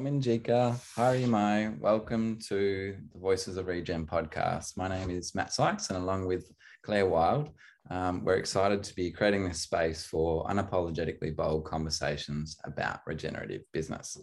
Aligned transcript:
Ominjika, 0.00 0.80
Hari 0.96 1.26
Mai. 1.26 1.72
Welcome 1.78 2.38
to 2.48 2.96
the 3.12 3.18
Voices 3.18 3.58
of 3.58 3.66
Regen 3.66 4.06
podcast. 4.06 4.78
My 4.78 4.88
name 4.88 5.10
is 5.10 5.34
Matt 5.34 5.52
Sykes, 5.52 5.90
and 5.90 5.98
along 5.98 6.24
with 6.24 6.50
Claire 6.82 7.04
Wild, 7.04 7.50
um, 7.90 8.24
we're 8.24 8.36
excited 8.38 8.82
to 8.82 8.94
be 8.94 9.10
creating 9.10 9.46
this 9.46 9.60
space 9.60 10.06
for 10.06 10.46
unapologetically 10.46 11.36
bold 11.36 11.66
conversations 11.66 12.56
about 12.64 13.00
regenerative 13.06 13.60
business. 13.74 14.16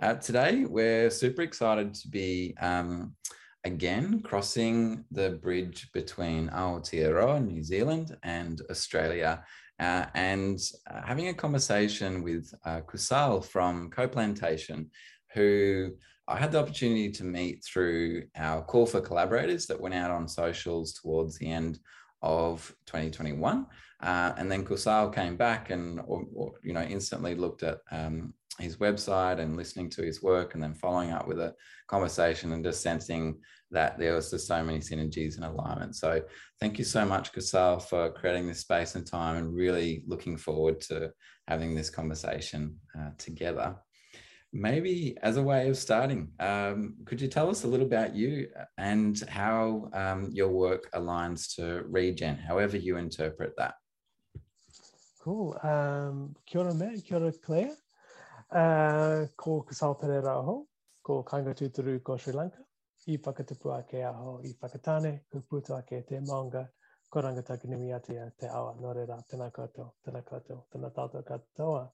Uh, 0.00 0.14
today, 0.14 0.64
we're 0.64 1.10
super 1.10 1.42
excited 1.42 1.94
to 1.94 2.08
be 2.08 2.56
um, 2.60 3.14
again 3.62 4.22
crossing 4.22 5.04
the 5.12 5.30
bridge 5.30 5.92
between 5.92 6.48
Aotearoa, 6.48 7.46
New 7.46 7.62
Zealand, 7.62 8.16
and 8.24 8.60
Australia 8.68 9.44
uh, 9.80 10.04
and 10.14 10.60
uh, 10.90 11.00
having 11.02 11.28
a 11.28 11.34
conversation 11.34 12.22
with 12.22 12.52
uh, 12.66 12.82
Kusal 12.82 13.42
from 13.42 13.90
Co-Plantation, 13.90 14.90
who 15.34 15.90
I 16.28 16.38
had 16.38 16.52
the 16.52 16.60
opportunity 16.60 17.10
to 17.10 17.24
meet 17.24 17.64
through 17.64 18.24
our 18.36 18.62
call 18.62 18.86
for 18.86 19.00
collaborators 19.00 19.66
that 19.66 19.80
went 19.80 19.94
out 19.94 20.10
on 20.10 20.28
socials 20.28 20.92
towards 20.92 21.38
the 21.38 21.50
end 21.50 21.80
of 22.22 22.74
2021. 22.86 23.66
Uh, 24.02 24.32
and 24.36 24.50
then 24.50 24.64
Kusal 24.64 25.14
came 25.14 25.36
back 25.36 25.70
and, 25.70 26.00
or, 26.06 26.24
or, 26.34 26.52
you 26.62 26.72
know, 26.72 26.82
instantly 26.82 27.34
looked 27.34 27.62
at 27.62 27.78
um, 27.90 28.32
his 28.58 28.76
website 28.76 29.40
and 29.40 29.56
listening 29.56 29.90
to 29.90 30.02
his 30.02 30.22
work 30.22 30.54
and 30.54 30.62
then 30.62 30.74
following 30.74 31.10
up 31.10 31.26
with 31.26 31.40
a 31.40 31.54
conversation 31.88 32.52
and 32.52 32.64
just 32.64 32.82
sensing 32.82 33.38
that 33.70 33.98
there 33.98 34.14
was 34.14 34.30
just 34.30 34.46
so 34.46 34.62
many 34.64 34.78
synergies 34.78 35.36
and 35.36 35.44
alignment. 35.44 35.96
So 35.96 36.22
thank 36.60 36.78
you 36.78 36.84
so 36.84 37.04
much, 37.04 37.32
Kusal, 37.32 37.82
for 37.82 38.10
creating 38.10 38.46
this 38.46 38.60
space 38.60 38.94
and 38.94 39.06
time 39.06 39.36
and 39.36 39.54
really 39.54 40.02
looking 40.06 40.36
forward 40.36 40.80
to 40.82 41.12
having 41.46 41.74
this 41.74 41.90
conversation 41.90 42.76
uh, 42.98 43.10
together. 43.18 43.76
Maybe 44.52 45.16
as 45.22 45.36
a 45.36 45.42
way 45.42 45.68
of 45.68 45.76
starting, 45.76 46.32
um, 46.40 46.96
could 47.04 47.20
you 47.20 47.28
tell 47.28 47.48
us 47.48 47.64
a 47.64 47.68
little 47.68 47.86
about 47.86 48.16
you 48.16 48.48
and 48.78 49.20
how 49.28 49.88
um, 49.92 50.28
your 50.32 50.48
work 50.48 50.90
aligns 50.92 51.54
to 51.54 51.84
regen, 51.88 52.36
however 52.36 52.76
you 52.76 52.96
interpret 52.96 53.52
that? 53.58 53.74
Cool. 55.20 55.56
Um, 55.62 56.34
kia 56.46 56.60
ora 56.62 56.74
me, 56.74 57.00
kia 57.00 57.18
ora 57.18 57.32
Claire. 57.32 57.76
Uh, 58.50 59.26
ko 59.36 59.64
Kusal 59.68 60.00
Pereira 60.00 60.40
aho, 60.40 60.66
ko 61.02 61.22
Kainga 61.22 61.54
Tūturu 61.54 62.02
ko 62.02 62.16
Sri 62.16 62.32
Lanka 62.32 62.58
i 63.06 63.16
whakatupu 63.18 63.72
ake 63.78 64.04
aho 64.04 64.40
i 64.44 64.52
whakatāne, 64.60 65.20
ku 65.30 65.40
putu 65.40 65.74
ake 65.78 66.02
te 66.06 66.20
maunga, 66.20 66.66
ko 67.10 67.20
rangataki 67.22 67.68
nimi 67.68 67.92
ate 67.94 68.18
a 68.18 68.30
te 68.38 68.46
awa, 68.46 68.74
no 68.80 68.92
reira, 68.94 69.16
tēnā 69.30 69.50
koutou, 69.52 69.94
tēnā 70.04 70.22
koutou, 70.26 70.66
tēnā 70.72 70.90
tātou 70.94 71.24
katoa. 71.26 71.88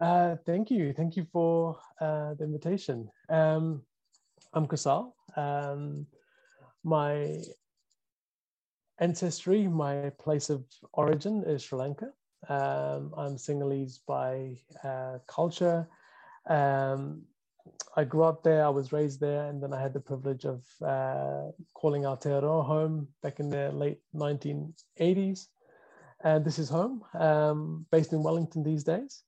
Uh, 0.00 0.36
thank 0.44 0.70
you, 0.70 0.92
thank 0.92 1.16
you 1.16 1.24
for 1.32 1.78
uh, 2.00 2.34
the 2.34 2.44
invitation. 2.44 3.08
Um, 3.28 3.82
I'm 4.52 4.66
Kusal. 4.66 5.12
Um, 5.36 6.06
my 6.82 7.42
ancestry, 8.98 9.68
my 9.68 10.10
place 10.18 10.50
of 10.50 10.64
origin 10.92 11.44
is 11.46 11.62
Sri 11.62 11.78
Lanka. 11.78 12.10
Um, 12.48 13.14
I'm 13.16 13.36
Sinhalese 13.36 14.00
by 14.06 14.58
uh, 14.82 15.18
culture. 15.28 15.88
Um, 16.48 17.22
I 17.96 18.04
grew 18.04 18.24
up 18.24 18.42
there, 18.42 18.64
I 18.64 18.68
was 18.68 18.92
raised 18.92 19.20
there, 19.20 19.46
and 19.48 19.62
then 19.62 19.72
I 19.72 19.80
had 19.80 19.94
the 19.94 20.00
privilege 20.00 20.44
of 20.44 20.62
uh, 20.82 21.52
calling 21.72 22.02
Aotearoa 22.02 22.66
home 22.66 23.08
back 23.22 23.38
in 23.38 23.48
the 23.48 23.70
late 23.72 24.00
1980s. 24.14 25.46
And 26.22 26.44
this 26.44 26.58
is 26.58 26.68
home, 26.68 27.02
um, 27.14 27.86
based 27.92 28.12
in 28.12 28.22
Wellington 28.22 28.62
these 28.64 28.82
days. 28.82 29.22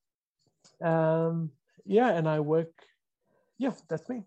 Um, 0.82 1.50
yeah, 1.84 2.08
and 2.08 2.28
I 2.28 2.41
work, 2.41 2.72
yeah, 3.58 3.72
that's 3.88 4.08
me. 4.08 4.24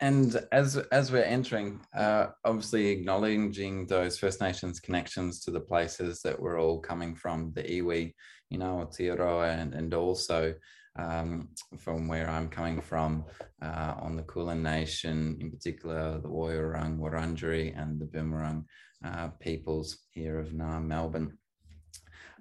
And 0.00 0.44
as 0.50 0.76
as 0.90 1.12
we're 1.12 1.22
entering, 1.22 1.80
uh, 1.96 2.28
obviously 2.44 2.88
acknowledging 2.88 3.86
those 3.86 4.18
First 4.18 4.40
Nations 4.40 4.80
connections 4.80 5.44
to 5.44 5.52
the 5.52 5.60
places 5.60 6.22
that 6.22 6.40
we're 6.40 6.60
all 6.60 6.80
coming 6.80 7.14
from, 7.14 7.52
the 7.54 7.62
iwi, 7.62 8.12
you 8.50 8.58
know, 8.58 8.84
Aotearoa, 8.84 9.56
and, 9.60 9.74
and 9.74 9.94
also 9.94 10.54
um, 10.98 11.50
from 11.78 12.08
where 12.08 12.28
I'm 12.28 12.48
coming 12.48 12.80
from 12.80 13.24
uh, 13.62 13.94
on 14.00 14.16
the 14.16 14.24
Kulin 14.24 14.62
Nation, 14.62 15.36
in 15.40 15.52
particular 15.52 16.18
the 16.18 16.28
Woiwurrung, 16.28 16.98
Wurundjeri, 16.98 17.80
and 17.80 18.00
the 18.00 18.06
Boon 18.06 18.32
Wurrung 18.32 18.64
uh, 19.04 19.28
peoples 19.40 19.98
here 20.10 20.40
of 20.40 20.48
Naarm, 20.48 20.86
Melbourne. 20.86 21.38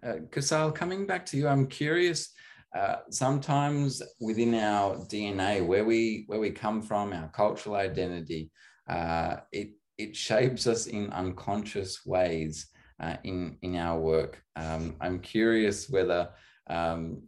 Uh, 0.03 0.13
Kusal, 0.31 0.73
coming 0.73 1.05
back 1.05 1.25
to 1.27 1.37
you, 1.37 1.47
I'm 1.47 1.67
curious. 1.67 2.33
Uh, 2.75 2.97
sometimes 3.09 4.01
within 4.19 4.55
our 4.55 4.95
DNA, 4.95 5.65
where 5.65 5.85
we 5.85 6.23
where 6.27 6.39
we 6.39 6.49
come 6.49 6.81
from, 6.81 7.13
our 7.13 7.29
cultural 7.29 7.75
identity, 7.75 8.49
uh, 8.89 9.37
it 9.51 9.71
it 9.97 10.15
shapes 10.15 10.65
us 10.65 10.87
in 10.87 11.11
unconscious 11.11 12.03
ways 12.05 12.67
uh, 12.99 13.17
in 13.23 13.57
in 13.61 13.75
our 13.75 13.99
work. 13.99 14.41
Um, 14.55 14.95
I'm 15.01 15.19
curious 15.19 15.89
whether, 15.89 16.29
um, 16.67 17.27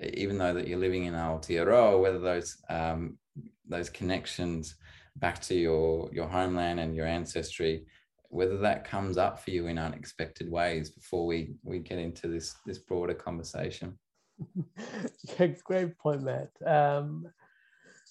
even 0.00 0.38
though 0.38 0.54
that 0.54 0.68
you're 0.68 0.78
living 0.78 1.06
in 1.06 1.14
Aotearoa, 1.14 2.00
whether 2.00 2.20
those 2.20 2.56
um, 2.68 3.18
those 3.66 3.90
connections 3.90 4.76
back 5.16 5.40
to 5.42 5.54
your 5.54 6.08
your 6.12 6.28
homeland 6.28 6.78
and 6.78 6.94
your 6.94 7.06
ancestry, 7.06 7.86
whether 8.32 8.56
that 8.56 8.84
comes 8.84 9.18
up 9.18 9.38
for 9.38 9.50
you 9.50 9.66
in 9.66 9.78
unexpected 9.78 10.50
ways 10.50 10.88
before 10.88 11.26
we 11.26 11.54
we 11.62 11.78
get 11.78 11.98
into 11.98 12.28
this 12.28 12.54
this 12.64 12.78
broader 12.78 13.14
conversation. 13.14 13.98
yeah, 15.38 15.48
great 15.64 15.98
point, 15.98 16.22
Matt. 16.22 16.50
Um, 16.66 17.28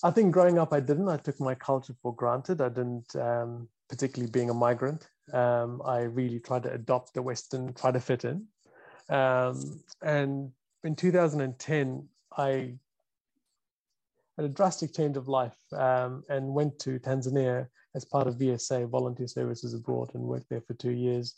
I 0.03 0.11
think 0.11 0.31
growing 0.31 0.59
up, 0.59 0.73
I 0.73 0.79
didn't. 0.79 1.09
I 1.09 1.17
took 1.17 1.39
my 1.39 1.55
culture 1.55 1.95
for 2.01 2.15
granted. 2.15 2.61
I 2.61 2.69
didn't, 2.69 3.15
um, 3.15 3.67
particularly 3.89 4.31
being 4.31 4.51
a 4.51 4.53
migrant. 4.53 5.09
Um, 5.33 5.81
I 5.83 6.01
really 6.01 6.39
tried 6.39 6.63
to 6.63 6.73
adopt 6.73 7.15
the 7.15 7.21
Western, 7.21 7.73
try 7.73 7.91
to 7.91 7.99
fit 7.99 8.23
in. 8.23 8.45
Um, 9.09 9.81
and 10.03 10.51
in 10.83 10.95
2010, 10.95 12.07
I 12.37 12.75
had 14.37 14.45
a 14.45 14.49
drastic 14.49 14.93
change 14.93 15.17
of 15.17 15.27
life 15.27 15.57
um, 15.73 16.23
and 16.29 16.53
went 16.53 16.77
to 16.79 16.99
Tanzania 16.99 17.67
as 17.95 18.05
part 18.05 18.27
of 18.27 18.35
VSA, 18.35 18.89
Volunteer 18.89 19.27
Services 19.27 19.73
Abroad, 19.73 20.11
and 20.13 20.23
worked 20.23 20.49
there 20.49 20.61
for 20.61 20.73
two 20.75 20.91
years. 20.91 21.35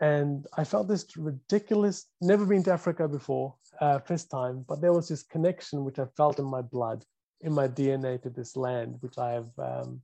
And 0.00 0.46
I 0.56 0.64
felt 0.64 0.88
this 0.88 1.16
ridiculous, 1.16 2.06
never 2.20 2.44
been 2.46 2.62
to 2.64 2.72
Africa 2.72 3.08
before, 3.08 3.54
uh, 3.80 3.98
first 4.00 4.30
time, 4.30 4.64
but 4.68 4.80
there 4.80 4.92
was 4.92 5.08
this 5.08 5.22
connection 5.22 5.84
which 5.84 5.98
I 5.98 6.06
felt 6.16 6.38
in 6.38 6.44
my 6.44 6.62
blood, 6.62 7.04
in 7.40 7.52
my 7.52 7.68
DNA 7.68 8.20
to 8.22 8.30
this 8.30 8.56
land, 8.56 8.96
which 9.00 9.18
I 9.18 9.32
have 9.32 9.50
um, 9.58 10.00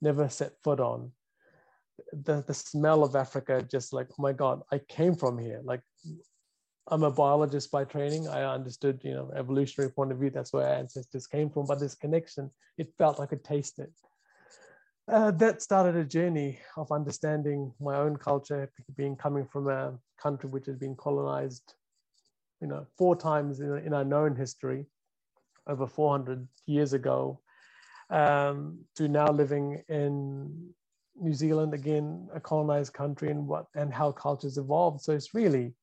never 0.00 0.28
set 0.28 0.52
foot 0.62 0.80
on. 0.80 1.12
The, 2.12 2.44
the 2.46 2.54
smell 2.54 3.02
of 3.04 3.16
Africa, 3.16 3.66
just 3.70 3.92
like, 3.92 4.08
oh 4.12 4.22
my 4.22 4.32
God, 4.32 4.62
I 4.72 4.78
came 4.78 5.14
from 5.14 5.38
here. 5.38 5.60
Like, 5.64 5.82
I'm 6.90 7.02
a 7.02 7.10
biologist 7.10 7.70
by 7.70 7.84
training. 7.84 8.28
I 8.28 8.44
understood, 8.44 9.00
you 9.02 9.12
know, 9.12 9.30
evolutionary 9.34 9.90
point 9.92 10.12
of 10.12 10.18
view, 10.18 10.30
that's 10.30 10.52
where 10.52 10.66
our 10.66 10.74
ancestors 10.74 11.26
came 11.26 11.50
from. 11.50 11.66
But 11.66 11.80
this 11.80 11.94
connection, 11.94 12.50
it 12.78 12.94
felt 12.96 13.20
I 13.20 13.26
could 13.26 13.44
taste 13.44 13.78
it 13.78 13.92
uh, 15.08 15.30
that 15.32 15.62
started 15.62 15.96
a 15.96 16.04
journey 16.04 16.58
of 16.76 16.92
understanding 16.92 17.72
my 17.80 17.96
own 17.96 18.16
culture, 18.16 18.70
being 18.96 19.16
coming 19.16 19.46
from 19.46 19.68
a 19.68 19.98
country 20.20 20.50
which 20.50 20.66
has 20.66 20.76
been 20.76 20.94
colonized, 20.96 21.74
you 22.60 22.66
know, 22.66 22.86
four 22.96 23.16
times 23.16 23.60
in, 23.60 23.78
in 23.78 23.94
our 23.94 24.04
known 24.04 24.36
history, 24.36 24.86
over 25.66 25.86
400 25.86 26.46
years 26.66 26.92
ago, 26.92 27.40
um, 28.10 28.78
to 28.96 29.08
now 29.08 29.28
living 29.28 29.82
in 29.88 30.70
New 31.20 31.34
Zealand 31.34 31.74
again, 31.74 32.28
a 32.34 32.40
colonized 32.40 32.92
country, 32.92 33.30
and 33.30 33.46
what 33.46 33.66
and 33.74 33.92
how 33.92 34.12
cultures 34.12 34.58
evolved. 34.58 35.00
So 35.00 35.12
it's 35.12 35.34
really 35.34 35.74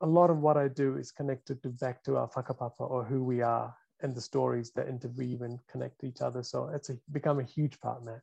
a 0.00 0.06
lot 0.06 0.30
of 0.30 0.38
what 0.38 0.56
I 0.56 0.68
do 0.68 0.96
is 0.96 1.10
connected 1.10 1.62
to 1.62 1.68
back 1.68 2.02
to 2.04 2.16
our 2.16 2.28
whakapapa 2.28 2.80
or 2.90 3.04
who 3.04 3.22
we 3.22 3.42
are 3.42 3.74
and 4.02 4.14
the 4.14 4.20
stories 4.20 4.70
that 4.72 4.88
interweave 4.88 5.42
and 5.42 5.58
connect 5.70 6.00
to 6.00 6.06
each 6.06 6.20
other. 6.20 6.42
So 6.42 6.68
it's 6.74 6.90
a, 6.90 6.96
become 7.12 7.40
a 7.40 7.44
huge 7.44 7.80
part, 7.80 8.04
Matt. 8.04 8.20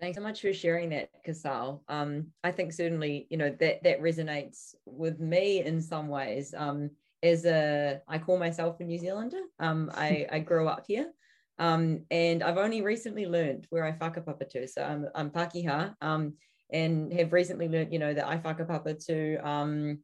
Thanks 0.00 0.16
so 0.16 0.22
much 0.22 0.40
for 0.40 0.52
sharing 0.52 0.90
that, 0.90 1.08
Kusal. 1.26 1.80
Um, 1.88 2.26
I 2.42 2.50
think 2.50 2.72
certainly, 2.72 3.26
you 3.30 3.36
know, 3.36 3.50
that 3.60 3.82
that 3.84 4.02
resonates 4.02 4.74
with 4.84 5.20
me 5.20 5.64
in 5.64 5.80
some 5.80 6.08
ways. 6.08 6.52
Um, 6.56 6.90
as 7.22 7.46
a, 7.46 8.02
I 8.06 8.18
call 8.18 8.38
myself 8.38 8.80
a 8.80 8.84
New 8.84 8.98
Zealander. 8.98 9.40
Um, 9.58 9.90
I, 9.94 10.26
I 10.32 10.38
grew 10.40 10.68
up 10.68 10.84
here. 10.86 11.10
Um, 11.58 12.02
and 12.10 12.42
I've 12.42 12.58
only 12.58 12.82
recently 12.82 13.26
learned 13.26 13.66
where 13.70 13.84
I 13.84 13.92
whakapapa 13.92 14.48
to. 14.50 14.68
So 14.68 14.82
I'm, 14.82 15.06
I'm 15.14 15.30
Pakeha 15.30 15.94
um, 16.00 16.34
and 16.70 17.12
have 17.12 17.32
recently 17.32 17.68
learned, 17.68 17.92
you 17.92 17.98
know, 17.98 18.12
that 18.12 18.26
I 18.26 18.36
whakapapa 18.38 19.04
to 19.06 19.36
um, 19.48 20.00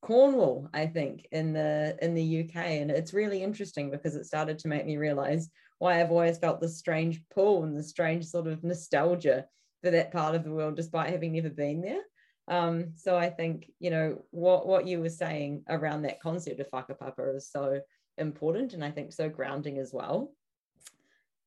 Cornwall, 0.00 0.68
I 0.72 0.86
think, 0.86 1.26
in 1.32 1.52
the 1.52 1.96
in 2.00 2.14
the 2.14 2.40
UK, 2.40 2.56
and 2.56 2.90
it's 2.90 3.12
really 3.12 3.42
interesting 3.42 3.90
because 3.90 4.14
it 4.14 4.26
started 4.26 4.58
to 4.60 4.68
make 4.68 4.86
me 4.86 4.96
realize 4.96 5.50
why 5.78 6.00
I've 6.00 6.10
always 6.10 6.38
felt 6.38 6.60
this 6.60 6.78
strange 6.78 7.20
pull 7.34 7.64
and 7.64 7.76
this 7.76 7.90
strange 7.90 8.24
sort 8.26 8.46
of 8.46 8.64
nostalgia 8.64 9.46
for 9.82 9.90
that 9.90 10.12
part 10.12 10.34
of 10.34 10.44
the 10.44 10.52
world, 10.52 10.76
despite 10.76 11.10
having 11.10 11.32
never 11.32 11.50
been 11.50 11.80
there. 11.80 12.02
Um, 12.48 12.92
so 12.96 13.16
I 13.16 13.30
think, 13.30 13.70
you 13.78 13.90
know, 13.90 14.24
what, 14.30 14.66
what 14.66 14.86
you 14.86 15.00
were 15.00 15.10
saying 15.10 15.64
around 15.68 16.02
that 16.02 16.20
concept 16.20 16.60
of 16.60 16.70
whakapapa 16.70 17.36
is 17.36 17.50
so 17.50 17.80
important 18.16 18.72
and 18.72 18.82
I 18.82 18.90
think 18.90 19.12
so 19.12 19.28
grounding 19.28 19.78
as 19.78 19.92
well. 19.92 20.32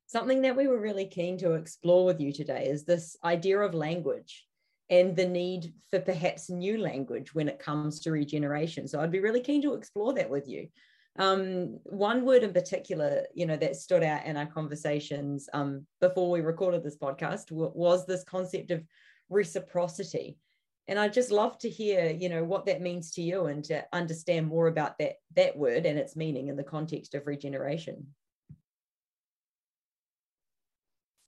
Something 0.06 0.44
that 0.44 0.56
we 0.56 0.68
were 0.68 0.80
really 0.80 1.06
keen 1.06 1.38
to 1.40 1.54
explore 1.54 2.06
with 2.06 2.20
you 2.20 2.32
today 2.32 2.66
is 2.66 2.84
this 2.84 3.18
idea 3.24 3.60
of 3.60 3.74
language 3.74 4.46
and 4.92 5.16
the 5.16 5.26
need 5.26 5.74
for 5.90 6.02
perhaps 6.02 6.50
new 6.50 6.78
language 6.78 7.34
when 7.34 7.48
it 7.48 7.58
comes 7.58 8.02
to 8.02 8.12
regeneration. 8.12 8.88
So 8.88 9.00
I'd 9.00 9.10
be 9.10 9.22
really 9.22 9.40
keen 9.40 9.62
to 9.64 9.74
explore 9.74 10.14
that 10.14 10.30
with 10.30 10.48
you. 10.48 10.68
Um, 11.18 11.80
one 11.86 12.26
word 12.26 12.44
in 12.44 12.54
particular, 12.54 13.26
you 13.34 13.46
know, 13.46 13.58
that 13.58 13.78
stood 13.78 14.04
out 14.04 14.26
in 14.26 14.38
our 14.38 14.46
conversations 14.46 15.50
um, 15.54 15.88
before 16.02 16.30
we 16.30 16.42
recorded 16.42 16.84
this 16.84 16.98
podcast 16.98 17.52
was 17.52 18.06
this 18.06 18.24
concept 18.26 18.72
of 18.72 18.84
reciprocity. 19.30 20.38
And 20.88 21.00
I'd 21.00 21.14
just 21.14 21.32
love 21.32 21.58
to 21.60 21.70
hear, 21.70 22.08
you 22.08 22.28
know, 22.28 22.44
what 22.44 22.66
that 22.66 22.82
means 22.82 23.12
to 23.12 23.22
you 23.22 23.46
and 23.46 23.64
to 23.66 23.86
understand 23.94 24.48
more 24.48 24.68
about 24.68 24.98
that 25.00 25.16
that 25.36 25.56
word 25.56 25.86
and 25.86 25.98
its 25.98 26.18
meaning 26.18 26.50
in 26.50 26.58
the 26.58 26.64
context 26.64 27.16
of 27.16 27.28
regeneration. 27.28 28.08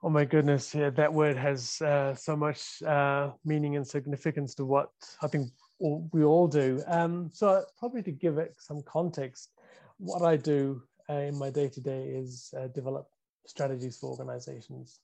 Oh 0.05 0.09
my 0.09 0.25
goodness, 0.25 0.75
yeah, 0.75 0.89
that 0.89 1.13
word 1.13 1.37
has 1.37 1.81
uh, 1.81 2.13
so 2.13 2.35
much 2.35 2.83
uh, 2.83 3.31
meaning 3.45 3.77
and 3.77 3.87
significance 3.87 4.53
to 4.55 4.65
what 4.65 4.89
I 5.21 5.27
think 5.27 5.47
all, 5.79 6.09
we 6.11 6.25
all 6.25 6.45
do. 6.45 6.83
Um, 6.87 7.29
so 7.31 7.63
probably 7.79 8.03
to 8.03 8.11
give 8.11 8.37
it 8.37 8.53
some 8.57 8.81
context, 8.85 9.51
what 9.99 10.21
I 10.21 10.35
do 10.35 10.83
uh, 11.09 11.13
in 11.13 11.37
my 11.37 11.49
day 11.49 11.69
to 11.69 11.79
day 11.79 12.09
is 12.09 12.53
uh, 12.59 12.67
develop 12.67 13.07
strategies 13.47 13.97
for 13.97 14.09
organizations. 14.09 14.99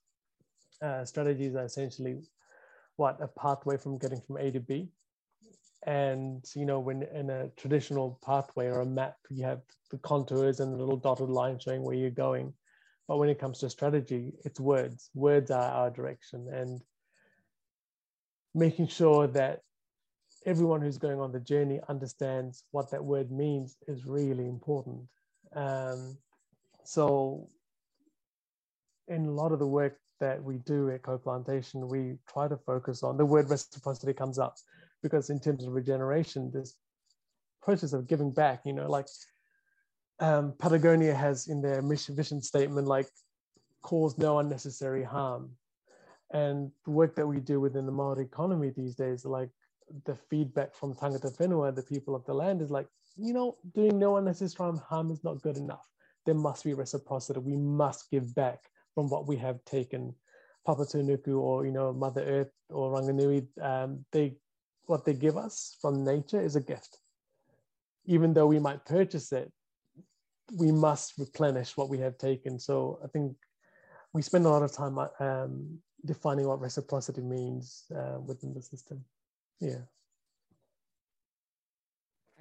Uh, 0.82 1.06
strategies 1.06 1.56
are 1.56 1.64
essentially 1.64 2.18
what 2.98 3.22
a 3.22 3.28
pathway 3.30 3.78
from 3.78 4.00
getting 4.00 4.20
from 4.20 4.36
A 4.36 4.52
to 4.52 4.60
B. 4.60 4.90
And 5.88 6.44
you 6.56 6.66
know, 6.66 6.82
when 6.82 7.04
in 7.04 7.30
a 7.30 7.48
traditional 7.56 8.20
pathway 8.26 8.68
or 8.68 8.82
a 8.82 8.86
map, 8.86 9.16
you 9.30 9.46
have 9.46 9.62
the 9.92 9.98
contours 10.00 10.60
and 10.60 10.74
the 10.74 10.78
little 10.78 10.98
dotted 10.98 11.30
line 11.30 11.58
showing 11.58 11.84
where 11.84 11.96
you're 11.96 12.10
going. 12.10 12.54
But 13.10 13.18
when 13.18 13.30
it 13.30 13.40
comes 13.40 13.58
to 13.60 13.70
strategy, 13.72 14.34
it's 14.46 14.60
words. 14.60 15.10
Words 15.16 15.50
are 15.50 15.72
our 15.72 15.90
direction, 15.90 16.48
and 16.54 16.80
making 18.54 18.88
sure 18.88 19.26
that 19.26 19.62
everyone 20.46 20.80
who's 20.80 21.00
going 21.00 21.20
on 21.20 21.32
the 21.32 21.40
journey 21.40 21.80
understands 21.90 22.66
what 22.70 22.92
that 22.92 23.04
word 23.04 23.32
means 23.32 23.78
is 23.88 24.06
really 24.06 24.46
important. 24.46 25.02
Um, 25.56 26.20
so, 26.84 27.50
in 29.08 29.26
a 29.26 29.32
lot 29.32 29.54
of 29.54 29.58
the 29.58 29.66
work 29.66 29.98
that 30.20 30.44
we 30.44 30.60
do 30.60 30.92
at 30.92 31.02
Co-Plantation, 31.02 31.88
we 31.88 32.20
try 32.32 32.48
to 32.48 32.58
focus 32.58 33.02
on 33.02 33.18
the 33.18 33.26
word 33.26 33.50
reciprocity 33.50 34.14
comes 34.14 34.38
up 34.38 34.58
because 35.02 35.32
in 35.32 35.40
terms 35.40 35.66
of 35.66 35.74
regeneration, 35.74 36.52
this 36.52 36.76
process 37.64 37.94
of 37.94 38.06
giving 38.06 38.32
back, 38.32 38.62
you 38.66 38.74
know, 38.74 38.88
like 38.88 39.08
um, 40.20 40.54
Patagonia 40.60 41.14
has 41.14 41.48
in 41.48 41.62
their 41.62 41.82
mission 41.82 42.16
vision 42.16 42.42
statement, 42.42 42.88
like 42.88 43.08
cause 43.82 44.18
no 44.18 44.40
unnecessary 44.40 45.04
harm. 45.04 45.52
And 46.32 46.72
the 46.86 46.92
work 46.92 47.16
that 47.16 47.26
we 47.26 47.40
do 47.40 47.60
within 47.60 47.86
the 47.86 47.92
Maori 47.92 48.26
economy 48.26 48.72
these 48.76 48.96
days, 48.96 49.26
like 49.26 49.50
the 50.06 50.16
feedback 50.16 50.76
from 50.76 50.94
tangata 50.94 51.36
whenua, 51.38 51.74
the 51.76 51.84
people 51.84 52.16
of 52.16 52.26
the 52.26 52.34
land, 52.34 52.62
is 52.62 52.70
like, 52.70 52.88
you 53.18 53.34
know, 53.34 53.58
doing 53.74 53.98
no 53.98 54.18
unnecessary 54.18 54.78
harm 54.88 55.12
is 55.12 55.24
not 55.24 55.42
good 55.42 55.58
enough. 55.58 55.88
There 56.26 56.36
must 56.36 56.64
be 56.64 56.74
reciprocity. 56.74 57.40
We 57.40 57.56
must 57.56 58.12
give 58.12 58.36
back 58.36 58.60
from 58.94 59.10
what 59.10 59.28
we 59.28 59.38
have 59.38 59.64
taken. 59.66 60.14
Papatūānuku 60.68 61.40
or 61.40 61.66
you 61.66 61.72
know 61.72 61.94
Mother 61.94 62.22
Earth 62.22 62.52
or 62.70 62.92
Ranginui, 62.92 63.48
um, 63.62 64.06
they 64.12 64.36
what 64.86 65.06
they 65.06 65.14
give 65.14 65.38
us 65.38 65.78
from 65.82 66.04
nature 66.04 66.42
is 66.42 66.56
a 66.56 66.62
gift. 66.62 67.00
Even 68.06 68.34
though 68.34 68.46
we 68.48 68.60
might 68.60 68.86
purchase 68.86 69.32
it, 69.32 69.52
we 70.58 70.72
must 70.72 71.14
replenish 71.18 71.78
what 71.78 71.90
we 71.90 72.00
have 72.00 72.18
taken. 72.18 72.60
So 72.60 73.00
I 73.04 73.08
think 73.08 73.36
we 74.14 74.22
spend 74.22 74.46
a 74.46 74.50
lot 74.50 74.64
of 74.64 74.72
time 74.72 74.98
um, 75.20 75.80
defining 76.06 76.48
what 76.48 76.62
reciprocity 76.62 77.22
means 77.22 77.86
uh, 77.96 78.20
within 78.20 78.54
the 78.54 78.62
system 78.62 79.04
yeah 79.60 79.80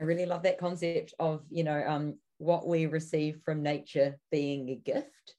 i 0.00 0.04
really 0.04 0.26
love 0.26 0.42
that 0.42 0.58
concept 0.58 1.14
of 1.18 1.42
you 1.50 1.64
know 1.64 1.84
um, 1.86 2.14
what 2.38 2.66
we 2.66 2.86
receive 2.86 3.40
from 3.44 3.62
nature 3.62 4.18
being 4.30 4.68
a 4.70 4.76
gift 4.76 5.34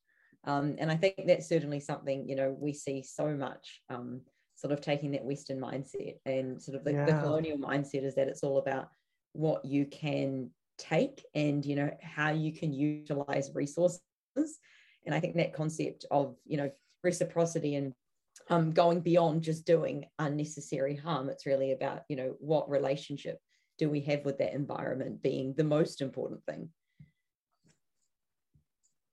um, 0.45 0.75
and 0.79 0.91
i 0.91 0.95
think 0.95 1.15
that's 1.25 1.47
certainly 1.47 1.79
something 1.79 2.27
you 2.27 2.35
know 2.35 2.55
we 2.59 2.73
see 2.73 3.01
so 3.01 3.29
much 3.29 3.81
um, 3.89 4.21
sort 4.55 4.73
of 4.73 4.81
taking 4.81 5.11
that 5.11 5.23
western 5.23 5.59
mindset 5.59 6.15
and 6.25 6.61
sort 6.61 6.77
of 6.77 6.83
the, 6.83 6.91
yeah. 6.91 7.05
the 7.05 7.13
colonial 7.13 7.57
mindset 7.57 8.03
is 8.03 8.15
that 8.15 8.27
it's 8.27 8.43
all 8.43 8.57
about 8.57 8.89
what 9.33 9.63
you 9.63 9.85
can 9.85 10.49
take 10.79 11.23
and 11.35 11.65
you 11.65 11.75
know 11.75 11.91
how 12.01 12.31
you 12.31 12.51
can 12.51 12.73
utilize 12.73 13.51
resources 13.53 13.99
and 15.05 15.13
i 15.13 15.19
think 15.19 15.35
that 15.35 15.53
concept 15.53 16.05
of 16.09 16.35
you 16.45 16.57
know 16.57 16.71
reciprocity 17.03 17.75
and 17.75 17.93
um, 18.49 18.71
going 18.71 19.01
beyond 19.01 19.43
just 19.43 19.65
doing 19.65 20.05
unnecessary 20.17 20.95
harm. 20.95 21.29
It's 21.29 21.45
really 21.45 21.71
about, 21.71 22.03
you 22.09 22.15
know, 22.15 22.35
what 22.39 22.69
relationship 22.69 23.39
do 23.77 23.89
we 23.89 24.01
have 24.01 24.25
with 24.25 24.39
that 24.39 24.53
environment 24.53 25.21
being 25.21 25.53
the 25.55 25.63
most 25.63 26.01
important 26.01 26.43
thing. 26.45 26.69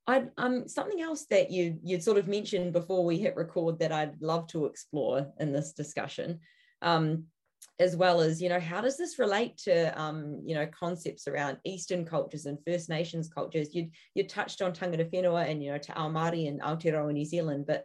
I 0.08 0.26
um 0.36 0.68
something 0.68 1.00
else 1.00 1.26
that 1.30 1.50
you 1.50 1.78
you'd 1.82 2.02
sort 2.02 2.16
of 2.16 2.28
mentioned 2.28 2.72
before 2.72 3.04
we 3.04 3.18
hit 3.18 3.34
record 3.34 3.80
that 3.80 3.90
I'd 3.90 4.22
love 4.22 4.46
to 4.48 4.66
explore 4.66 5.32
in 5.40 5.52
this 5.52 5.72
discussion, 5.72 6.38
um, 6.80 7.24
as 7.78 7.94
well 7.94 8.20
as 8.20 8.40
you 8.40 8.48
know 8.48 8.60
how 8.60 8.80
does 8.80 8.96
this 8.96 9.18
relate 9.18 9.56
to 9.58 10.00
um, 10.00 10.40
you 10.44 10.54
know 10.54 10.66
concepts 10.66 11.28
around 11.28 11.58
Eastern 11.64 12.04
cultures 12.04 12.46
and 12.46 12.58
First 12.66 12.88
Nations 12.88 13.28
cultures? 13.28 13.74
You 13.74 13.90
you 14.14 14.26
touched 14.26 14.62
on 14.62 14.72
tangata 14.72 15.10
whenua 15.10 15.48
and 15.48 15.62
you 15.62 15.70
know 15.72 15.78
Te 15.78 15.92
Ao 15.94 16.08
Māori 16.08 16.48
and 16.48 16.60
Aotearoa 16.60 17.12
New 17.12 17.24
Zealand, 17.24 17.66
but 17.66 17.84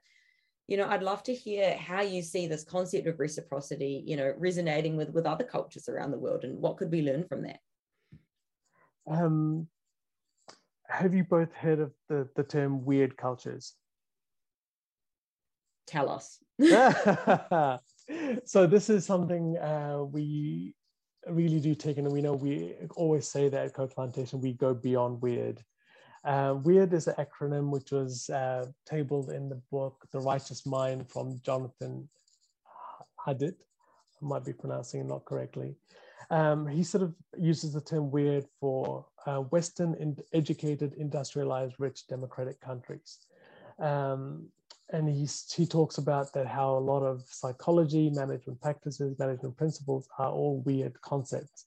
you 0.68 0.77
know 0.77 0.88
i'd 0.88 1.03
love 1.03 1.21
to 1.21 1.33
hear 1.33 1.75
how 1.75 2.01
you 2.01 2.21
see 2.21 2.47
this 2.47 2.63
concept 2.63 3.06
of 3.06 3.19
reciprocity 3.19 4.03
you 4.06 4.15
know 4.15 4.33
resonating 4.38 4.95
with 4.95 5.09
with 5.09 5.25
other 5.25 5.44
cultures 5.44 5.89
around 5.89 6.12
the 6.12 6.19
world 6.19 6.45
and 6.45 6.57
what 6.57 6.77
could 6.77 6.91
we 6.91 7.01
learn 7.01 7.25
from 7.25 7.44
that? 7.44 7.59
Um, 9.09 9.68
have 10.88 11.13
you 11.13 11.23
both 11.23 11.51
heard 11.53 11.79
of 11.79 11.91
the, 12.07 12.29
the 12.35 12.44
term 12.44 12.85
weird 12.85 13.18
cultures? 13.18 13.73
Tell 15.88 16.09
us 16.09 16.39
so 18.45 18.67
this 18.67 18.89
is 18.89 19.05
something 19.05 19.57
uh, 19.57 20.03
we 20.03 20.73
really 21.27 21.59
do 21.59 21.75
take 21.75 21.97
and 21.97 22.11
we 22.11 22.21
know 22.21 22.33
we 22.33 22.75
always 22.95 23.27
say 23.27 23.47
that 23.49 23.65
at 23.65 23.73
co-plantation 23.73 24.41
we 24.41 24.53
go 24.53 24.73
beyond 24.73 25.21
weird 25.21 25.63
uh, 26.23 26.53
WEIRD 26.53 26.94
is 26.94 27.07
an 27.07 27.15
acronym 27.15 27.69
which 27.69 27.91
was 27.91 28.30
uh, 28.30 28.65
tabled 28.85 29.31
in 29.31 29.49
the 29.49 29.59
book 29.71 30.06
The 30.11 30.19
Righteous 30.19 30.65
Mind 30.65 31.09
from 31.09 31.41
Jonathan 31.44 32.07
Haidt. 33.25 33.56
I 34.21 34.25
might 34.25 34.45
be 34.45 34.53
pronouncing 34.53 35.01
it 35.01 35.07
not 35.07 35.25
correctly. 35.25 35.75
Um, 36.30 36.68
he 36.68 36.83
sort 36.83 37.03
of 37.03 37.15
uses 37.37 37.73
the 37.73 37.81
term 37.81 38.11
weird 38.11 38.45
for 38.59 39.06
uh, 39.25 39.39
Western 39.39 39.95
in 39.95 40.15
educated, 40.31 40.94
industrialized, 40.94 41.75
rich, 41.80 42.07
democratic 42.07 42.61
countries. 42.61 43.18
Um, 43.80 44.47
and 44.92 45.10
he's, 45.10 45.52
he 45.54 45.66
talks 45.66 45.98
about 45.98 46.33
that 46.33 46.48
how 46.48 46.76
a 46.76 46.80
lot 46.80 47.02
of 47.02 47.24
psychology, 47.28 48.10
management 48.10 48.60
practices, 48.62 49.18
management 49.18 49.56
principles 49.57 50.07
are 50.18 50.31
all 50.31 50.62
weird 50.66 51.00
concepts. 51.02 51.66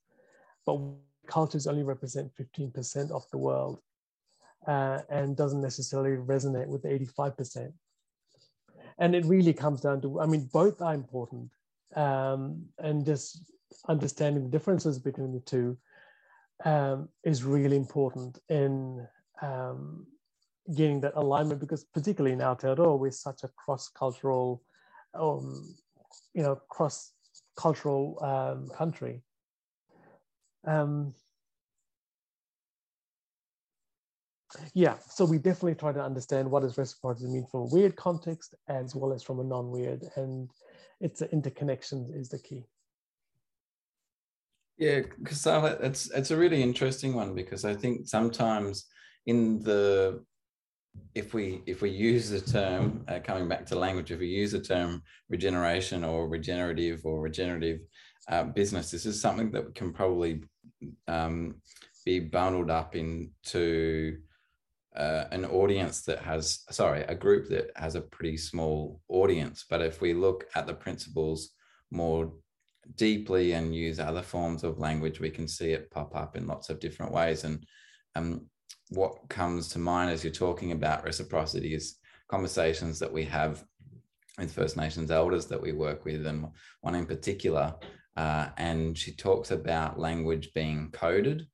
But 0.66 0.80
cultures 1.26 1.66
only 1.66 1.82
represent 1.82 2.32
15% 2.36 3.10
of 3.10 3.24
the 3.30 3.38
world 3.38 3.80
uh, 4.66 5.00
and 5.10 5.36
doesn't 5.36 5.60
necessarily 5.60 6.16
resonate 6.16 6.66
with 6.66 6.84
85%. 6.84 7.72
And 8.98 9.14
it 9.14 9.24
really 9.24 9.52
comes 9.52 9.80
down 9.80 10.00
to, 10.02 10.20
I 10.20 10.26
mean, 10.26 10.48
both 10.52 10.80
are 10.80 10.94
important. 10.94 11.50
Um, 11.96 12.66
and 12.78 13.04
just 13.04 13.52
understanding 13.88 14.44
the 14.44 14.50
differences 14.50 14.98
between 14.98 15.32
the 15.32 15.40
two 15.40 15.76
um, 16.64 17.08
is 17.24 17.44
really 17.44 17.76
important 17.76 18.38
in 18.48 19.06
um, 19.42 20.06
getting 20.74 21.00
that 21.00 21.14
alignment 21.16 21.60
because 21.60 21.84
particularly 21.84 22.32
in 22.32 22.40
Aotearoa, 22.40 22.98
we're 22.98 23.10
such 23.10 23.44
a 23.44 23.48
cross-cultural, 23.48 24.62
um, 25.14 25.74
you 26.32 26.42
know, 26.42 26.56
cross-cultural 26.68 28.18
um, 28.22 28.70
country. 28.76 29.22
Um, 30.66 31.14
Yeah, 34.72 34.96
so 35.08 35.24
we 35.24 35.38
definitely 35.38 35.74
try 35.74 35.92
to 35.92 36.02
understand 36.02 36.50
what 36.50 36.62
does 36.62 36.78
reciprocity 36.78 37.28
mean 37.28 37.46
from 37.50 37.60
a 37.60 37.74
weird 37.74 37.96
context 37.96 38.54
as 38.68 38.94
well 38.94 39.12
as 39.12 39.22
from 39.22 39.40
a 39.40 39.44
non-weird, 39.44 40.04
and 40.16 40.50
it's 41.00 41.20
the 41.20 41.30
interconnection 41.32 42.12
is 42.14 42.28
the 42.28 42.38
key. 42.38 42.64
Yeah, 44.76 45.00
Kasala, 45.22 45.82
it's 45.82 46.10
it's 46.10 46.30
a 46.30 46.36
really 46.36 46.62
interesting 46.62 47.14
one 47.14 47.34
because 47.34 47.64
I 47.64 47.74
think 47.74 48.08
sometimes 48.08 48.86
in 49.26 49.60
the 49.60 50.24
if 51.14 51.32
we 51.32 51.62
if 51.66 51.80
we 51.82 51.90
use 51.90 52.30
the 52.30 52.40
term 52.40 53.04
uh, 53.08 53.20
coming 53.20 53.48
back 53.48 53.66
to 53.66 53.78
language, 53.78 54.10
if 54.10 54.18
we 54.20 54.26
use 54.26 54.52
the 54.52 54.60
term 54.60 55.02
regeneration 55.28 56.04
or 56.04 56.28
regenerative 56.28 57.00
or 57.04 57.20
regenerative, 57.20 57.80
uh, 58.28 58.44
business. 58.44 58.90
This 58.90 59.06
is 59.06 59.20
something 59.20 59.50
that 59.52 59.74
can 59.74 59.92
probably 59.92 60.42
um, 61.08 61.56
be 62.04 62.20
bundled 62.20 62.70
up 62.70 62.96
into 62.96 64.18
uh, 64.96 65.24
an 65.30 65.44
audience 65.44 66.02
that 66.02 66.20
has, 66.20 66.64
sorry, 66.70 67.02
a 67.02 67.14
group 67.14 67.48
that 67.48 67.70
has 67.76 67.96
a 67.96 68.00
pretty 68.00 68.36
small 68.36 69.00
audience. 69.08 69.64
But 69.68 69.82
if 69.82 70.00
we 70.00 70.14
look 70.14 70.46
at 70.54 70.66
the 70.66 70.74
principles 70.74 71.50
more 71.90 72.32
deeply 72.96 73.52
and 73.52 73.74
use 73.74 73.98
other 73.98 74.22
forms 74.22 74.64
of 74.64 74.78
language, 74.78 75.20
we 75.20 75.30
can 75.30 75.48
see 75.48 75.72
it 75.72 75.90
pop 75.90 76.14
up 76.14 76.36
in 76.36 76.46
lots 76.46 76.70
of 76.70 76.80
different 76.80 77.12
ways. 77.12 77.44
And 77.44 77.64
um, 78.14 78.46
what 78.90 79.28
comes 79.28 79.68
to 79.68 79.78
mind 79.78 80.10
as 80.10 80.22
you're 80.22 80.32
talking 80.32 80.72
about 80.72 81.04
reciprocity 81.04 81.74
is 81.74 81.96
conversations 82.28 82.98
that 82.98 83.12
we 83.12 83.24
have 83.24 83.64
with 84.38 84.52
First 84.52 84.76
Nations 84.76 85.10
elders 85.10 85.46
that 85.46 85.60
we 85.60 85.72
work 85.72 86.04
with, 86.04 86.26
and 86.26 86.48
one 86.80 86.94
in 86.94 87.06
particular. 87.06 87.74
Uh, 88.16 88.48
and 88.56 88.96
she 88.96 89.12
talks 89.12 89.50
about 89.50 89.98
language 89.98 90.52
being 90.54 90.90
coded. 90.92 91.46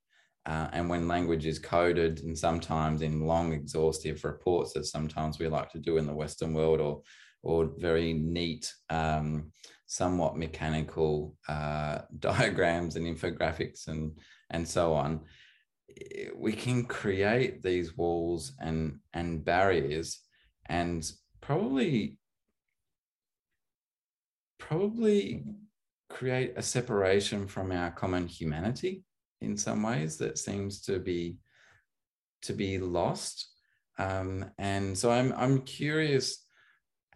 Uh, 0.46 0.68
and 0.72 0.88
when 0.88 1.08
language 1.08 1.46
is 1.46 1.58
coded, 1.58 2.20
and 2.20 2.36
sometimes 2.36 3.02
in 3.02 3.26
long, 3.26 3.52
exhaustive 3.52 4.24
reports 4.24 4.72
that 4.72 4.86
sometimes 4.86 5.38
we 5.38 5.48
like 5.48 5.70
to 5.70 5.78
do 5.78 5.98
in 5.98 6.06
the 6.06 6.14
Western 6.14 6.54
world, 6.54 6.80
or 6.80 7.02
or 7.42 7.70
very 7.78 8.12
neat, 8.12 8.72
um, 8.90 9.50
somewhat 9.86 10.36
mechanical 10.36 11.36
uh, 11.48 12.00
diagrams 12.18 12.96
and 12.96 13.06
infographics 13.06 13.88
and 13.88 14.18
and 14.50 14.66
so 14.66 14.94
on, 14.94 15.20
we 16.36 16.52
can 16.52 16.84
create 16.84 17.62
these 17.62 17.96
walls 17.96 18.52
and 18.60 18.98
and 19.12 19.44
barriers, 19.44 20.20
and 20.66 21.10
probably 21.40 22.18
probably 24.58 25.44
create 26.08 26.52
a 26.56 26.62
separation 26.62 27.46
from 27.46 27.72
our 27.72 27.90
common 27.90 28.26
humanity 28.26 29.04
in 29.40 29.56
some 29.56 29.82
ways 29.82 30.18
that 30.18 30.38
seems 30.38 30.82
to 30.82 30.98
be 30.98 31.36
to 32.42 32.52
be 32.52 32.78
lost. 32.78 33.48
Um, 33.98 34.50
and 34.56 34.96
so 34.96 35.10
i'm 35.10 35.34
i'm 35.36 35.60
curious 35.60 36.46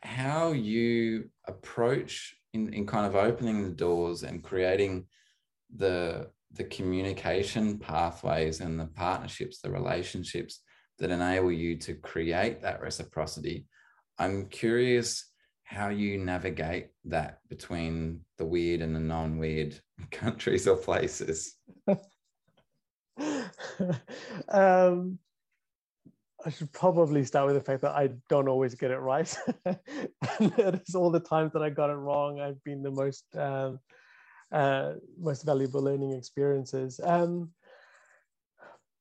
how 0.02 0.52
you 0.52 1.30
approach 1.48 2.34
in, 2.52 2.74
in 2.74 2.86
kind 2.86 3.06
of 3.06 3.16
opening 3.16 3.62
the 3.62 3.70
doors 3.70 4.22
and 4.22 4.44
creating 4.44 5.06
the 5.74 6.30
the 6.54 6.64
communication 6.64 7.78
pathways 7.78 8.60
and 8.60 8.78
the 8.78 8.86
partnerships 8.86 9.60
the 9.60 9.70
relationships 9.70 10.60
that 10.98 11.10
enable 11.10 11.52
you 11.52 11.76
to 11.76 11.94
create 11.94 12.62
that 12.62 12.80
reciprocity 12.80 13.66
i'm 14.18 14.46
curious 14.46 15.30
how 15.64 15.88
you 15.88 16.18
navigate 16.18 16.88
that 17.04 17.38
between 17.48 18.20
the 18.38 18.44
weird 18.44 18.80
and 18.80 18.94
the 18.94 19.00
non-weird 19.00 19.78
countries 20.10 20.68
or 20.68 20.76
places 20.76 21.56
um, 24.48 25.18
I 26.44 26.50
should 26.50 26.72
probably 26.72 27.24
start 27.24 27.46
with 27.46 27.54
the 27.54 27.62
fact 27.62 27.82
that 27.82 27.92
I 27.92 28.10
don't 28.28 28.48
always 28.48 28.74
get 28.74 28.90
it 28.90 28.98
right. 28.98 29.34
and 29.64 29.78
it 30.58 30.82
is 30.86 30.94
all 30.94 31.10
the 31.10 31.20
times 31.20 31.52
that 31.54 31.62
I 31.62 31.70
got 31.70 31.90
it 31.90 31.94
wrong. 31.94 32.40
I've 32.40 32.62
been 32.64 32.82
the 32.82 32.90
most 32.90 33.24
um, 33.36 33.78
uh, 34.54 34.94
most 35.18 35.44
valuable 35.44 35.82
learning 35.82 36.12
experiences. 36.12 37.00
Um, 37.02 37.50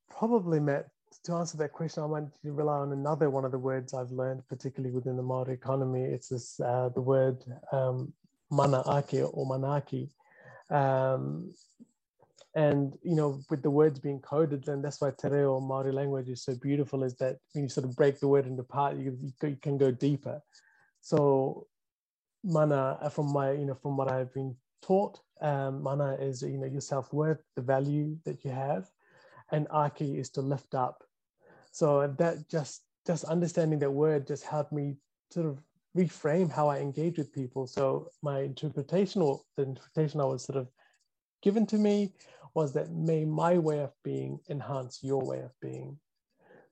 probably 0.09 0.59
Matt 0.59 0.87
to 1.23 1.33
answer 1.33 1.57
that 1.57 1.71
question, 1.71 2.03
I 2.03 2.07
might 2.07 2.23
rely 2.43 2.77
on 2.77 2.91
another 2.91 3.29
one 3.29 3.45
of 3.45 3.51
the 3.51 3.59
words 3.59 3.93
I've 3.93 4.11
learned, 4.11 4.47
particularly 4.49 4.93
within 4.93 5.15
the 5.15 5.23
Maori 5.23 5.53
economy. 5.53 6.03
It's 6.03 6.29
this 6.29 6.59
uh, 6.59 6.89
the 6.89 7.01
word 7.01 7.43
um, 7.71 8.13
manaaki 8.51 9.29
or 9.31 9.45
manaki. 9.47 10.09
Um, 10.69 11.53
and 12.55 12.97
you 13.03 13.15
know, 13.15 13.41
with 13.49 13.63
the 13.63 13.69
words 13.69 13.99
being 13.99 14.19
coded, 14.19 14.65
then 14.65 14.81
that's 14.81 15.01
why 15.01 15.11
te 15.11 15.27
reo 15.27 15.59
Maori 15.59 15.91
language 15.91 16.29
is 16.29 16.43
so 16.43 16.55
beautiful. 16.55 17.03
Is 17.03 17.15
that 17.17 17.37
when 17.53 17.63
you 17.63 17.69
sort 17.69 17.85
of 17.85 17.95
break 17.95 18.19
the 18.19 18.27
word 18.27 18.45
into 18.45 18.63
part, 18.63 18.97
you, 18.97 19.17
you 19.41 19.57
can 19.61 19.77
go 19.77 19.91
deeper. 19.91 20.41
So, 21.01 21.67
mana, 22.43 22.97
uh, 23.01 23.09
from 23.09 23.31
my 23.31 23.51
you 23.51 23.65
know, 23.65 23.75
from 23.75 23.97
what 23.97 24.11
I've 24.11 24.33
been 24.33 24.55
taught, 24.83 25.21
um, 25.41 25.81
mana 25.81 26.13
is 26.19 26.41
you 26.41 26.57
know 26.57 26.67
your 26.67 26.81
self 26.81 27.11
worth, 27.13 27.41
the 27.55 27.61
value 27.61 28.17
that 28.25 28.43
you 28.45 28.51
have, 28.51 28.89
and 29.51 29.67
aki 29.71 30.17
is 30.19 30.29
to 30.31 30.41
lift 30.41 30.75
up 30.75 31.03
so 31.73 32.07
that 32.19 32.47
just 32.47 32.83
just 33.05 33.23
understanding 33.25 33.79
that 33.79 33.91
word 33.91 34.27
just 34.27 34.45
helped 34.45 34.71
me 34.71 34.95
sort 35.31 35.47
of 35.47 35.59
reframe 35.97 36.49
how 36.51 36.69
I 36.69 36.77
engage 36.77 37.17
with 37.17 37.33
people. 37.33 37.67
So 37.67 38.09
my 38.21 38.41
interpretation 38.41 39.21
or 39.21 39.41
the 39.57 39.63
interpretation 39.63 40.21
I 40.21 40.25
was 40.25 40.43
sort 40.43 40.57
of 40.57 40.69
given 41.41 41.65
to 41.67 41.77
me 41.77 42.13
was 42.53 42.73
that 42.73 42.91
may 42.91 43.25
my 43.25 43.57
way 43.57 43.79
of 43.79 43.91
being 44.03 44.39
enhance 44.49 44.99
your 45.03 45.21
way 45.21 45.39
of 45.39 45.51
being. 45.61 45.97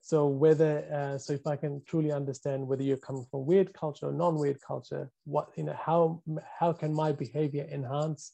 So 0.04 0.26
whether 0.26 0.84
uh, 0.92 1.16
so 1.16 1.32
if 1.32 1.46
I 1.46 1.54
can 1.54 1.80
truly 1.86 2.10
understand 2.10 2.66
whether 2.66 2.82
you're 2.82 2.96
coming 2.96 3.24
from 3.30 3.46
weird 3.46 3.72
culture 3.72 4.08
or 4.08 4.12
non-weird 4.12 4.60
culture, 4.60 5.08
what 5.24 5.50
you 5.56 5.62
know 5.62 5.78
how 5.80 6.20
how 6.58 6.72
can 6.72 6.92
my 6.92 7.12
behavior 7.12 7.68
enhance 7.70 8.32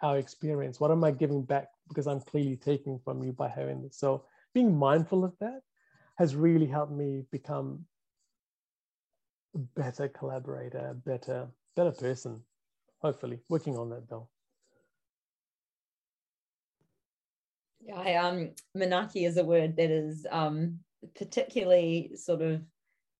our 0.00 0.16
experience? 0.16 0.80
What 0.80 0.90
am 0.90 1.04
I 1.04 1.10
giving 1.10 1.42
back 1.44 1.68
because 1.86 2.06
I'm 2.06 2.20
clearly 2.20 2.56
taking 2.56 2.98
from 3.04 3.22
you 3.22 3.32
by 3.32 3.48
having 3.50 3.82
this? 3.82 3.98
So 3.98 4.24
being 4.54 4.74
mindful 4.74 5.22
of 5.22 5.34
that 5.40 5.60
has 6.16 6.34
really 6.34 6.66
helped 6.66 6.92
me 6.92 7.24
become 7.30 7.84
a 9.54 9.58
better 9.58 10.08
collaborator, 10.08 10.96
better, 11.04 11.46
better 11.76 11.92
person, 11.92 12.40
hopefully, 13.02 13.38
working 13.50 13.76
on 13.76 13.90
that 13.90 14.08
though. 14.08 14.28
Yeah, 17.84 17.98
I, 17.98 18.14
um, 18.14 18.50
Manaki 18.74 19.26
is 19.26 19.36
a 19.36 19.44
word 19.44 19.76
that 19.76 19.90
is 19.90 20.26
um, 20.30 20.78
particularly 21.16 22.12
sort 22.14 22.42
of 22.42 22.62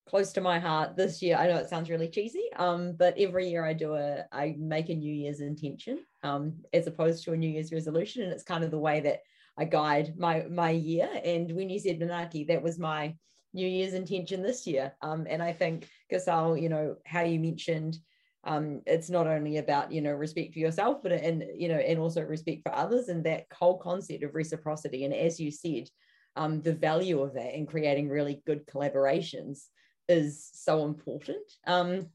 close 0.06 0.32
to 0.32 0.40
my 0.40 0.58
heart 0.58 0.96
this 0.96 1.22
year. 1.22 1.36
I 1.36 1.46
know 1.46 1.56
it 1.56 1.68
sounds 1.68 1.90
really 1.90 2.08
cheesy, 2.08 2.48
um, 2.56 2.94
but 2.98 3.14
every 3.18 3.48
year 3.48 3.64
I 3.64 3.72
do 3.72 3.94
a, 3.94 4.24
I 4.32 4.56
make 4.58 4.88
a 4.88 4.94
New 4.94 5.12
Year's 5.12 5.40
intention 5.40 6.00
um, 6.22 6.54
as 6.72 6.86
opposed 6.86 7.24
to 7.24 7.32
a 7.32 7.36
New 7.36 7.50
Year's 7.50 7.72
resolution, 7.72 8.22
and 8.22 8.32
it's 8.32 8.42
kind 8.42 8.64
of 8.64 8.70
the 8.70 8.78
way 8.78 9.00
that 9.00 9.20
I 9.58 9.64
guide 9.64 10.14
my 10.16 10.46
my 10.50 10.70
year. 10.70 11.08
And 11.24 11.52
when 11.52 11.68
you 11.68 11.78
said 11.78 12.00
Manaki, 12.00 12.46
that 12.48 12.62
was 12.62 12.78
my 12.78 13.14
New 13.54 13.66
Year's 13.66 13.94
intention 13.94 14.42
this 14.42 14.66
year. 14.66 14.92
Um, 15.02 15.26
and 15.28 15.42
I 15.42 15.52
think 15.52 15.88
Kusal, 16.10 16.60
you 16.60 16.68
know, 16.68 16.96
how 17.06 17.22
you 17.22 17.38
mentioned 17.38 17.98
um, 18.44 18.82
it's 18.86 19.08
not 19.08 19.26
only 19.26 19.58
about 19.58 19.92
you 19.92 20.00
know 20.00 20.12
respect 20.12 20.52
for 20.52 20.58
yourself, 20.58 21.02
but 21.02 21.12
and 21.12 21.44
you 21.54 21.68
know, 21.68 21.76
and 21.76 21.98
also 21.98 22.22
respect 22.22 22.62
for 22.64 22.74
others, 22.74 23.08
and 23.08 23.24
that 23.24 23.46
whole 23.52 23.78
concept 23.78 24.24
of 24.24 24.34
reciprocity. 24.34 25.04
And 25.04 25.14
as 25.14 25.38
you 25.38 25.50
said, 25.50 25.88
um, 26.36 26.62
the 26.62 26.74
value 26.74 27.20
of 27.20 27.34
that 27.34 27.54
in 27.56 27.66
creating 27.66 28.08
really 28.08 28.42
good 28.46 28.66
collaborations 28.66 29.66
is 30.08 30.48
so 30.52 30.84
important. 30.84 31.42
Um, 31.66 32.06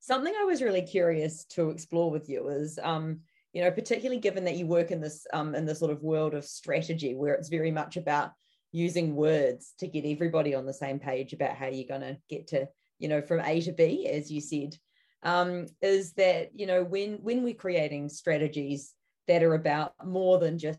something 0.00 0.34
I 0.38 0.44
was 0.44 0.62
really 0.62 0.82
curious 0.82 1.44
to 1.50 1.70
explore 1.70 2.10
with 2.10 2.28
you 2.28 2.48
is 2.48 2.78
um, 2.82 3.20
you 3.52 3.62
know, 3.62 3.70
particularly 3.70 4.20
given 4.20 4.44
that 4.44 4.56
you 4.56 4.66
work 4.66 4.90
in 4.90 5.00
this 5.00 5.26
um, 5.32 5.54
in 5.54 5.66
this 5.66 5.78
sort 5.78 5.90
of 5.90 6.02
world 6.02 6.34
of 6.34 6.44
strategy 6.44 7.14
where 7.14 7.34
it's 7.34 7.48
very 7.48 7.70
much 7.70 7.96
about 7.96 8.32
using 8.72 9.14
words 9.14 9.74
to 9.78 9.86
get 9.86 10.06
everybody 10.06 10.54
on 10.54 10.64
the 10.64 10.72
same 10.72 10.98
page 10.98 11.32
about 11.32 11.56
how 11.56 11.66
you're 11.66 11.86
going 11.86 12.00
to 12.00 12.16
get 12.30 12.46
to, 12.48 12.66
you 12.98 13.08
know, 13.08 13.20
from 13.20 13.40
A 13.40 13.60
to 13.60 13.72
B, 13.72 14.08
as 14.08 14.30
you 14.30 14.40
said, 14.40 14.74
um, 15.22 15.66
is 15.82 16.14
that 16.14 16.50
you 16.54 16.66
know 16.66 16.82
when 16.82 17.14
when 17.22 17.42
we're 17.42 17.54
creating 17.54 18.08
strategies 18.08 18.94
that 19.28 19.42
are 19.42 19.54
about 19.54 19.92
more 20.04 20.38
than 20.38 20.58
just 20.58 20.78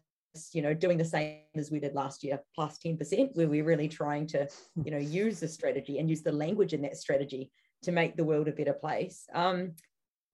you 0.51 0.61
know 0.61 0.73
doing 0.73 0.97
the 0.97 1.05
same 1.05 1.39
as 1.55 1.71
we 1.71 1.79
did 1.79 1.93
last 1.93 2.23
year 2.23 2.39
plus 2.55 2.77
10% 2.83 3.35
where 3.35 3.47
we're 3.47 3.63
really 3.63 3.87
trying 3.87 4.25
to 4.27 4.47
you 4.83 4.91
know 4.91 4.97
use 4.97 5.39
the 5.39 5.47
strategy 5.47 5.99
and 5.99 6.09
use 6.09 6.23
the 6.23 6.31
language 6.31 6.73
in 6.73 6.81
that 6.81 6.97
strategy 6.97 7.51
to 7.83 7.91
make 7.91 8.15
the 8.15 8.23
world 8.23 8.47
a 8.47 8.51
better 8.51 8.73
place 8.73 9.25
um, 9.33 9.73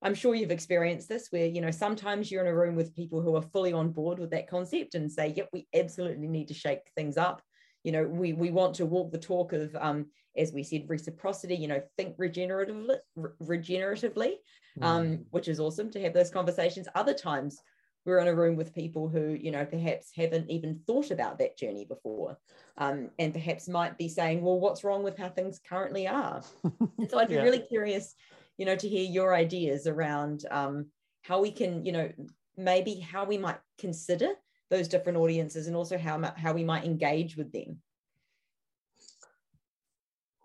I'm 0.01 0.15
sure 0.15 0.33
you've 0.33 0.49
experienced 0.49 1.09
this 1.09 1.27
where, 1.29 1.47
you 1.47 1.59
know, 1.59 1.71
sometimes 1.71 2.31
you're 2.31 2.45
in 2.45 2.47
a 2.47 2.55
room 2.55 2.73
with 2.77 2.95
people 2.95 3.21
who 3.21 3.35
are 3.35 3.41
fully 3.41 3.73
on 3.73 3.91
board 3.91 4.17
with 4.17 4.31
that 4.31 4.47
concept 4.47 4.95
and 4.95 5.11
say, 5.11 5.33
yep, 5.35 5.49
we 5.51 5.67
absolutely 5.75 6.29
need 6.29 6.47
to 6.47 6.53
shake 6.53 6.89
things 6.95 7.17
up. 7.17 7.41
You 7.83 7.91
know, 7.91 8.05
we, 8.05 8.31
we 8.31 8.49
want 8.49 8.75
to 8.75 8.85
walk 8.85 9.11
the 9.11 9.17
talk 9.17 9.51
of, 9.51 9.75
um, 9.75 10.05
as 10.37 10.53
we 10.53 10.63
said, 10.63 10.85
reciprocity, 10.87 11.55
you 11.55 11.67
know, 11.67 11.81
think 11.97 12.15
regeneratively, 12.17 12.95
re- 13.17 13.57
regeneratively 13.59 14.35
mm. 14.77 14.85
um, 14.85 15.25
which 15.31 15.47
is 15.47 15.59
awesome 15.59 15.89
to 15.91 16.01
have 16.01 16.13
those 16.13 16.29
conversations. 16.29 16.87
Other 16.95 17.13
times 17.13 17.61
we're 18.09 18.19
in 18.19 18.27
a 18.27 18.35
room 18.35 18.55
with 18.55 18.75
people 18.75 19.07
who, 19.07 19.37
you 19.39 19.51
know, 19.51 19.65
perhaps 19.65 20.11
haven't 20.15 20.49
even 20.49 20.81
thought 20.87 21.11
about 21.11 21.37
that 21.39 21.57
journey 21.57 21.85
before 21.85 22.37
um, 22.77 23.09
and 23.19 23.33
perhaps 23.33 23.69
might 23.69 23.97
be 23.97 24.09
saying, 24.09 24.41
well, 24.41 24.59
what's 24.59 24.83
wrong 24.83 25.03
with 25.03 25.17
how 25.17 25.29
things 25.29 25.59
currently 25.67 26.07
are? 26.07 26.41
and 26.97 27.09
so 27.09 27.19
I'd 27.19 27.29
be 27.29 27.35
yeah. 27.35 27.43
really 27.43 27.59
curious 27.59 28.15
you 28.59 28.65
know, 28.65 28.75
to 28.75 28.89
hear 28.89 29.09
your 29.09 29.33
ideas 29.33 29.87
around 29.87 30.45
um, 30.51 30.87
how 31.21 31.41
we 31.41 31.49
can, 31.49 31.85
you 31.85 31.93
know, 31.93 32.11
maybe 32.57 32.99
how 32.99 33.23
we 33.23 33.37
might 33.37 33.57
consider 33.79 34.33
those 34.69 34.89
different 34.89 35.17
audiences 35.17 35.67
and 35.67 35.77
also 35.77 35.97
how, 35.97 36.21
how 36.35 36.51
we 36.51 36.65
might 36.65 36.83
engage 36.83 37.37
with 37.37 37.53
them. 37.53 37.77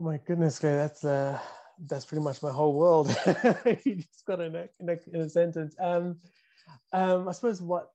Oh 0.01 0.05
my 0.05 0.21
goodness, 0.25 0.61
that's 0.61 1.05
uh, 1.05 1.39
that's 1.89 2.05
pretty 2.05 2.23
much 2.23 2.41
my 2.41 2.53
whole 2.53 2.75
world. 2.75 3.09
you 3.85 3.97
just 3.97 4.25
got 4.27 4.41
in 4.41 4.55
a, 4.55 4.69
in 4.79 4.89
a, 4.89 4.97
in 5.13 5.21
a 5.23 5.29
sentence. 5.29 5.75
Um, 5.81 6.17
Um, 6.93 7.29
I 7.29 7.33
suppose 7.33 7.61
what 7.61 7.91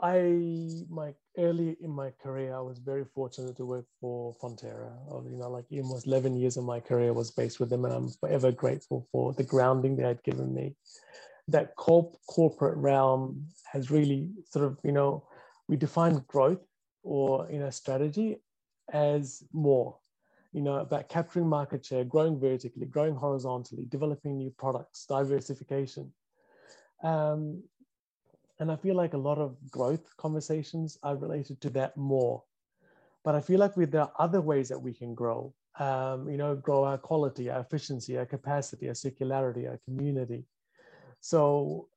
I 0.00 0.68
my 0.90 1.14
early 1.38 1.76
in 1.80 1.90
my 1.90 2.10
career, 2.22 2.54
I 2.54 2.60
was 2.60 2.78
very 2.78 3.04
fortunate 3.14 3.56
to 3.56 3.64
work 3.64 3.86
for 4.00 4.34
Fonterra. 4.42 4.92
You 5.30 5.38
know, 5.38 5.48
like 5.48 5.66
almost 5.72 6.06
11 6.06 6.36
years 6.36 6.56
of 6.56 6.64
my 6.64 6.80
career 6.80 7.12
was 7.12 7.30
based 7.30 7.60
with 7.60 7.70
them, 7.70 7.84
and 7.84 7.94
I'm 7.94 8.08
forever 8.10 8.50
grateful 8.50 9.06
for 9.12 9.32
the 9.32 9.44
grounding 9.44 9.96
they 9.96 10.02
had 10.02 10.22
given 10.24 10.52
me. 10.52 10.74
That 11.48 11.76
corp- 11.76 12.16
corporate 12.26 12.76
realm 12.78 13.46
has 13.72 13.90
really 13.90 14.30
sort 14.50 14.64
of, 14.64 14.78
you 14.82 14.92
know, 14.92 15.26
we 15.68 15.76
define 15.76 16.24
growth 16.26 16.64
or 17.02 17.48
you 17.50 17.58
know 17.60 17.70
strategy 17.70 18.40
as 18.92 19.44
more, 19.52 19.96
you 20.52 20.60
know, 20.60 20.76
about 20.76 21.08
capturing 21.08 21.48
market 21.48 21.86
share, 21.86 22.04
growing 22.04 22.40
vertically, 22.40 22.86
growing 22.86 23.14
horizontally, 23.14 23.84
developing 23.88 24.36
new 24.36 24.50
products, 24.50 25.06
diversification. 25.06 26.12
Um, 27.04 27.62
and 28.58 28.72
I 28.72 28.76
feel 28.76 28.96
like 28.96 29.14
a 29.14 29.18
lot 29.18 29.38
of 29.38 29.56
growth 29.70 30.16
conversations 30.16 30.98
are 31.02 31.16
related 31.16 31.60
to 31.60 31.70
that 31.70 31.96
more. 31.96 32.42
But 33.22 33.34
I 33.34 33.40
feel 33.40 33.60
like 33.60 33.76
we, 33.76 33.84
there 33.84 34.02
are 34.02 34.12
other 34.18 34.40
ways 34.40 34.68
that 34.68 34.78
we 34.78 34.92
can 34.94 35.14
grow, 35.14 35.54
um, 35.78 36.28
you 36.28 36.36
know, 36.36 36.54
grow 36.54 36.84
our 36.84 36.98
quality, 36.98 37.50
our 37.50 37.60
efficiency, 37.60 38.16
our 38.16 38.26
capacity, 38.26 38.88
our 38.88 38.94
circularity, 38.94 39.68
our 39.68 39.80
community. 39.84 40.44
So 41.20 41.88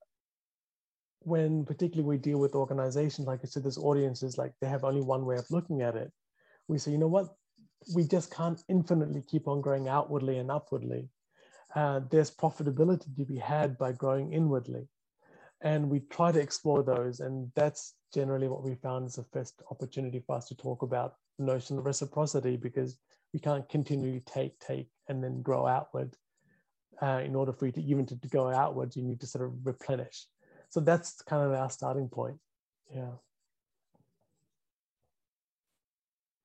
when 1.20 1.66
particularly 1.66 2.08
we 2.08 2.18
deal 2.18 2.40
with 2.40 2.56
organizations, 2.56 3.28
like 3.28 3.42
I 3.44 3.48
said, 3.48 3.64
there's 3.64 3.78
audiences 3.78 4.38
like 4.38 4.54
they 4.62 4.68
have 4.68 4.84
only 4.84 5.02
one 5.02 5.26
way 5.26 5.36
of 5.36 5.50
looking 5.52 5.82
at 5.82 5.96
it. 5.96 6.12
We 6.68 6.80
say, 6.80 6.92
you 6.92 6.98
know 6.98 7.08
what, 7.08 7.28
we 7.94 8.04
just 8.04 8.34
can't 8.34 8.62
infinitely 8.68 9.24
keep 9.30 9.48
on 9.48 9.62
growing 9.62 9.88
outwardly 9.88 10.38
and 10.38 10.50
upwardly. 10.50 11.10
Uh, 11.76 12.02
there's 12.10 12.32
profitability 12.32 13.16
to 13.16 13.26
be 13.26 13.38
had 13.38 13.78
by 13.78 13.92
growing 13.92 14.34
inwardly 14.34 14.88
and 15.62 15.90
we 15.90 16.00
try 16.12 16.32
to 16.32 16.40
explore 16.40 16.84
those 16.84 17.20
and 17.20 17.52
that's 17.56 17.96
generally 18.14 18.48
what 18.48 18.64
we 18.64 18.76
found 18.76 19.08
is 19.08 19.16
the 19.16 19.24
first 19.34 19.62
opportunity 19.72 20.22
for 20.26 20.36
us 20.36 20.48
to 20.48 20.56
talk 20.56 20.82
about 20.82 21.16
the 21.40 21.46
notion 21.46 21.78
of 21.78 21.86
reciprocity 21.86 22.56
because 22.56 22.98
we 23.34 23.40
can't 23.40 23.68
continually 23.70 24.22
take 24.26 24.58
take 24.60 24.90
and 25.08 25.24
then 25.24 25.42
grow 25.42 25.68
outward 25.68 26.16
uh, 27.02 27.22
in 27.24 27.36
order 27.36 27.54
for 27.54 27.66
you 27.68 27.72
to 27.72 27.82
even 27.82 28.06
to, 28.06 28.20
to 28.20 28.28
go 28.30 28.52
outwards 28.52 28.96
you 28.96 29.04
need 29.04 29.20
to 29.20 29.28
sort 29.28 29.46
of 29.46 29.54
replenish. 29.64 30.26
So 30.70 30.80
that's 30.80 31.22
kind 31.22 31.46
of 31.46 31.54
our 31.54 31.70
starting 31.70 32.10
point. 32.10 32.38
Yeah. 32.94 33.12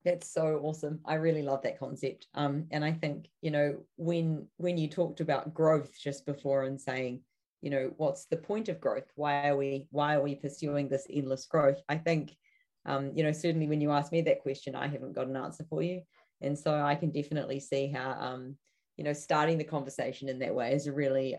That's 0.05 0.33
so 0.33 0.61
awesome. 0.63 1.01
I 1.05 1.15
really 1.15 1.43
love 1.43 1.63
that 1.63 1.79
concept. 1.79 2.27
Um, 2.35 2.67
and 2.71 2.85
i 2.85 2.93
think 2.93 3.29
you 3.41 3.51
know 3.51 3.79
when 3.97 4.47
when 4.57 4.79
you 4.79 4.89
talked 4.89 5.21
about 5.21 5.55
growth 5.55 5.93
just 5.99 6.27
before 6.27 6.65
and 6.65 6.81
saying 6.81 7.21
you 7.63 7.71
know 7.71 7.93
what's 7.97 8.27
the 8.27 8.37
point 8.37 8.69
of 8.69 8.81
growth? 8.81 9.11
Why 9.15 9.49
are 9.49 9.57
we 9.57 9.87
why 9.91 10.17
are 10.17 10.23
we 10.23 10.35
pursuing 10.35 10.89
this 10.89 11.07
endless 11.11 11.47
growth? 11.47 11.81
I 11.89 11.97
think 11.97 12.37
um, 12.85 13.13
you 13.15 13.23
know 13.23 13.33
certainly 13.33 13.69
when 13.69 13.81
you 13.81 13.93
ask 13.93 14.11
me 14.11 14.21
that 14.23 14.43
question 14.43 14.75
i 14.75 14.89
haven't 14.89 15.15
got 15.15 15.29
an 15.29 15.37
answer 15.37 15.65
for 15.71 15.83
you. 15.83 16.03
And 16.41 16.59
so 16.59 16.75
i 16.75 16.97
can 16.97 17.11
definitely 17.11 17.61
see 17.61 17.87
how 17.87 18.11
um, 18.19 18.57
you 18.97 19.05
know 19.05 19.13
starting 19.13 19.59
the 19.59 19.65
conversation 19.65 20.29
in 20.29 20.41
that 20.41 20.55
way 20.55 20.75
is 20.75 20.87
a 20.87 20.93
really 20.93 21.37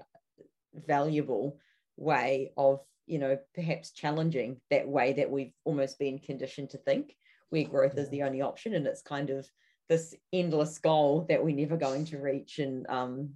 valuable 0.74 1.60
way 1.98 2.52
of 2.58 2.80
you 3.06 3.20
know 3.20 3.38
perhaps 3.54 3.92
challenging 3.92 4.62
that 4.72 4.88
way 4.88 5.14
that 5.14 5.30
we've 5.30 5.54
almost 5.66 6.00
been 6.00 6.18
conditioned 6.20 6.70
to 6.70 6.78
think 6.78 7.14
where 7.50 7.66
growth 7.66 7.98
is 8.00 8.10
the 8.10 8.24
only 8.24 8.42
option. 8.42 8.74
And 8.74 8.88
it's 8.88 9.04
kind 9.04 9.30
of 9.30 9.48
this 9.90 10.16
endless 10.32 10.80
goal 10.80 11.26
that 11.30 11.44
we're 11.44 11.56
never 11.56 11.78
going 11.78 12.06
to 12.06 12.18
reach 12.18 12.60
and 12.60 12.88
um 12.90 13.32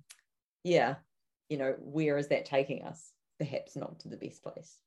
yeah 0.63 0.95
you 1.49 1.57
know, 1.57 1.75
where 1.79 2.17
is 2.17 2.27
that 2.29 2.45
taking 2.45 2.83
us? 2.83 3.11
Perhaps 3.37 3.75
not 3.75 3.99
to 4.01 4.09
the 4.09 4.17
best 4.17 4.43
place. 4.43 4.77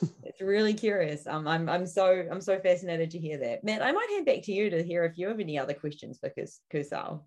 it's 0.22 0.40
really 0.40 0.74
curious. 0.74 1.26
Um, 1.26 1.46
I'm 1.46 1.68
I'm 1.68 1.86
so 1.86 2.26
I'm 2.30 2.40
so 2.40 2.58
fascinated 2.58 3.10
to 3.10 3.18
hear 3.18 3.38
that. 3.38 3.64
Matt, 3.64 3.82
I 3.82 3.92
might 3.92 4.08
hand 4.10 4.26
back 4.26 4.42
to 4.44 4.52
you 4.52 4.70
to 4.70 4.82
hear 4.82 5.04
if 5.04 5.18
you 5.18 5.28
have 5.28 5.40
any 5.40 5.58
other 5.58 5.74
questions 5.74 6.18
for 6.18 6.30
Kusal. 6.72 7.20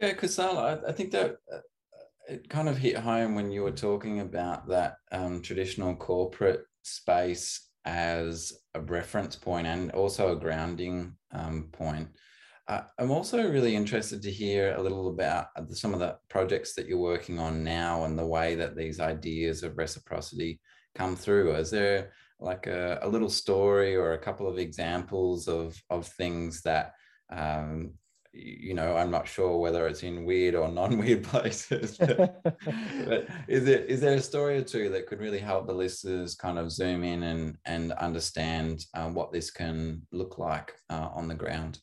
Yeah, 0.00 0.12
Kusal, 0.12 0.58
I, 0.58 0.88
I 0.88 0.92
think 0.92 1.10
that 1.12 1.38
uh, 1.52 1.58
it 2.28 2.50
kind 2.50 2.68
of 2.68 2.76
hit 2.76 2.98
home 2.98 3.34
when 3.34 3.50
you 3.50 3.62
were 3.62 3.70
talking 3.70 4.20
about 4.20 4.68
that 4.68 4.96
um, 5.10 5.40
traditional 5.40 5.94
corporate 5.94 6.66
space 6.82 7.68
as 7.86 8.52
a 8.74 8.80
reference 8.80 9.36
point 9.36 9.66
and 9.66 9.90
also 9.92 10.32
a 10.32 10.40
grounding 10.40 11.14
um, 11.32 11.68
point. 11.72 12.08
Uh, 12.68 12.82
I'm 12.98 13.12
also 13.12 13.48
really 13.48 13.76
interested 13.76 14.22
to 14.22 14.30
hear 14.30 14.74
a 14.74 14.82
little 14.82 15.08
about 15.08 15.46
some 15.70 15.94
of 15.94 16.00
the 16.00 16.16
projects 16.28 16.74
that 16.74 16.86
you're 16.86 16.98
working 16.98 17.38
on 17.38 17.62
now 17.62 18.04
and 18.04 18.18
the 18.18 18.26
way 18.26 18.56
that 18.56 18.76
these 18.76 18.98
ideas 18.98 19.62
of 19.62 19.78
reciprocity 19.78 20.60
come 20.94 21.14
through. 21.14 21.54
Is 21.54 21.70
there 21.70 22.12
like 22.40 22.66
a, 22.66 22.98
a 23.02 23.08
little 23.08 23.30
story 23.30 23.94
or 23.94 24.12
a 24.12 24.18
couple 24.18 24.48
of 24.48 24.58
examples 24.58 25.46
of, 25.46 25.80
of 25.90 26.08
things 26.08 26.62
that, 26.62 26.94
um, 27.30 27.92
you 28.32 28.74
know, 28.74 28.96
I'm 28.96 29.12
not 29.12 29.28
sure 29.28 29.58
whether 29.58 29.86
it's 29.86 30.02
in 30.02 30.24
weird 30.24 30.56
or 30.56 30.68
non-weird 30.68 31.22
places, 31.32 31.96
but, 31.96 32.42
but 32.44 33.28
is 33.46 33.64
there, 33.64 33.84
is 33.84 34.00
there 34.00 34.16
a 34.16 34.20
story 34.20 34.58
or 34.58 34.62
two 34.62 34.88
that 34.88 35.06
could 35.06 35.20
really 35.20 35.38
help 35.38 35.68
the 35.68 35.72
listeners 35.72 36.34
kind 36.34 36.58
of 36.58 36.72
zoom 36.72 37.04
in 37.04 37.22
and, 37.22 37.58
and 37.64 37.92
understand 37.92 38.84
uh, 38.94 39.08
what 39.08 39.32
this 39.32 39.52
can 39.52 40.04
look 40.10 40.36
like 40.38 40.72
uh, 40.90 41.10
on 41.14 41.28
the 41.28 41.34
ground? 41.34 41.78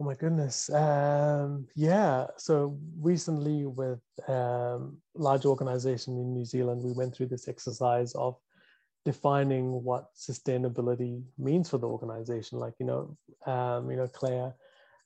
Oh 0.00 0.04
my 0.04 0.14
goodness. 0.14 0.70
Um, 0.70 1.68
yeah. 1.76 2.26
So 2.36 2.76
recently, 2.98 3.64
with 3.66 4.00
um, 4.26 4.98
large 5.14 5.44
organization 5.44 6.18
in 6.18 6.34
New 6.34 6.44
Zealand, 6.44 6.82
we 6.82 6.92
went 6.92 7.14
through 7.14 7.26
this 7.26 7.46
exercise 7.46 8.12
of 8.14 8.36
defining 9.04 9.84
what 9.84 10.08
sustainability 10.16 11.22
means 11.38 11.70
for 11.70 11.78
the 11.78 11.86
organization. 11.86 12.58
Like 12.58 12.74
you 12.80 12.86
know, 12.86 13.16
um, 13.46 13.88
you 13.88 13.96
know, 13.96 14.08
Claire 14.08 14.54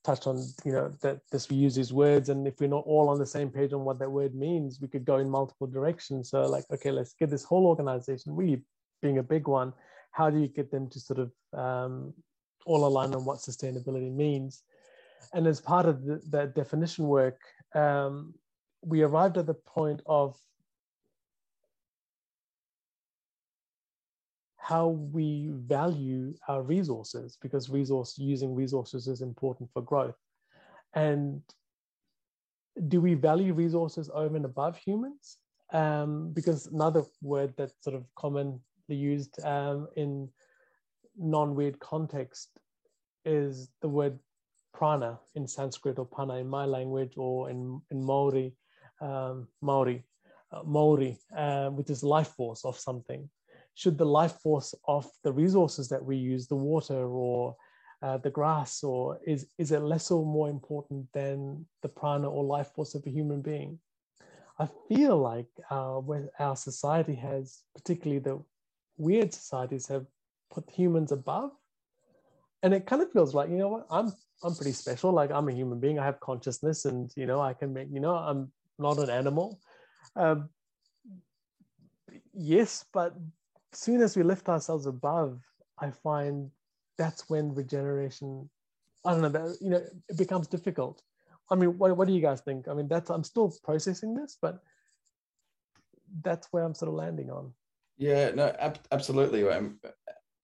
touched 0.05 0.27
on 0.27 0.43
you 0.65 0.73
know 0.73 0.91
that 1.03 1.21
this 1.31 1.51
we 1.51 1.57
use 1.57 1.75
these 1.75 1.93
words, 1.93 2.31
and 2.31 2.47
if 2.47 2.59
we're 2.59 2.69
not 2.69 2.85
all 2.87 3.11
on 3.11 3.19
the 3.19 3.27
same 3.27 3.51
page 3.51 3.75
on 3.75 3.85
what 3.85 3.99
that 3.99 4.11
word 4.11 4.35
means, 4.35 4.81
we 4.81 4.89
could 4.89 5.05
go 5.05 5.19
in 5.19 5.29
multiple 5.29 5.67
directions. 5.67 6.31
So 6.31 6.49
like, 6.49 6.65
okay, 6.73 6.93
let's 6.93 7.13
get 7.13 7.29
this 7.29 7.45
whole 7.45 7.67
organization 7.67 8.35
really 8.35 8.63
being 9.03 9.19
a 9.19 9.23
big 9.23 9.49
one. 9.49 9.75
How 10.13 10.31
do 10.31 10.39
you 10.39 10.49
get 10.49 10.71
them 10.71 10.89
to 10.89 10.99
sort 10.99 11.19
of 11.19 11.31
um, 11.53 12.15
all 12.65 12.87
align 12.87 13.15
on 13.15 13.27
what 13.27 13.39
sustainability 13.39 14.11
means? 14.11 14.63
And 15.35 15.47
as 15.47 15.61
part 15.61 15.87
of 15.87 16.05
the, 16.05 16.21
that 16.31 16.55
definition 16.55 17.07
work, 17.07 17.41
um, 17.75 18.35
we 18.83 19.03
arrived 19.03 19.37
at 19.37 19.47
the 19.47 19.55
point 19.55 20.01
of 20.07 20.37
how 24.57 24.89
we 24.89 25.51
value 25.51 26.35
our 26.47 26.63
resources 26.63 27.39
because 27.41 27.71
resource 27.71 28.19
using 28.19 28.55
resources 28.55 29.09
is 29.09 29.23
important 29.23 29.71
for 29.73 29.81
growth. 29.81 30.19
And 30.95 31.43
do 32.89 33.01
we 33.01 33.15
value 33.15 33.55
resources 33.55 34.11
over 34.15 34.37
and 34.37 34.45
above 34.45 34.77
humans? 34.77 35.39
Um, 35.73 36.33
because 36.33 36.67
another 36.67 37.03
word 37.23 37.55
that's 37.57 37.75
sort 37.81 37.97
of 37.97 38.05
commonly 38.15 38.61
used 38.89 39.43
um, 39.45 39.89
in 39.97 40.29
non-weird 41.17 41.79
context 41.81 42.61
is 43.25 43.71
the 43.83 43.89
word 43.89 44.19
prana 44.79 45.19
in 45.35 45.49
Sanskrit 45.49 45.99
or 45.99 46.07
pana 46.07 46.35
in 46.35 46.49
my 46.49 46.65
language 46.65 47.15
or 47.17 47.51
in, 47.51 47.81
in 47.91 48.03
Maori, 48.05 48.55
um, 49.01 49.49
Maori, 49.61 50.05
uh, 50.53 50.63
Maori, 50.65 51.19
uh, 51.37 51.69
which 51.71 51.91
is 51.91 52.05
life 52.05 52.29
force 52.29 52.65
of 52.65 52.79
something. 52.79 53.29
Should 53.75 53.99
the 53.99 54.07
life 54.07 54.37
force 54.41 54.75
of 54.87 55.11
the 55.25 55.33
resources 55.33 55.89
that 55.89 56.05
we 56.05 56.17
use, 56.17 56.47
the 56.47 56.63
water 56.73 57.09
or 57.09 57.57
uh, 58.03 58.19
the 58.19 58.31
grass, 58.31 58.85
or 58.85 59.19
is, 59.27 59.47
is 59.59 59.73
it 59.73 59.83
less 59.83 60.13
or 60.13 60.25
more 60.25 60.49
important 60.49 61.07
than 61.13 61.67
the 61.83 61.89
prana 61.89 62.31
or 62.31 62.45
life 62.45 62.71
force 62.75 62.95
of 62.95 63.05
a 63.05 63.11
human 63.11 63.43
being? 63.43 63.81
I 64.61 64.69
feel 64.89 65.19
like 65.19 65.51
uh, 65.71 66.01
our 66.39 66.57
society 66.57 67.17
has, 67.17 67.63
particularly 67.75 68.21
the 68.21 68.41
weird 68.97 69.35
societies, 69.35 69.89
have 69.89 70.07
put 70.53 70.71
humans 70.71 71.11
above 71.11 71.51
and 72.63 72.75
it 72.75 72.87
kind 72.87 73.03
of 73.03 73.13
feels 73.13 73.35
like 73.35 73.51
you 73.51 73.57
know 73.57 73.69
what? 73.69 73.87
I'm 73.91 74.13
i'm 74.43 74.55
pretty 74.55 74.73
special. 74.73 75.13
Like 75.13 75.31
i'm 75.31 75.49
a 75.49 75.53
human 75.53 75.81
being. 75.81 75.99
I 75.99 76.05
have 76.05 76.21
consciousness 76.21 76.85
and 76.85 77.11
you 77.17 77.27
know 77.27 77.41
i 77.41 77.53
can 77.53 77.73
make 77.73 77.89
you 77.91 78.01
know 78.01 78.15
i'm 78.15 78.51
not 78.79 78.99
an 78.99 79.11
animal. 79.11 79.61
Um, 80.17 80.49
yes 82.33 82.85
but 82.93 83.15
soon 83.73 84.01
as 84.01 84.17
we 84.17 84.23
lift 84.23 84.49
ourselves 84.49 84.87
above 84.87 85.41
i 85.79 85.91
find 85.91 86.51
that's 86.97 87.29
when 87.29 87.55
regeneration 87.55 88.49
i 89.05 89.13
don't 89.13 89.21
know 89.21 89.29
that 89.29 89.59
you 89.61 89.71
know 89.71 89.83
it 90.09 90.17
becomes 90.17 90.47
difficult. 90.47 91.03
I 91.51 91.55
mean 91.55 91.79
what, 91.79 91.97
what 91.97 92.09
do 92.09 92.15
you 92.15 92.21
guys 92.21 92.41
think? 92.41 92.69
I 92.69 92.75
mean 92.75 92.89
that's 92.89 93.11
i'm 93.11 93.25
still 93.25 93.53
processing 93.63 94.15
this 94.15 94.39
but 94.41 94.61
that's 96.23 96.49
where 96.51 96.65
i'm 96.65 96.75
sort 96.75 96.89
of 96.89 96.95
landing 96.95 97.31
on. 97.31 97.53
Yeah 97.97 98.31
no 98.31 98.55
ab- 98.59 98.87
absolutely 98.93 99.43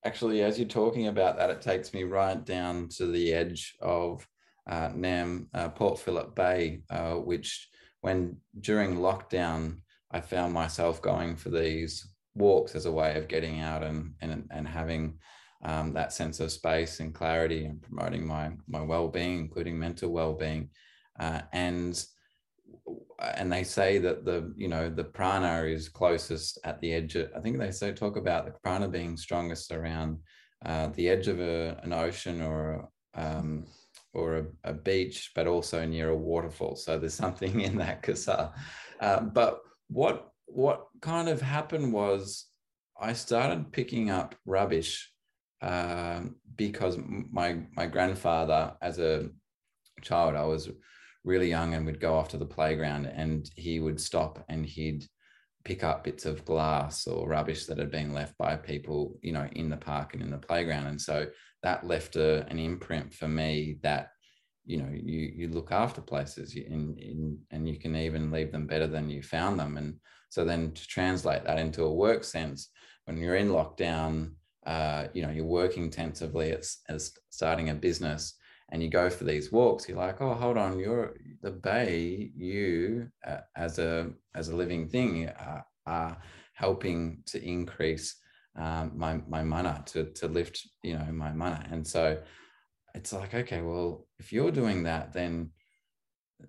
actually, 0.04 0.42
as 0.42 0.58
you're 0.58 0.68
talking 0.68 1.08
about 1.08 1.36
that, 1.36 1.50
it 1.50 1.60
takes 1.60 1.92
me 1.94 2.04
right 2.04 2.44
down 2.44 2.88
to 2.96 3.06
the 3.06 3.32
edge 3.32 3.74
of 3.80 4.26
uh, 4.68 4.90
Naarm, 4.90 5.46
uh, 5.54 5.68
Port 5.68 5.98
Phillip 5.98 6.34
Bay, 6.34 6.82
uh, 6.90 7.14
which 7.14 7.68
when 8.00 8.36
during 8.60 8.96
lockdown, 8.96 9.78
I 10.10 10.20
found 10.20 10.52
myself 10.52 11.02
going 11.02 11.36
for 11.36 11.50
these 11.50 12.06
walks 12.34 12.74
as 12.74 12.86
a 12.86 12.92
way 12.92 13.16
of 13.16 13.28
getting 13.28 13.60
out 13.60 13.82
and 13.82 14.14
and, 14.20 14.46
and 14.50 14.68
having 14.68 15.18
um, 15.64 15.92
that 15.94 16.12
sense 16.12 16.40
of 16.40 16.52
space 16.52 17.00
and 17.00 17.14
clarity 17.14 17.64
and 17.64 17.82
promoting 17.82 18.26
my 18.26 18.52
my 18.68 18.80
well-being 18.80 19.40
including 19.40 19.78
mental 19.78 20.10
well-being. 20.10 20.70
Uh, 21.18 21.40
and 21.52 22.04
and 23.36 23.52
they 23.52 23.64
say 23.64 23.98
that 23.98 24.24
the 24.24 24.52
you 24.56 24.68
know 24.68 24.88
the 24.88 25.04
prana 25.04 25.64
is 25.64 25.88
closest 25.88 26.58
at 26.64 26.80
the 26.80 26.92
edge 26.92 27.14
of, 27.16 27.30
i 27.36 27.40
think 27.40 27.58
they 27.58 27.70
say 27.70 27.92
talk 27.92 28.16
about 28.16 28.44
the 28.44 28.52
prana 28.62 28.88
being 28.88 29.16
strongest 29.16 29.72
around 29.72 30.18
uh, 30.64 30.88
the 30.94 31.08
edge 31.08 31.28
of 31.28 31.40
a, 31.40 31.78
an 31.82 31.92
ocean 31.92 32.40
or 32.40 32.88
um, 33.14 33.66
or 34.12 34.36
a, 34.36 34.44
a, 34.64 34.72
beach 34.72 35.32
but 35.34 35.46
also 35.46 35.84
near 35.84 36.08
a 36.08 36.16
waterfall. 36.16 36.74
So 36.74 36.98
there's 36.98 37.14
something 37.14 37.60
in 37.68 37.76
that 37.78 38.02
kasa 38.02 38.52
uh, 39.00 39.20
but 39.20 39.60
what 39.88 40.30
what 40.46 40.86
kind 41.00 41.28
of 41.28 41.40
happened 41.40 41.92
was 41.92 42.46
i 42.98 43.12
started 43.12 43.72
picking 43.72 44.10
up 44.10 44.34
rubbish 44.46 45.10
um, 45.64 46.36
because 46.56 46.98
my 46.98 47.60
my 47.74 47.86
grandfather, 47.86 48.74
as 48.82 48.98
a 48.98 49.30
child, 50.02 50.34
I 50.36 50.44
was 50.44 50.68
really 51.24 51.48
young 51.48 51.74
and 51.74 51.86
would 51.86 52.00
go 52.00 52.14
off 52.14 52.28
to 52.30 52.36
the 52.36 52.46
playground, 52.46 53.06
and 53.06 53.50
he 53.56 53.80
would 53.80 54.00
stop 54.00 54.44
and 54.48 54.64
he'd 54.66 55.06
pick 55.64 55.82
up 55.82 56.04
bits 56.04 56.26
of 56.26 56.44
glass 56.44 57.06
or 57.06 57.28
rubbish 57.28 57.66
that 57.66 57.78
had 57.78 57.90
been 57.90 58.12
left 58.12 58.36
by 58.36 58.54
people, 58.54 59.18
you 59.22 59.32
know, 59.32 59.48
in 59.52 59.70
the 59.70 59.76
park 59.76 60.12
and 60.12 60.22
in 60.22 60.30
the 60.30 60.38
playground, 60.38 60.86
and 60.86 61.00
so 61.00 61.26
that 61.62 61.86
left 61.86 62.16
a, 62.16 62.46
an 62.48 62.58
imprint 62.58 63.14
for 63.14 63.28
me 63.28 63.78
that 63.82 64.10
you 64.66 64.78
know 64.78 64.88
you 64.90 65.32
you 65.34 65.48
look 65.48 65.72
after 65.72 66.00
places 66.00 66.54
in, 66.56 66.96
in 66.98 67.38
and 67.50 67.68
you 67.68 67.78
can 67.78 67.94
even 67.96 68.30
leave 68.30 68.50
them 68.52 68.66
better 68.66 68.86
than 68.86 69.10
you 69.10 69.22
found 69.22 69.58
them. 69.58 69.76
And 69.76 69.96
so 70.30 70.44
then 70.44 70.72
to 70.72 70.86
translate 70.86 71.44
that 71.44 71.58
into 71.58 71.84
a 71.84 71.92
work 71.92 72.24
sense 72.24 72.70
when 73.04 73.18
you're 73.18 73.36
in 73.36 73.48
lockdown 73.48 74.32
uh, 74.66 75.08
you 75.12 75.22
know, 75.22 75.30
you're 75.30 75.44
working 75.44 75.84
intensively 75.84 76.52
as, 76.52 76.78
as 76.88 77.12
starting 77.30 77.70
a 77.70 77.74
business 77.74 78.34
and 78.74 78.82
you 78.82 78.88
go 78.88 79.08
for 79.08 79.22
these 79.22 79.52
walks, 79.52 79.88
you're 79.88 79.96
like, 79.96 80.20
oh, 80.20 80.34
hold 80.34 80.58
on, 80.58 80.80
you're 80.80 81.14
the 81.42 81.52
bay, 81.52 82.32
you 82.36 83.08
uh, 83.24 83.38
as 83.54 83.78
a 83.78 84.10
as 84.34 84.48
a 84.48 84.56
living 84.56 84.88
thing 84.88 85.28
uh, 85.28 85.60
are 85.86 86.18
helping 86.54 87.22
to 87.26 87.40
increase 87.40 88.16
um, 88.56 88.90
my 88.96 89.20
my 89.28 89.44
mana 89.44 89.84
to 89.86 90.06
to 90.14 90.26
lift, 90.26 90.60
you 90.82 90.98
know, 90.98 91.06
my 91.12 91.32
mana, 91.32 91.64
and 91.70 91.86
so 91.86 92.20
it's 92.96 93.12
like, 93.12 93.32
okay, 93.32 93.62
well, 93.62 94.08
if 94.18 94.32
you're 94.32 94.50
doing 94.50 94.82
that, 94.82 95.12
then 95.12 95.50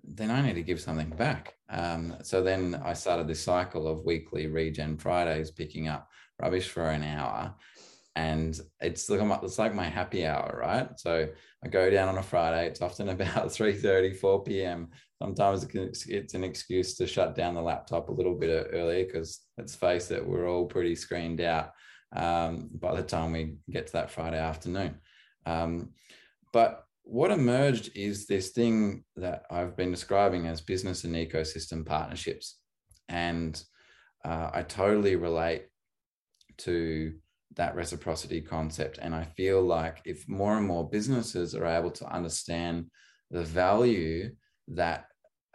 then 0.02 0.32
I 0.32 0.42
need 0.42 0.54
to 0.54 0.64
give 0.64 0.80
something 0.80 1.10
back. 1.10 1.54
Um, 1.70 2.16
so 2.22 2.42
then 2.42 2.82
I 2.84 2.94
started 2.94 3.28
this 3.28 3.44
cycle 3.44 3.86
of 3.86 4.04
weekly 4.04 4.48
regen 4.48 4.98
Fridays, 4.98 5.52
picking 5.52 5.86
up 5.86 6.08
rubbish 6.42 6.68
for 6.68 6.90
an 6.90 7.04
hour 7.04 7.54
and 8.16 8.58
it's 8.80 9.10
like 9.10 9.20
it's 9.42 9.58
like 9.58 9.74
my 9.74 9.84
happy 9.84 10.26
hour, 10.26 10.58
right? 10.60 10.88
So 10.98 11.28
I 11.62 11.68
go 11.68 11.90
down 11.90 12.08
on 12.08 12.16
a 12.16 12.22
Friday. 12.22 12.66
It's 12.66 12.80
often 12.80 13.08
about 13.10 13.52
3 13.52 13.74
30, 13.74 14.14
4 14.14 14.42
p.m. 14.42 14.88
Sometimes 15.22 15.66
it's 15.74 16.34
an 16.34 16.44
excuse 16.44 16.94
to 16.96 17.06
shut 17.06 17.34
down 17.34 17.54
the 17.54 17.62
laptop 17.62 18.08
a 18.08 18.12
little 18.12 18.34
bit 18.34 18.68
earlier 18.72 19.04
because 19.04 19.40
let's 19.56 19.74
face 19.74 20.10
it, 20.10 20.26
we're 20.26 20.48
all 20.48 20.64
pretty 20.66 20.94
screened 20.94 21.40
out 21.40 21.72
um, 22.14 22.70
by 22.72 22.94
the 22.94 23.02
time 23.02 23.32
we 23.32 23.56
get 23.70 23.86
to 23.86 23.92
that 23.94 24.10
Friday 24.10 24.38
afternoon. 24.38 24.96
Um, 25.44 25.90
but 26.52 26.84
what 27.02 27.30
emerged 27.30 27.90
is 27.94 28.26
this 28.26 28.50
thing 28.50 29.04
that 29.16 29.44
I've 29.50 29.76
been 29.76 29.90
describing 29.90 30.46
as 30.46 30.60
business 30.60 31.04
and 31.04 31.14
ecosystem 31.14 31.84
partnerships. 31.84 32.58
And 33.08 33.62
uh, 34.24 34.50
I 34.52 34.62
totally 34.62 35.16
relate 35.16 35.66
to 36.58 37.14
that 37.56 37.74
reciprocity 37.74 38.40
concept. 38.40 38.98
And 39.00 39.14
I 39.14 39.24
feel 39.24 39.62
like 39.62 40.02
if 40.04 40.28
more 40.28 40.56
and 40.56 40.66
more 40.66 40.88
businesses 40.88 41.54
are 41.54 41.66
able 41.66 41.90
to 41.92 42.06
understand 42.06 42.86
the 43.30 43.42
value 43.42 44.30
that 44.68 45.06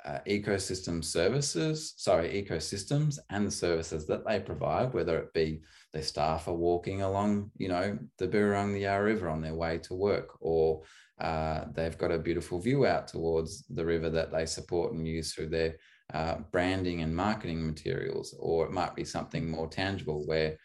uh, 0.03 0.19
ecosystem 0.27 1.03
services, 1.03 1.93
sorry, 1.97 2.29
ecosystems 2.43 3.19
and 3.29 3.45
the 3.45 3.51
services 3.51 4.07
that 4.07 4.25
they 4.25 4.39
provide, 4.39 4.93
whether 4.93 5.19
it 5.19 5.33
be 5.33 5.61
their 5.93 6.01
staff 6.01 6.47
are 6.47 6.55
walking 6.55 7.03
along, 7.03 7.51
you 7.57 7.67
know, 7.67 7.97
the 8.17 8.27
Birrarung 8.27 8.73
the 8.73 8.81
Yarra 8.81 9.03
River 9.03 9.29
on 9.29 9.41
their 9.41 9.53
way 9.53 9.77
to 9.79 9.93
work, 9.93 10.29
or 10.39 10.81
uh, 11.19 11.65
they've 11.73 11.97
got 11.97 12.11
a 12.11 12.17
beautiful 12.17 12.59
view 12.59 12.85
out 12.85 13.07
towards 13.07 13.63
the 13.67 13.85
river 13.85 14.09
that 14.09 14.31
they 14.31 14.45
support 14.45 14.93
and 14.93 15.07
use 15.07 15.33
through 15.33 15.49
their 15.49 15.75
uh, 16.13 16.37
branding 16.51 17.01
and 17.03 17.15
marketing 17.15 17.65
materials, 17.65 18.35
or 18.39 18.65
it 18.65 18.71
might 18.71 18.95
be 18.95 19.05
something 19.05 19.49
more 19.49 19.67
tangible 19.67 20.25
where 20.25 20.57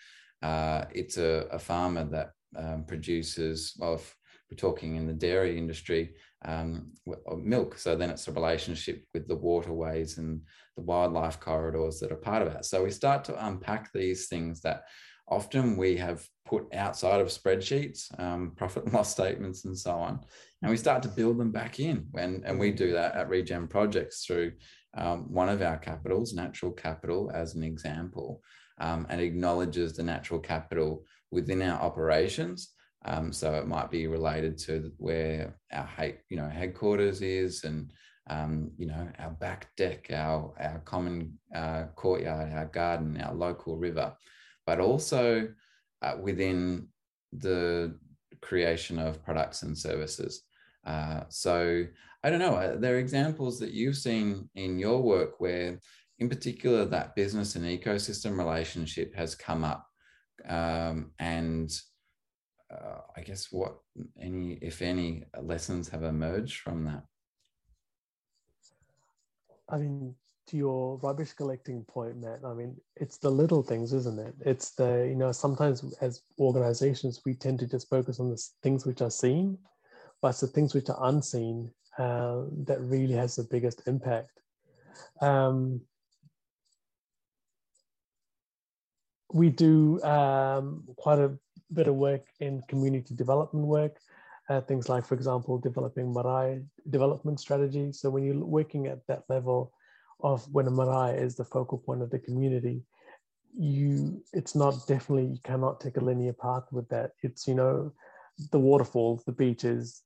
uh, 0.43 0.85
it's 0.93 1.17
a, 1.19 1.47
a, 1.51 1.59
farmer 1.59 2.05
that 2.05 2.33
um, 2.57 2.85
produces, 2.85 3.75
well, 3.79 3.95
if 3.95 4.17
we're 4.51 4.57
talking 4.57 4.97
in 4.97 5.07
the 5.07 5.13
dairy 5.13 5.57
industry, 5.59 6.15
um, 6.45 6.93
milk. 7.39 7.79
So 7.79 7.97
then 7.97 8.11
it's 8.11 8.29
a 8.29 8.33
relationship 8.33 9.05
with 9.13 9.27
the 9.27 9.37
waterways 9.37 10.19
and 10.19 10.41
the 10.77 10.83
wildlife 10.83 11.41
corridors 11.41 12.01
that 12.01 12.13
are 12.13 12.17
part 12.17 12.43
of 12.43 12.53
that. 12.53 12.65
So 12.65 12.85
we 12.85 12.91
start 12.91 13.25
to 13.25 13.47
unpack 13.47 13.93
these 13.93 14.29
things 14.29 14.61
that 14.61 14.85
often 15.29 15.77
we 15.77 15.97
have 15.97 16.27
put 16.45 16.73
outside 16.75 17.21
of 17.21 17.29
spreadsheets, 17.29 18.19
um, 18.21 18.53
profit 18.57 18.85
and 18.85 18.95
loss 18.95 19.11
statements, 19.11 19.65
and 19.65 19.77
so 19.77 19.93
on. 19.93 20.21
And 20.63 20.71
we 20.71 20.77
start 20.77 21.03
to 21.03 21.09
build 21.09 21.39
them 21.39 21.51
back 21.51 21.81
in. 21.81 22.07
When, 22.13 22.43
and 22.45 22.59
we 22.59 22.71
do 22.71 22.93
that 22.93 23.17
at 23.17 23.29
Regen 23.29 23.67
Projects 23.67 24.25
through 24.25 24.53
um, 24.97 25.33
one 25.33 25.49
of 25.49 25.63
our 25.63 25.77
capitals, 25.77 26.33
natural 26.33 26.73
capital, 26.73 27.31
as 27.35 27.55
an 27.55 27.65
example 27.65 28.43
um, 28.79 29.07
and 29.09 29.21
acknowledges 29.21 29.95
the 29.95 30.03
natural 30.03 30.41
capital 30.41 31.05
within 31.31 31.63
our 31.63 31.81
operations. 31.81 32.73
Um, 33.05 33.33
so 33.33 33.55
it 33.55 33.67
might 33.67 33.91
be 33.91 34.07
related 34.07 34.59
to 34.59 34.93
where 34.99 35.57
our 35.73 35.89
you 36.29 36.37
know 36.37 36.49
headquarters 36.49 37.23
is, 37.23 37.65
and 37.65 37.93
um, 38.29 38.73
you 38.77 38.87
know 38.87 39.09
our 39.19 39.31
back 39.31 39.69
deck, 39.77 40.09
our 40.11 40.53
our 40.59 40.81
common 40.85 41.39
uh, 41.55 41.85
courtyard, 41.95 42.53
our 42.53 42.67
garden, 42.67 43.21
our 43.21 43.35
local 43.35 43.77
river, 43.77 44.13
but 44.67 44.81
also 44.81 45.49
uh, 46.03 46.17
within 46.21 46.89
the 47.33 47.97
creation 48.41 48.99
of 48.99 49.25
products 49.25 49.63
and 49.63 49.77
services. 49.77 50.43
Uh, 50.85 51.23
so 51.29 51.85
I 52.23 52.31
don't 52.31 52.39
know. 52.41 52.55
Uh, 52.55 52.77
there 52.77 52.97
are 52.97 52.99
examples 52.99 53.59
that 53.61 53.73
you've 53.73 53.97
seen 53.97 54.49
in 54.55 54.79
your 54.79 55.01
work 55.01 55.39
where 55.41 55.79
in 56.19 56.29
particular, 56.29 56.85
that 56.85 57.15
business 57.15 57.57
and 57.57 57.65
ecosystem 57.65 58.39
relationship 58.39 59.15
has 59.15 59.35
come 59.35 59.65
up. 59.65 59.87
Um, 60.49 61.13
and 61.19 61.71
uh, 62.71 63.01
I 63.17 63.21
guess 63.21 63.49
what 63.51 63.79
any, 64.21 64.59
if 64.63 64.83
any, 64.83 65.25
lessons 65.41 65.89
have 65.89 66.03
emerged 66.03 66.61
from 66.61 66.85
that? 66.85 67.03
I 69.69 69.79
mean, 69.79 70.15
to 70.49 70.57
your 70.57 70.99
rubbish 70.99 71.33
collecting 71.33 71.85
point, 71.85 72.21
Matt, 72.21 72.41
I 72.45 72.55
mean, 72.55 72.77
it's 72.97 73.19
the 73.19 73.31
little 73.31 73.63
things, 73.63 73.93
isn't 73.93 74.19
it? 74.19 74.35
It's 74.41 74.71
the, 74.71 75.07
you 75.09 75.17
know, 75.17 75.33
sometimes 75.33 75.85
as 76.01 76.23
organizations, 76.39 77.21
we 77.25 77.35
tend 77.35 77.59
to 77.61 77.67
just 77.67 77.91
focus 77.91 78.21
on 78.21 78.31
the 78.31 78.43
things 78.63 78.87
which 78.87 79.03
are 79.03 79.11
seen, 79.11 79.59
but 80.23 80.29
it's 80.29 80.41
the 80.41 80.47
things 80.47 80.75
which 80.75 80.89
are 80.89 81.09
unseen 81.09 81.71
uh, 81.99 82.43
that 82.65 82.81
really 82.81 83.15
has 83.15 83.37
the 83.37 83.49
biggest 83.51 83.83
impact. 83.87 84.41
Um, 85.21 85.81
we 89.37 89.51
do 89.51 90.03
um, 90.03 90.85
quite 90.97 91.19
a 91.19 91.31
bit 91.73 91.89
of 91.89 91.95
work 91.95 92.23
in 92.41 92.63
community 92.69 93.15
development 93.15 93.67
work, 93.67 93.99
uh, 94.49 94.63
things 94.63 94.89
like, 94.89 95.05
for 95.05 95.15
example, 95.15 95.59
developing 95.59 96.13
marae 96.13 96.63
development 96.89 97.39
strategies. 97.39 98.01
So 98.01 98.09
when 98.09 98.25
you're 98.25 98.45
working 98.59 98.87
at 98.87 99.07
that 99.09 99.25
level 99.29 99.73
of 100.21 100.43
when 100.55 100.67
a 100.67 100.71
marae 100.71 101.19
is 101.19 101.35
the 101.37 101.45
focal 101.45 101.77
point 101.77 102.01
of 102.01 102.09
the 102.11 102.19
community, 102.19 102.83
you 103.59 104.23
it's 104.33 104.55
not 104.55 104.75
definitely 104.87 105.27
you 105.27 105.41
cannot 105.45 105.81
take 105.81 105.99
a 105.99 106.05
linear 106.05 106.33
path 106.33 106.65
with 106.73 106.89
that. 106.89 107.11
It's 107.23 107.47
you 107.47 107.55
know 107.55 107.93
the 108.53 108.59
waterfalls, 108.59 109.25
the 109.25 109.33
beaches, 109.33 110.03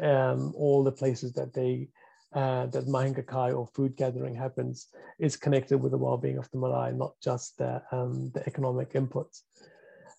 um, 0.00 0.52
all 0.56 0.84
the 0.84 0.92
places 0.92 1.32
that 1.34 1.54
they 1.54 1.88
uh, 2.34 2.66
that 2.66 2.86
Mahinga 2.86 3.26
Kai 3.26 3.52
or 3.52 3.66
food 3.66 3.96
gathering 3.96 4.34
happens 4.34 4.88
is 5.18 5.36
connected 5.36 5.78
with 5.78 5.92
the 5.92 5.98
well-being 5.98 6.38
of 6.38 6.50
the 6.50 6.58
marae, 6.58 6.92
not 6.92 7.14
just 7.22 7.58
the, 7.58 7.80
um, 7.92 8.30
the 8.34 8.44
economic 8.46 8.92
inputs. 8.94 9.42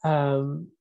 Um, 0.03 0.71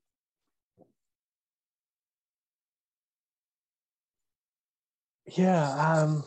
yeah. 5.36 5.70
Um, 5.70 6.24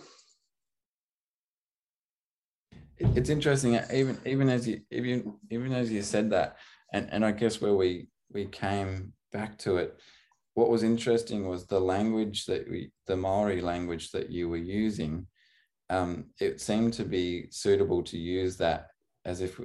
it's 3.00 3.30
interesting, 3.30 3.80
even 3.94 4.18
even 4.26 4.50
as 4.50 4.68
you 4.68 4.82
even 4.90 5.36
even 5.52 5.72
as 5.72 5.92
you 5.92 6.02
said 6.02 6.32
that, 6.32 6.58
and 6.92 7.08
and 7.12 7.24
I 7.24 7.32
guess 7.32 7.62
where 7.62 7.76
we 7.76 8.08
we 8.32 8.46
came 8.46 9.14
back 9.32 9.58
to 9.60 9.78
it 9.78 10.00
what 10.58 10.72
was 10.72 10.82
interesting 10.82 11.48
was 11.48 11.68
the 11.68 11.80
language 11.80 12.48
that 12.48 12.68
we, 12.68 12.90
the 13.06 13.16
Maori 13.16 13.62
language 13.62 14.10
that 14.10 14.32
you 14.32 14.50
were 14.50 14.58
using. 14.58 15.28
Um, 15.92 16.32
it 16.42 16.60
seemed 16.60 16.94
to 16.94 17.04
be 17.04 17.46
suitable 17.52 18.02
to 18.02 18.18
use 18.18 18.58
that 18.58 18.88
as 19.24 19.42
if 19.42 19.62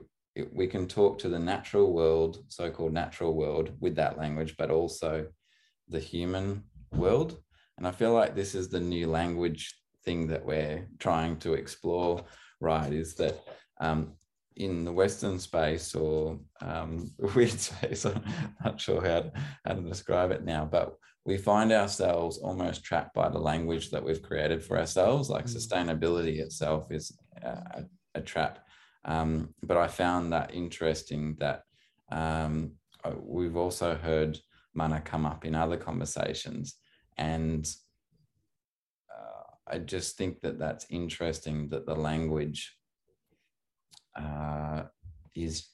we, 0.52 0.66
can 0.66 0.86
talk 0.86 1.18
to 1.20 1.30
the 1.30 1.38
natural 1.38 1.94
world, 1.94 2.44
so-called 2.48 2.92
natural 2.92 3.32
world, 3.32 3.72
with 3.80 3.96
that 3.96 4.18
language, 4.18 4.54
but 4.58 4.70
also 4.70 5.28
the 5.88 5.98
human 5.98 6.62
world. 6.94 7.38
And 7.78 7.86
I 7.86 7.90
feel 7.90 8.12
like 8.12 8.34
this 8.34 8.54
is 8.54 8.68
the 8.68 8.80
new 8.80 9.06
language 9.06 9.74
thing 10.04 10.26
that 10.26 10.44
we're 10.44 10.86
trying 10.98 11.38
to 11.38 11.54
explore, 11.54 12.22
right? 12.60 12.92
Is 12.92 13.14
that 13.14 13.40
um, 13.80 14.12
in 14.56 14.84
the 14.84 14.92
Western 14.92 15.38
space 15.38 15.94
or 15.94 16.38
um, 16.60 17.10
weird 17.34 17.50
space, 17.50 18.04
I'm 18.04 18.22
not 18.64 18.80
sure 18.80 19.00
how 19.00 19.20
to, 19.20 19.32
how 19.64 19.74
to 19.74 19.82
describe 19.82 20.30
it 20.30 20.44
now, 20.44 20.64
but 20.64 20.96
we 21.24 21.36
find 21.36 21.72
ourselves 21.72 22.38
almost 22.38 22.84
trapped 22.84 23.14
by 23.14 23.28
the 23.28 23.38
language 23.38 23.90
that 23.90 24.04
we've 24.04 24.22
created 24.22 24.62
for 24.62 24.78
ourselves. 24.78 25.30
Like 25.30 25.46
mm. 25.46 25.56
sustainability 25.56 26.38
itself 26.38 26.90
is 26.90 27.16
a, 27.42 27.84
a 28.14 28.20
trap. 28.20 28.66
Um, 29.04 29.54
but 29.62 29.76
I 29.76 29.88
found 29.88 30.32
that 30.32 30.54
interesting 30.54 31.36
that 31.38 31.62
um, 32.10 32.72
uh, 33.04 33.12
we've 33.20 33.56
also 33.56 33.94
heard 33.94 34.38
mana 34.74 35.00
come 35.00 35.26
up 35.26 35.44
in 35.44 35.54
other 35.54 35.76
conversations. 35.76 36.76
And 37.16 37.68
uh, 39.10 39.54
I 39.66 39.78
just 39.78 40.16
think 40.16 40.40
that 40.40 40.58
that's 40.58 40.86
interesting 40.90 41.68
that 41.70 41.86
the 41.86 41.94
language 41.94 42.76
uh, 44.16 44.84
is, 45.34 45.68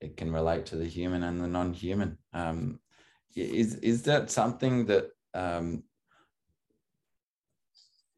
it 0.00 0.16
can 0.16 0.32
relate 0.32 0.66
to 0.66 0.76
the 0.76 0.86
human 0.86 1.22
and 1.22 1.40
the 1.40 1.48
non 1.48 1.72
human. 1.72 2.18
Um, 2.32 2.80
is 3.34 3.76
is 3.76 4.02
that 4.02 4.30
something 4.30 4.86
that 4.86 5.08
um, 5.34 5.84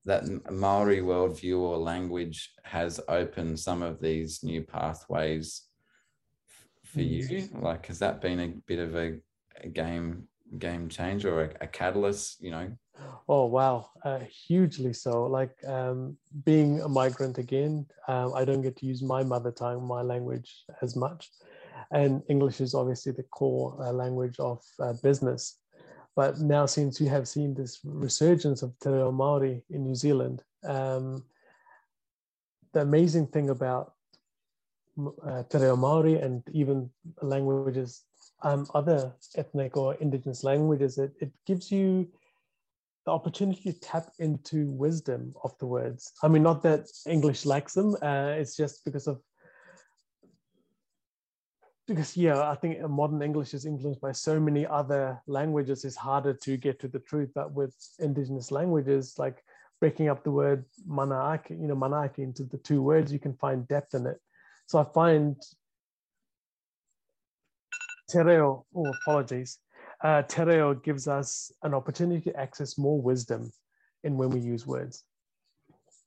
that 0.05 0.25
Maori 0.51 1.01
worldview 1.01 1.59
or 1.59 1.79
language 1.79 2.53
has 2.65 3.01
opened 3.09 3.59
some 3.59 3.83
of 3.83 4.01
these 4.01 4.43
new 4.43 4.63
pathways 4.63 5.63
for 6.85 7.01
you? 7.01 7.49
Like, 7.55 7.87
has 7.87 7.99
that 8.01 8.21
been 8.21 8.41
a 8.41 8.49
bit 8.67 8.79
of 8.79 8.95
a, 8.97 9.19
a 9.63 9.69
game 9.69 10.29
game 10.59 10.89
changer 10.89 11.35
or 11.35 11.45
a, 11.45 11.51
a, 11.63 11.67
catalyst? 11.67 12.43
You 12.43 12.51
know. 12.51 12.73
Oh 13.29 13.47
wow, 13.47 13.91
uh, 14.05 14.21
hugely 14.21 14.93
so. 14.93 15.25
Like 15.25 15.57
um, 15.67 16.17
being 16.45 16.81
a 16.81 16.89
migrant 16.89 17.39
again, 17.39 17.87
um, 18.07 18.35
I 18.35 18.45
don't 18.45 18.63
get 18.63 18.77
to 18.77 18.87
use 18.87 19.03
my 19.03 19.23
mother 19.23 19.51
tongue, 19.51 19.87
my 19.87 20.03
language 20.03 20.65
as 20.83 20.95
much 20.95 21.31
and 21.91 22.23
English 22.29 22.61
is 22.61 22.75
obviously 22.75 23.13
the 23.13 23.23
core 23.25 23.77
uh, 23.81 23.93
language 23.93 24.39
of 24.39 24.63
uh, 24.81 24.93
business. 25.03 25.59
But 26.17 26.41
now, 26.41 26.67
since 26.67 27.01
you 27.01 27.09
have 27.09 27.27
seen 27.27 27.55
this 27.55 27.81
resurgence 27.85 28.63
of 28.63 28.79
Te 28.79 28.91
Reo 28.91 29.11
Māori 29.11 29.63
in 29.71 29.85
New 29.85 29.95
Zealand, 29.95 30.43
um, 30.65 31.25
the 32.73 32.81
amazing 32.81 33.27
thing 33.29 33.51
about 33.51 33.95
uh, 35.27 35.43
Te 35.45 35.59
Reo 35.59 35.77
Māori 35.77 36.23
and 36.23 36.43
even 36.53 36.89
languages, 37.21 38.03
um, 38.43 38.67
other 38.75 39.13
ethnic 39.37 39.77
or 39.77 39.95
indigenous 39.95 40.45
languages, 40.45 40.99
it, 40.99 41.13
it 41.21 41.33
gives 41.47 41.73
you 41.73 42.09
the 43.05 43.13
opportunity 43.13 43.73
to 43.73 43.81
tap 43.81 44.11
into 44.19 44.71
wisdom 44.71 45.35
of 45.45 45.57
the 45.59 45.67
words. 45.67 46.13
I 46.23 46.29
mean, 46.29 46.43
not 46.43 46.63
that 46.63 46.87
English 47.07 47.45
lacks 47.45 47.75
them, 47.75 47.97
uh, 48.01 48.35
it's 48.39 48.57
just 48.57 48.85
because 48.85 49.07
of 49.07 49.21
because 51.87 52.17
yeah 52.17 52.51
i 52.51 52.55
think 52.55 52.81
modern 52.89 53.23
english 53.23 53.53
is 53.53 53.67
influenced 53.67 54.01
by 54.01 54.13
so 54.13 54.41
many 54.41 54.67
other 54.67 55.21
languages 55.27 55.85
it's 55.85 55.97
harder 55.97 56.33
to 56.33 56.57
get 56.57 56.81
to 56.81 56.89
the 56.89 56.99
truth 57.01 57.31
but 57.35 57.53
with 57.53 57.75
indigenous 57.99 58.51
languages 58.51 59.15
like 59.19 59.43
breaking 59.81 60.09
up 60.09 60.25
the 60.25 60.31
word 60.31 60.65
manaaki 60.89 61.51
you 61.51 61.67
know 61.67 61.77
manaaki 61.77 62.21
into 62.21 62.45
the 62.45 62.59
two 62.59 62.81
words 62.81 63.13
you 63.13 63.19
can 63.19 63.35
find 63.35 63.69
depth 63.69 63.95
in 63.95 64.07
it 64.07 64.19
so 64.67 64.79
i 64.79 64.85
find 64.95 65.37
te 68.09 68.19
reo 68.19 68.65
oh 68.75 68.93
apologies 69.03 69.59
uh, 70.05 70.23
te 70.23 70.43
reo 70.43 70.75
gives 70.75 71.09
us 71.09 71.51
an 71.63 71.75
opportunity 71.75 72.31
to 72.31 72.37
access 72.39 72.79
more 72.79 73.01
wisdom 73.01 73.51
in 74.05 74.17
when 74.17 74.31
we 74.31 74.41
use 74.41 74.67
words 74.67 75.05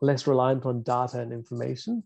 less 0.02 0.28
reliant 0.28 0.66
on 0.66 0.84
data 0.84 1.20
and 1.20 1.34
information 1.34 2.04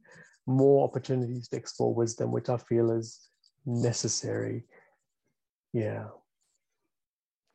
more 0.47 0.83
opportunities 0.83 1.47
to 1.49 1.57
explore 1.57 1.93
wisdom 1.93 2.31
which 2.31 2.49
i 2.49 2.57
feel 2.57 2.91
is 2.91 3.31
necessary. 3.65 4.63
Yeah. 5.73 6.07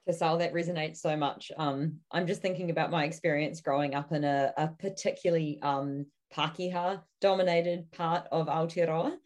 Kusal, 0.09 0.38
that 0.38 0.55
resonates 0.55 0.99
so 0.99 1.16
much. 1.16 1.51
Um, 1.59 1.99
I'm 2.12 2.27
just 2.27 2.40
thinking 2.40 2.70
about 2.70 2.90
my 2.90 3.05
experience 3.05 3.61
growing 3.61 3.94
up 3.94 4.12
in 4.12 4.25
a, 4.25 4.53
a 4.57 4.68
particularly 4.68 5.59
um, 5.62 6.07
Pākehā 6.35 7.03
dominated 7.20 7.90
part 7.90 8.27
of 8.31 8.46
Aotearoa. 8.46 9.16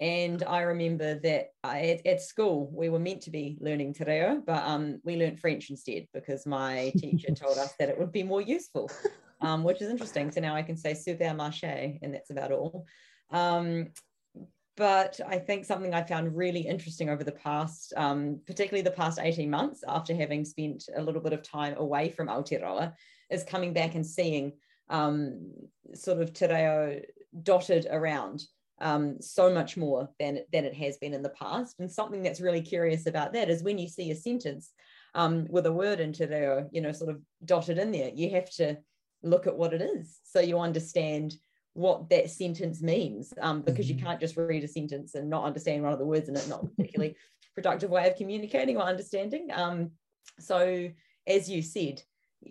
And 0.00 0.42
I 0.44 0.60
remember 0.60 1.18
that 1.20 1.48
I, 1.64 1.80
at, 1.80 2.06
at, 2.06 2.20
school, 2.20 2.70
we 2.72 2.90
were 2.90 2.98
meant 2.98 3.22
to 3.22 3.30
be 3.30 3.56
learning 3.60 3.94
Te 3.94 4.04
Reo, 4.04 4.42
but 4.46 4.62
um, 4.62 5.00
we 5.04 5.16
learned 5.16 5.40
French 5.40 5.70
instead 5.70 6.06
because 6.12 6.44
my 6.44 6.92
teacher 6.98 7.34
told 7.34 7.56
us 7.56 7.72
that 7.78 7.88
it 7.88 7.98
would 7.98 8.12
be 8.12 8.22
more 8.22 8.42
useful, 8.42 8.90
um, 9.40 9.64
which 9.64 9.80
is 9.80 9.90
interesting. 9.90 10.30
So 10.30 10.40
now 10.40 10.54
I 10.54 10.62
can 10.62 10.76
say 10.76 10.92
supermarché, 10.92 11.98
and 12.02 12.12
that's 12.12 12.30
about 12.30 12.52
all. 12.52 12.84
Um, 13.30 13.88
but 14.76 15.18
I 15.26 15.38
think 15.38 15.64
something 15.64 15.94
I 15.94 16.02
found 16.02 16.36
really 16.36 16.60
interesting 16.60 17.08
over 17.08 17.24
the 17.24 17.32
past, 17.32 17.94
um, 17.96 18.40
particularly 18.46 18.82
the 18.82 18.90
past 18.90 19.18
18 19.18 19.48
months 19.48 19.82
after 19.88 20.14
having 20.14 20.44
spent 20.44 20.84
a 20.94 21.02
little 21.02 21.22
bit 21.22 21.32
of 21.32 21.42
time 21.42 21.74
away 21.78 22.10
from 22.10 22.28
Aotearoa, 22.28 22.92
is 23.30 23.44
coming 23.44 23.72
back 23.72 23.94
and 23.94 24.06
seeing 24.06 24.52
um, 24.90 25.52
sort 25.94 26.20
of 26.20 26.34
te 26.34 26.46
reo 26.46 27.00
dotted 27.42 27.86
around 27.90 28.42
um, 28.80 29.20
so 29.20 29.52
much 29.52 29.76
more 29.76 30.08
than, 30.18 30.40
than 30.52 30.64
it 30.64 30.74
has 30.74 30.98
been 30.98 31.14
in 31.14 31.22
the 31.22 31.30
past. 31.30 31.76
And 31.78 31.90
something 31.90 32.22
that's 32.22 32.40
really 32.40 32.60
curious 32.60 33.06
about 33.06 33.32
that 33.32 33.48
is 33.48 33.62
when 33.62 33.78
you 33.78 33.88
see 33.88 34.10
a 34.10 34.16
sentence 34.16 34.70
um, 35.14 35.46
with 35.48 35.66
a 35.66 35.72
word 35.72 36.00
in 36.00 36.12
te 36.12 36.26
reo, 36.26 36.68
you 36.72 36.80
know, 36.80 36.92
sort 36.92 37.10
of 37.10 37.20
dotted 37.44 37.78
in 37.78 37.90
there, 37.90 38.10
you 38.14 38.30
have 38.30 38.50
to 38.52 38.76
look 39.22 39.46
at 39.46 39.56
what 39.56 39.72
it 39.72 39.80
is. 39.80 40.20
So 40.24 40.40
you 40.40 40.58
understand 40.58 41.34
what 41.72 42.08
that 42.08 42.30
sentence 42.30 42.82
means 42.82 43.32
um, 43.40 43.62
because 43.62 43.86
mm-hmm. 43.86 43.98
you 43.98 44.04
can't 44.04 44.20
just 44.20 44.36
read 44.36 44.64
a 44.64 44.68
sentence 44.68 45.14
and 45.14 45.28
not 45.28 45.44
understand 45.44 45.82
one 45.82 45.92
of 45.92 45.98
the 45.98 46.06
words 46.06 46.28
in 46.28 46.36
it, 46.36 46.48
not 46.48 46.64
a 46.64 46.66
particularly 46.68 47.14
productive 47.54 47.90
way 47.90 48.08
of 48.08 48.16
communicating 48.16 48.76
or 48.76 48.82
understanding. 48.82 49.48
Um, 49.52 49.90
so, 50.38 50.90
as 51.26 51.50
you 51.50 51.62
said, 51.62 52.02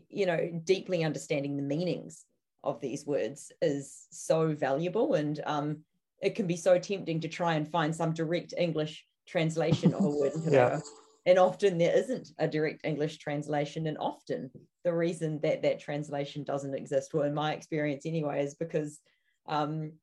you 0.10 0.26
know, 0.26 0.62
deeply 0.64 1.04
understanding 1.04 1.56
the 1.56 1.64
meanings 1.64 2.26
of 2.64 2.82
these 2.82 3.06
words 3.06 3.52
is 3.62 4.08
so 4.12 4.54
valuable 4.54 5.14
and 5.14 5.40
um, 5.46 5.78
it 6.26 6.36
can 6.36 6.48
be 6.48 6.58
so 6.58 6.78
tempting 6.78 7.22
to 7.22 7.28
try 7.28 7.54
and 7.54 7.68
find 7.68 7.96
some 7.96 8.14
direct 8.14 8.54
English 8.58 9.06
translation 9.28 9.94
of 9.94 10.04
a 10.04 10.10
word. 10.10 10.32
yeah. 10.50 10.80
And 11.28 11.40
often 11.40 11.78
there 11.78 11.96
isn't 11.96 12.30
a 12.38 12.48
direct 12.48 12.86
English 12.86 13.18
translation. 13.18 13.88
And 13.88 13.98
often 13.98 14.52
the 14.84 14.94
reason 14.94 15.40
that 15.42 15.64
that 15.64 15.80
translation 15.80 16.44
doesn't 16.44 16.76
exist, 16.76 17.14
well, 17.14 17.24
in 17.24 17.34
my 17.34 17.54
experience 17.54 18.06
anyway, 18.06 18.44
is 18.44 18.56
because 18.56 19.00
um, 19.48 19.94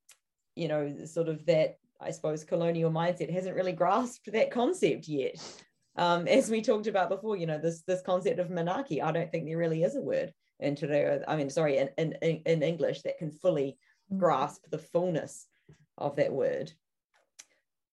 you 0.55 0.69
know, 0.69 1.05
sort 1.05 1.29
of 1.29 1.45
that, 1.47 1.77
I 2.01 2.11
suppose, 2.11 2.45
colonial 2.45 2.91
mindset 2.91 3.33
hasn't 3.33 3.57
really 3.57 3.73
grasped 3.73 4.31
that 4.33 4.51
concept 4.51 5.09
yet. 5.09 5.37
Um, 5.97 6.27
as 6.27 6.51
we 6.51 6.63
talked 6.63 6.87
about 6.87 7.09
before, 7.09 7.37
you 7.37 7.47
know, 7.47 7.59
this 7.59 7.83
this 7.83 8.03
concept 8.03 8.39
of 8.39 8.49
manaaki, 8.49 9.03
I 9.03 9.13
don't 9.13 9.31
think 9.31 9.47
there 9.47 9.59
really 9.59 9.83
is 9.83 9.97
a 9.97 10.01
word 10.01 10.33
in 10.61 10.75
today, 10.75 11.21
I 11.27 11.37
mean, 11.37 11.51
sorry, 11.51 11.79
in, 11.79 12.15
in, 12.23 12.43
in 12.47 12.63
English 12.63 13.03
that 13.03 13.19
can 13.19 13.31
fully 13.31 13.77
mm. 14.13 14.19
grasp 14.19 14.63
the 14.71 14.79
fullness 14.79 15.47
of 15.99 16.17
that 16.17 16.33
word. 16.33 16.73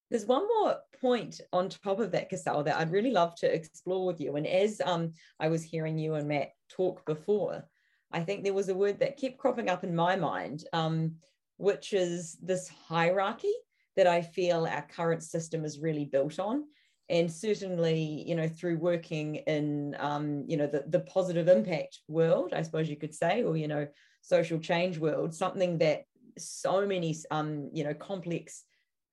There's 0.10 0.26
one 0.26 0.48
more 0.48 0.78
point 1.02 1.40
on 1.54 1.70
top 1.70 2.00
of 2.00 2.12
that, 2.12 2.32
Kusal, 2.32 2.66
that 2.66 2.78
I'd 2.78 2.92
really 2.92 3.12
love 3.12 3.36
to 3.36 3.54
explore 3.54 4.06
with 4.06 4.20
you. 4.20 4.36
And 4.36 4.48
as 4.48 4.82
um, 4.84 5.14
I 5.40 5.50
was 5.50 5.64
hearing 5.64 6.00
you 6.00 6.16
and 6.16 6.28
Matt 6.28 6.50
talk 6.70 7.06
before, 7.06 7.64
I 8.12 8.22
think 8.22 8.44
there 8.44 8.54
was 8.54 8.70
a 8.70 8.76
word 8.76 9.00
that 9.00 9.20
kept 9.20 9.38
cropping 9.38 9.70
up 9.70 9.84
in 9.84 9.96
my 9.96 10.16
mind, 10.16 10.64
um, 10.74 11.16
which 11.58 11.94
is 11.94 12.38
this 12.42 12.68
hierarchy 12.68 13.54
that 13.96 14.08
I 14.08 14.22
feel 14.22 14.66
our 14.66 14.82
current 14.82 15.22
system 15.22 15.64
is 15.64 15.80
really 15.80 16.06
built 16.06 16.40
on. 16.40 16.64
And 17.10 17.32
certainly, 17.32 18.24
you 18.28 18.36
know, 18.36 18.48
through 18.48 18.78
working 18.78 19.36
in, 19.36 19.96
um, 20.00 20.44
you 20.48 20.58
know, 20.58 20.68
the, 20.68 20.86
the 20.88 21.02
positive 21.02 21.48
impact 21.48 22.00
world, 22.08 22.54
I 22.54 22.62
suppose 22.62 22.90
you 22.90 22.96
could 22.96 23.14
say, 23.14 23.44
or, 23.44 23.58
you 23.58 23.68
know, 23.68 23.88
social 24.22 24.60
change 24.60 24.98
world, 24.98 25.34
something 25.34 25.80
that 25.80 26.04
so 26.48 26.86
many, 26.86 27.16
um, 27.32 27.70
you 27.74 27.84
know, 27.84 27.94
complex 27.94 28.64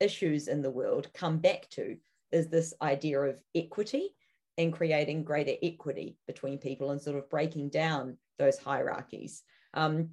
issues 0.01 0.49
in 0.49 0.63
the 0.63 0.71
world 0.71 1.09
come 1.15 1.39
back 1.39 1.69
to 1.71 1.97
is 2.33 2.49
this 2.49 2.75
idea 2.83 3.21
of 3.21 3.41
equity 3.55 4.11
and 4.59 4.73
creating 4.73 5.25
greater 5.25 5.55
equity 5.63 6.17
between 6.27 6.59
people 6.59 6.91
and 6.91 7.01
sort 7.01 7.17
of 7.17 7.29
breaking 7.31 7.71
down 7.71 8.17
those 8.39 8.59
hierarchies. 8.59 9.43
Um, 9.75 10.11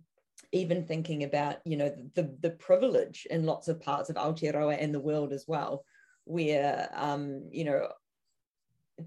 even 0.51 0.85
thinking 0.85 1.23
about 1.23 1.57
you 1.65 1.77
know 1.77 1.95
the 2.15 2.35
the 2.41 2.51
privilege 2.51 3.27
in 3.29 3.45
lots 3.45 3.67
of 3.67 3.81
parts 3.81 4.09
of 4.09 4.15
Aotearoa 4.15 4.77
and 4.79 4.93
the 4.93 4.99
world 4.99 5.31
as 5.33 5.45
well, 5.47 5.85
where 6.25 6.89
um, 6.93 7.47
you 7.51 7.63
know 7.63 7.87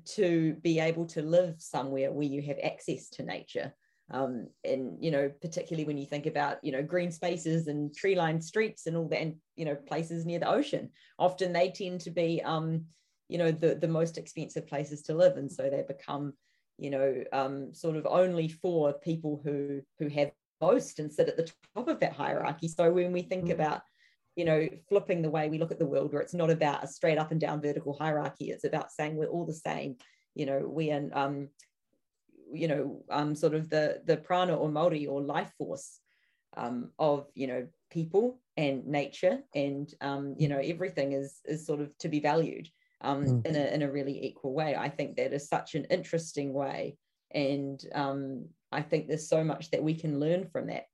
to 0.05 0.55
be 0.63 0.81
able 0.81 1.07
to 1.07 1.23
live 1.23 1.55
somewhere 1.59 2.13
where 2.13 2.27
you 2.27 2.43
have 2.43 2.59
access 2.63 3.09
to 3.09 3.23
nature 3.23 3.73
um, 4.13 4.47
and 4.65 5.03
you 5.03 5.11
know 5.11 5.31
particularly 5.41 5.85
when 5.85 5.99
you 5.99 6.07
think 6.07 6.27
about 6.27 6.59
you 6.63 6.71
know 6.71 6.83
green 6.83 7.11
spaces 7.11 7.67
and 7.67 7.95
tree 7.95 8.15
lined 8.15 8.45
streets 8.45 8.87
and 8.87 8.97
all 8.97 9.09
that 9.09 9.21
and 9.21 9.35
you 9.57 9.65
know 9.65 9.75
places 9.75 10.25
near 10.25 10.39
the 10.39 10.49
ocean. 10.49 10.91
Often 11.19 11.53
they 11.53 11.71
tend 11.71 12.03
to 12.03 12.11
be 12.11 12.41
um, 12.43 12.85
you 13.29 13.39
know 13.39 13.51
the 13.51 13.75
the 13.75 13.89
most 13.89 14.17
expensive 14.17 14.67
places 14.67 15.03
to 15.03 15.15
live. 15.15 15.37
And 15.37 15.51
so 15.51 15.69
they 15.69 15.83
become 15.87 16.35
you 16.79 16.91
know 16.91 17.25
um, 17.33 17.75
sort 17.75 17.97
of 17.97 18.07
only 18.07 18.49
for 18.49 18.93
people 18.93 19.41
who 19.43 19.83
who 19.99 20.09
have 20.09 20.31
most 20.61 21.01
and 21.01 21.13
sit 21.13 21.29
at 21.29 21.37
the 21.37 21.51
top 21.75 21.89
of 21.89 22.01
that 22.01 22.13
hierarchy. 22.13 22.69
So 22.69 22.91
when 22.93 23.13
we 23.13 23.23
think 23.23 23.47
mm. 23.47 23.53
about 23.53 23.83
you 24.37 24.45
know 24.45 24.69
flipping 24.89 25.23
the 25.23 25.31
way 25.31 25.49
we 25.49 25.59
look 25.59 25.73
at 25.73 25.81
the 25.81 25.87
world 25.87 26.13
where 26.13 26.23
it's 26.23 26.35
not 26.35 26.51
about 26.51 26.85
a 26.85 26.87
straight 26.87 27.19
up 27.19 27.33
and 27.33 27.41
down 27.41 27.61
vertical 27.61 27.97
hierarchy 27.99 28.51
it's 28.51 28.65
about 28.65 28.93
saying 28.93 29.17
we're 29.17 29.27
all 29.27 29.47
the 29.47 29.53
same. 29.53 29.97
You 30.37 30.47
know 30.47 30.61
we 30.65 30.91
and 30.91 31.13
um 31.13 31.49
you 32.53 32.69
know 32.69 33.03
um 33.11 33.35
sort 33.35 33.55
of 33.55 33.69
the 33.69 34.01
the 34.05 34.17
prana 34.17 34.55
or 34.55 34.69
mauri 34.69 35.07
or 35.07 35.21
life 35.21 35.53
force 35.59 36.01
um, 36.57 36.91
of 36.99 37.27
you 37.35 37.47
know 37.47 37.67
people 37.91 38.41
and 38.57 38.87
nature 38.87 39.41
and 39.55 39.95
um, 40.01 40.35
you 40.39 40.49
know 40.49 40.59
everything 40.59 41.13
is 41.13 41.41
is 41.45 41.67
sort 41.67 41.81
of 41.81 41.97
to 41.99 42.09
be 42.09 42.21
valued 42.21 42.69
um, 43.03 43.25
mm. 43.25 43.47
in, 43.47 43.57
a, 43.57 43.75
in 43.75 43.83
a 43.83 43.91
really 43.91 44.25
equal 44.25 44.53
way. 44.53 44.75
I 44.75 44.89
think 44.89 45.17
that 45.17 45.33
is 45.33 45.49
such 45.49 45.75
an 45.75 45.85
interesting 45.87 46.53
way. 46.53 46.97
And 47.33 47.83
um, 47.95 48.47
I 48.73 48.83
think 48.83 49.07
there's 49.07 49.29
so 49.29 49.45
much 49.45 49.71
that 49.71 49.83
we 49.83 49.95
can 49.95 50.21
learn 50.21 50.47
from 50.47 50.69
that. 50.69 50.85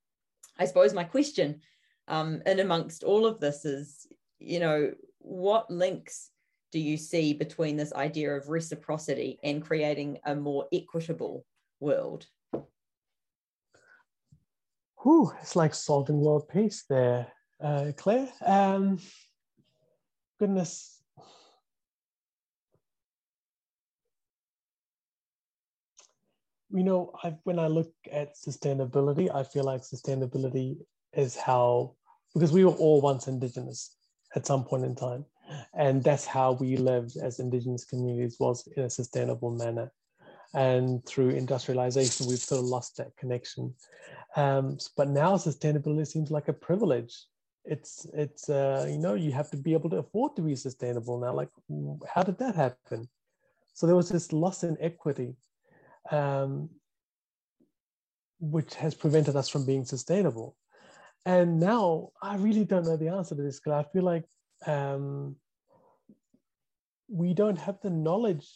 I 0.58 0.66
suppose 0.66 0.92
my 0.92 1.04
question 1.04 1.60
um, 2.08 2.42
in 2.46 2.60
amongst 2.60 3.04
all 3.04 3.26
of 3.26 3.40
this 3.40 3.64
is, 3.64 4.06
you 4.38 4.60
know, 4.60 4.92
what 5.18 5.70
links 5.70 6.30
do 6.72 6.80
you 6.80 6.96
see 6.96 7.34
between 7.34 7.76
this 7.76 7.92
idea 7.92 8.34
of 8.34 8.48
reciprocity 8.48 9.38
and 9.44 9.62
creating 9.62 10.18
a 10.24 10.34
more 10.34 10.66
equitable 10.72 11.44
world? 11.80 12.26
Whew, 15.02 15.32
it's 15.40 15.54
like 15.54 15.74
solving 15.74 16.18
world 16.18 16.48
peace 16.48 16.84
there, 16.88 17.26
uh, 17.60 17.92
Claire. 17.96 18.28
Um, 18.44 18.98
goodness, 20.40 21.02
you 26.70 26.84
know, 26.84 27.12
I, 27.22 27.34
when 27.44 27.58
I 27.58 27.66
look 27.66 27.92
at 28.10 28.34
sustainability, 28.36 29.32
I 29.34 29.42
feel 29.42 29.64
like 29.64 29.82
sustainability 29.82 30.78
is 31.12 31.36
how, 31.36 31.96
because 32.32 32.52
we 32.52 32.64
were 32.64 32.72
all 32.72 33.02
once 33.02 33.26
Indigenous 33.26 33.96
at 34.34 34.46
some 34.46 34.64
point 34.64 34.84
in 34.84 34.94
time. 34.94 35.26
And 35.74 36.02
that's 36.02 36.26
how 36.26 36.52
we 36.52 36.76
lived 36.76 37.16
as 37.16 37.40
Indigenous 37.40 37.84
communities 37.84 38.36
was 38.38 38.66
in 38.76 38.84
a 38.84 38.90
sustainable 38.90 39.50
manner. 39.50 39.90
And 40.54 41.04
through 41.06 41.30
industrialization, 41.30 42.26
we've 42.26 42.38
sort 42.38 42.60
of 42.60 42.66
lost 42.66 42.96
that 42.98 43.16
connection. 43.16 43.74
Um, 44.36 44.78
but 44.96 45.08
now 45.08 45.36
sustainability 45.36 46.06
seems 46.06 46.30
like 46.30 46.48
a 46.48 46.52
privilege. 46.52 47.14
It's, 47.64 48.06
it's 48.12 48.48
uh, 48.48 48.86
you 48.88 48.98
know, 48.98 49.14
you 49.14 49.32
have 49.32 49.50
to 49.50 49.56
be 49.56 49.72
able 49.72 49.90
to 49.90 49.96
afford 49.96 50.36
to 50.36 50.42
be 50.42 50.56
sustainable 50.56 51.18
now. 51.18 51.32
Like, 51.32 51.48
how 52.12 52.22
did 52.22 52.38
that 52.38 52.54
happen? 52.54 53.08
So 53.74 53.86
there 53.86 53.96
was 53.96 54.10
this 54.10 54.32
loss 54.32 54.62
in 54.62 54.76
equity 54.80 55.36
um, 56.10 56.68
which 58.40 58.74
has 58.74 58.94
prevented 58.94 59.36
us 59.36 59.48
from 59.48 59.64
being 59.64 59.84
sustainable. 59.84 60.56
And 61.24 61.60
now 61.60 62.10
I 62.20 62.36
really 62.36 62.64
don't 62.64 62.84
know 62.84 62.96
the 62.96 63.08
answer 63.08 63.36
to 63.36 63.42
this 63.42 63.60
because 63.60 63.84
I 63.84 63.88
feel 63.92 64.02
like 64.02 64.24
um, 64.66 65.36
we 67.08 67.34
don't 67.34 67.58
have 67.58 67.78
the 67.82 67.90
knowledge, 67.90 68.46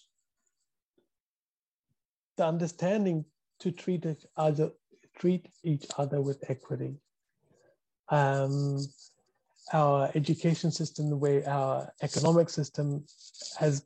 the 2.37 2.47
understanding 2.47 3.25
to 3.61 3.71
treat 3.71 4.07
each 4.07 4.27
other, 4.37 4.71
treat 5.19 5.49
each 5.62 5.87
other 5.99 6.21
with 6.21 6.42
equity. 6.49 6.97
Um, 8.09 8.79
our 9.73 10.11
education 10.14 10.71
system, 10.71 11.11
the 11.11 11.16
way 11.16 11.45
our 11.45 11.92
economic 12.03 12.49
system 12.51 13.05
has 13.59 13.85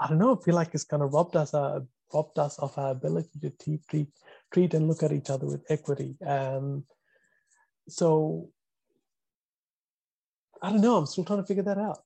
I 0.00 0.08
don't 0.08 0.18
know, 0.18 0.36
I 0.36 0.44
feel 0.44 0.54
like 0.54 0.74
it's 0.74 0.84
kind 0.84 1.02
of 1.02 1.12
robbed 1.12 1.36
us, 1.36 1.54
uh, 1.54 1.80
robbed 2.14 2.38
us 2.38 2.58
of 2.58 2.76
our 2.78 2.92
ability 2.92 3.30
to 3.42 3.50
treat, 3.50 3.88
treat, 3.88 4.08
treat 4.52 4.74
and 4.74 4.88
look 4.88 5.02
at 5.02 5.12
each 5.12 5.30
other 5.30 5.46
with 5.46 5.64
equity. 5.68 6.16
Um, 6.24 6.84
so 7.88 8.50
I 10.62 10.70
don't 10.70 10.80
know. 10.80 10.96
I'm 10.96 11.06
still 11.06 11.24
trying 11.24 11.40
to 11.40 11.46
figure 11.46 11.62
that 11.64 11.78
out. 11.78 12.02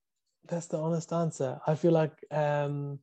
That's 0.48 0.66
the 0.66 0.78
honest 0.78 1.12
answer. 1.12 1.60
I 1.66 1.74
feel 1.74 1.92
like 1.92 2.12
um, 2.30 2.98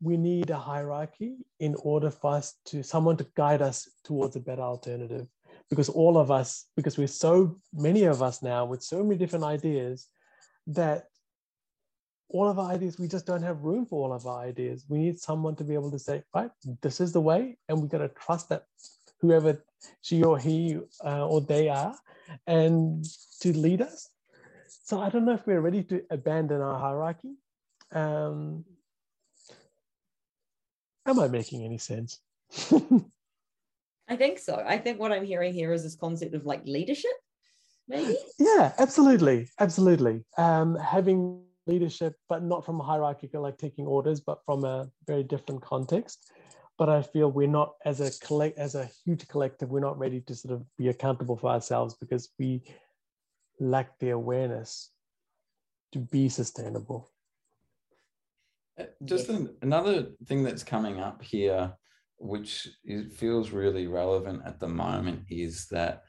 we 0.00 0.16
need 0.16 0.50
a 0.50 0.58
hierarchy 0.58 1.36
in 1.58 1.74
order 1.82 2.10
for 2.10 2.34
us 2.34 2.54
to 2.66 2.82
someone 2.82 3.16
to 3.18 3.26
guide 3.36 3.60
us 3.62 3.88
towards 4.04 4.36
a 4.36 4.40
better 4.40 4.62
alternative. 4.62 5.26
Because 5.68 5.88
all 5.88 6.16
of 6.16 6.30
us, 6.30 6.66
because 6.76 6.96
we're 6.96 7.06
so 7.06 7.60
many 7.72 8.04
of 8.04 8.22
us 8.22 8.42
now 8.42 8.64
with 8.64 8.82
so 8.82 9.02
many 9.02 9.16
different 9.16 9.44
ideas, 9.44 10.08
that 10.68 11.06
all 12.28 12.48
of 12.48 12.58
our 12.58 12.70
ideas, 12.70 12.98
we 12.98 13.08
just 13.08 13.26
don't 13.26 13.42
have 13.42 13.64
room 13.64 13.84
for 13.84 14.04
all 14.04 14.12
of 14.12 14.26
our 14.26 14.40
ideas. 14.44 14.84
We 14.88 14.98
need 14.98 15.18
someone 15.18 15.56
to 15.56 15.64
be 15.64 15.74
able 15.74 15.90
to 15.90 15.98
say, 15.98 16.22
right, 16.34 16.50
this 16.80 17.00
is 17.00 17.12
the 17.12 17.20
way, 17.20 17.58
and 17.68 17.82
we 17.82 17.88
got 17.88 17.98
to 17.98 18.08
trust 18.08 18.48
that 18.48 18.64
whoever 19.20 19.62
she 20.02 20.22
or 20.22 20.38
he 20.38 20.78
uh, 21.04 21.26
or 21.26 21.40
they 21.40 21.68
are, 21.68 21.96
and 22.46 23.04
to 23.40 23.52
lead 23.52 23.82
us. 23.82 24.08
So 24.90 25.00
I 25.00 25.08
don't 25.08 25.24
know 25.24 25.34
if 25.34 25.46
we're 25.46 25.60
ready 25.60 25.84
to 25.84 26.02
abandon 26.10 26.60
our 26.60 26.76
hierarchy. 26.76 27.36
Um, 27.92 28.64
am 31.06 31.20
I 31.20 31.28
making 31.28 31.64
any 31.64 31.78
sense? 31.78 32.18
I 34.08 34.16
think 34.16 34.40
so. 34.40 34.64
I 34.66 34.78
think 34.78 34.98
what 34.98 35.12
I'm 35.12 35.24
hearing 35.24 35.54
here 35.54 35.72
is 35.72 35.84
this 35.84 35.94
concept 35.94 36.34
of 36.34 36.44
like 36.44 36.66
leadership, 36.66 37.12
maybe. 37.86 38.16
Yeah, 38.40 38.72
absolutely, 38.80 39.48
absolutely. 39.60 40.24
Um, 40.36 40.74
having 40.74 41.40
leadership, 41.68 42.16
but 42.28 42.42
not 42.42 42.66
from 42.66 42.80
a 42.80 42.82
hierarchical, 42.82 43.42
like 43.42 43.58
taking 43.58 43.86
orders, 43.86 44.18
but 44.18 44.40
from 44.44 44.64
a 44.64 44.90
very 45.06 45.22
different 45.22 45.62
context. 45.62 46.32
But 46.78 46.88
I 46.88 47.02
feel 47.02 47.30
we're 47.30 47.46
not 47.46 47.74
as 47.84 48.00
a 48.00 48.10
collect 48.26 48.58
as 48.58 48.74
a 48.74 48.90
huge 49.04 49.28
collective, 49.28 49.70
we're 49.70 49.78
not 49.78 50.00
ready 50.00 50.20
to 50.22 50.34
sort 50.34 50.52
of 50.52 50.66
be 50.76 50.88
accountable 50.88 51.36
for 51.36 51.50
ourselves 51.50 51.94
because 51.94 52.30
we 52.40 52.64
lack 53.60 53.98
the 53.98 54.10
awareness 54.10 54.90
to 55.92 55.98
be 55.98 56.28
sustainable. 56.28 57.10
Uh, 58.78 58.84
just 59.04 59.28
yes. 59.28 59.42
another 59.62 60.08
thing 60.26 60.42
that's 60.42 60.64
coming 60.64 61.00
up 61.00 61.22
here, 61.22 61.72
which 62.18 62.68
is, 62.84 63.16
feels 63.16 63.50
really 63.50 63.86
relevant 63.86 64.42
at 64.44 64.58
the 64.58 64.68
moment, 64.68 65.22
is 65.28 65.66
that 65.70 66.02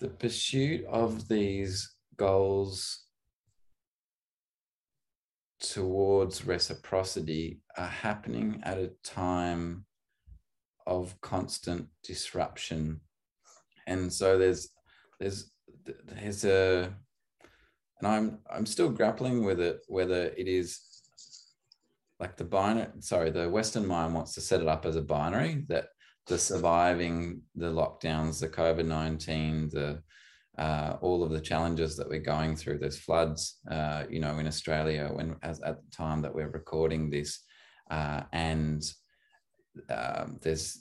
the 0.00 0.08
pursuit 0.08 0.84
of 0.86 1.28
these 1.28 1.94
goals 2.16 3.04
towards 5.60 6.44
reciprocity 6.44 7.60
are 7.78 7.88
happening 7.88 8.60
at 8.64 8.76
a 8.76 8.90
time 9.02 9.86
of 10.86 11.18
constant 11.22 11.88
disruption 12.02 13.00
and 13.86 14.12
so 14.12 14.38
there's 14.38 14.68
there's 15.20 15.52
there's 16.06 16.44
a 16.44 16.92
and 17.98 18.06
i'm 18.06 18.38
i'm 18.50 18.66
still 18.66 18.90
grappling 18.90 19.44
with 19.44 19.60
it 19.60 19.80
whether 19.88 20.26
it 20.36 20.48
is 20.48 20.80
like 22.20 22.36
the 22.36 22.44
binary 22.44 22.88
sorry 23.00 23.30
the 23.30 23.48
western 23.48 23.86
mind 23.86 24.14
wants 24.14 24.34
to 24.34 24.40
set 24.40 24.60
it 24.60 24.68
up 24.68 24.86
as 24.86 24.96
a 24.96 25.02
binary 25.02 25.64
that 25.68 25.86
the 26.26 26.38
surviving 26.38 27.42
the 27.54 27.70
lockdowns 27.70 28.40
the 28.40 28.48
covid-19 28.48 29.70
the 29.70 30.02
uh, 30.58 30.96
all 31.00 31.22
of 31.22 31.30
the 31.30 31.40
challenges 31.40 31.96
that 31.96 32.08
we're 32.08 32.20
going 32.20 32.54
through. 32.54 32.78
There's 32.78 32.98
floods, 32.98 33.58
uh, 33.70 34.04
you 34.08 34.20
know, 34.20 34.38
in 34.38 34.46
Australia 34.46 35.10
when 35.12 35.36
as 35.42 35.60
at 35.62 35.82
the 35.82 35.90
time 35.90 36.22
that 36.22 36.34
we're 36.34 36.50
recording 36.50 37.10
this, 37.10 37.40
uh, 37.90 38.22
and 38.32 38.82
um, 39.90 40.38
there's 40.42 40.78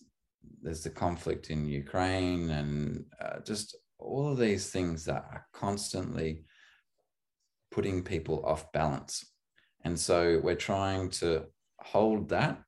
there's 0.62 0.84
the 0.84 0.90
conflict 0.90 1.50
in 1.50 1.68
Ukraine, 1.68 2.50
and 2.52 3.06
uh, 3.22 3.40
just 3.46 3.76
all 4.04 4.32
of 4.32 4.38
these 4.38 4.70
things 4.70 5.06
that 5.06 5.26
are 5.32 5.48
constantly 5.54 6.44
putting 7.72 8.04
people 8.04 8.44
off 8.46 8.72
balance. 8.72 9.26
And 9.84 10.00
so 10.00 10.40
we're 10.44 10.56
trying 10.56 11.10
to 11.12 11.46
hold 11.80 12.30
that 12.30 12.62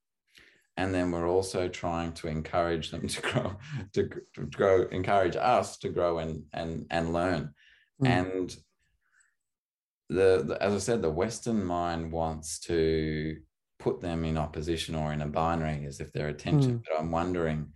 and 0.78 0.94
then 0.94 1.12
we're 1.12 1.30
also 1.30 1.68
trying 1.68 2.12
to 2.14 2.28
encourage 2.28 2.92
them 2.92 3.08
to 3.08 3.22
grow 3.22 3.56
to, 3.94 4.10
to 4.34 4.46
grow 4.48 4.84
encourage 4.88 5.36
us 5.36 5.78
to 5.78 5.90
grow 5.90 6.20
and 6.20 6.44
and 6.54 6.86
and 6.92 7.14
learn 7.14 7.54
mm. 8.04 8.08
and 8.08 8.56
the, 10.10 10.44
the, 10.46 10.58
as 10.62 10.74
i 10.74 10.78
said 10.78 11.02
the 11.02 11.10
western 11.10 11.64
mind 11.64 12.12
wants 12.12 12.60
to 12.60 13.38
put 13.80 14.02
them 14.02 14.24
in 14.24 14.38
opposition 14.38 14.96
or 14.96 15.14
in 15.14 15.22
a 15.22 15.28
binary 15.28 15.86
as 15.86 16.00
if 16.00 16.12
they're 16.12 16.28
attention 16.28 16.80
mm. 16.80 16.84
but 16.88 17.00
i'm 17.00 17.12
wondering 17.12 17.68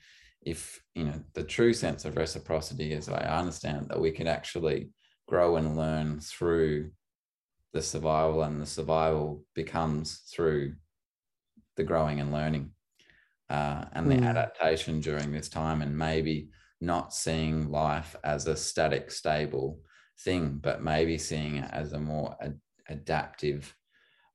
if 0.42 0.82
you 0.96 1.04
know 1.04 1.22
the 1.34 1.44
true 1.44 1.74
sense 1.74 2.06
of 2.06 2.16
reciprocity 2.16 2.94
as 2.94 3.10
i 3.10 3.22
understand 3.22 3.88
that 3.90 4.00
we 4.00 4.12
can 4.12 4.28
actually 4.28 4.90
grow 5.28 5.58
and 5.58 5.78
learn 5.78 6.20
through 6.20 6.90
the 7.74 7.82
survival 7.82 8.44
and 8.44 8.62
the 8.62 8.66
survival 8.66 9.44
becomes 9.54 10.22
through 10.34 10.74
the 11.76 11.84
growing 11.84 12.20
and 12.20 12.32
learning 12.32 12.72
uh, 13.50 13.86
and 13.94 14.10
the 14.10 14.16
mm. 14.16 14.26
adaptation 14.26 15.00
during 15.00 15.32
this 15.32 15.50
time, 15.50 15.82
and 15.82 15.98
maybe 15.98 16.50
not 16.82 17.14
seeing 17.14 17.72
life 17.72 18.16
as 18.24 18.48
a 18.48 18.56
static, 18.56 19.12
stable 19.12 19.80
thing, 20.20 20.60
but 20.62 20.84
maybe 20.84 21.18
seeing 21.18 21.58
it 21.58 21.70
as 21.72 21.94
a 21.94 22.00
more 22.00 22.36
ad- 22.42 22.60
adaptive 22.88 23.76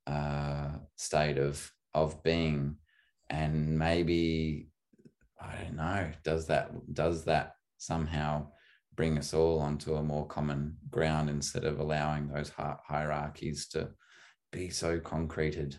uh, 0.07 0.71
state 0.97 1.39
of 1.39 1.71
of 1.95 2.23
being, 2.25 2.77
and 3.31 3.79
maybe 3.79 4.69
I 5.45 5.65
don't 5.65 5.77
know, 5.77 6.11
does 6.23 6.47
that 6.47 6.71
does 6.93 7.25
that 7.25 7.55
somehow 7.79 8.49
bring 8.97 9.19
us 9.19 9.35
all 9.35 9.59
onto 9.59 9.97
a 9.97 10.03
more 10.03 10.27
common 10.27 10.77
ground 10.91 11.29
instead 11.29 11.65
of 11.65 11.81
allowing 11.81 12.29
those 12.29 12.53
hierarchies 12.89 13.69
to 13.69 13.91
be 14.53 14.71
so 14.71 15.01
concreted 15.01 15.77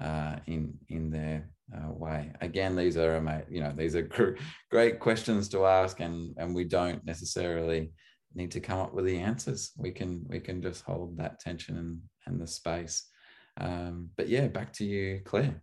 uh, 0.00 0.36
in 0.46 0.74
in 0.88 1.10
their 1.10 1.50
uh, 1.74 1.92
way. 1.92 2.32
Again, 2.40 2.76
these 2.76 2.96
are 2.96 3.46
you 3.48 3.60
know 3.60 3.72
these 3.76 3.96
are 3.96 4.36
great 4.70 5.00
questions 5.00 5.48
to 5.50 5.66
ask, 5.66 6.00
and 6.00 6.34
and 6.36 6.54
we 6.54 6.64
don't 6.64 7.04
necessarily 7.04 7.92
need 8.34 8.50
to 8.52 8.60
come 8.60 8.78
up 8.78 8.94
with 8.94 9.06
the 9.06 9.18
answers. 9.18 9.72
We 9.76 9.90
can 9.90 10.24
we 10.28 10.40
can 10.40 10.62
just 10.62 10.82
hold 10.84 11.16
that 11.18 11.40
tension 11.40 11.78
and 11.78 12.00
and 12.26 12.40
the 12.40 12.46
space. 12.46 13.06
Um, 13.58 14.10
but 14.16 14.28
yeah, 14.28 14.46
back 14.48 14.72
to 14.74 14.84
you, 14.84 15.20
Claire. 15.24 15.62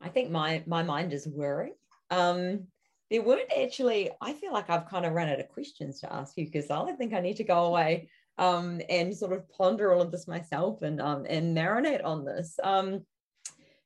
I 0.00 0.08
think 0.08 0.30
my 0.30 0.62
my 0.66 0.82
mind 0.82 1.12
is 1.12 1.26
whirring. 1.26 1.74
Um, 2.10 2.68
there 3.10 3.22
weren't 3.22 3.52
actually. 3.58 4.10
I 4.20 4.32
feel 4.32 4.52
like 4.52 4.70
I've 4.70 4.88
kind 4.88 5.06
of 5.06 5.12
run 5.12 5.28
out 5.28 5.40
of 5.40 5.48
questions 5.48 6.00
to 6.00 6.12
ask 6.12 6.36
you 6.36 6.44
because 6.46 6.70
I 6.70 6.92
think 6.92 7.14
I 7.14 7.20
need 7.20 7.36
to 7.36 7.44
go 7.44 7.64
away 7.64 8.08
um, 8.38 8.80
and 8.88 9.16
sort 9.16 9.32
of 9.32 9.48
ponder 9.50 9.92
all 9.92 10.02
of 10.02 10.12
this 10.12 10.28
myself 10.28 10.82
and 10.82 11.00
um, 11.00 11.26
and 11.28 11.56
marinate 11.56 12.04
on 12.04 12.24
this. 12.24 12.58
Um, 12.62 13.04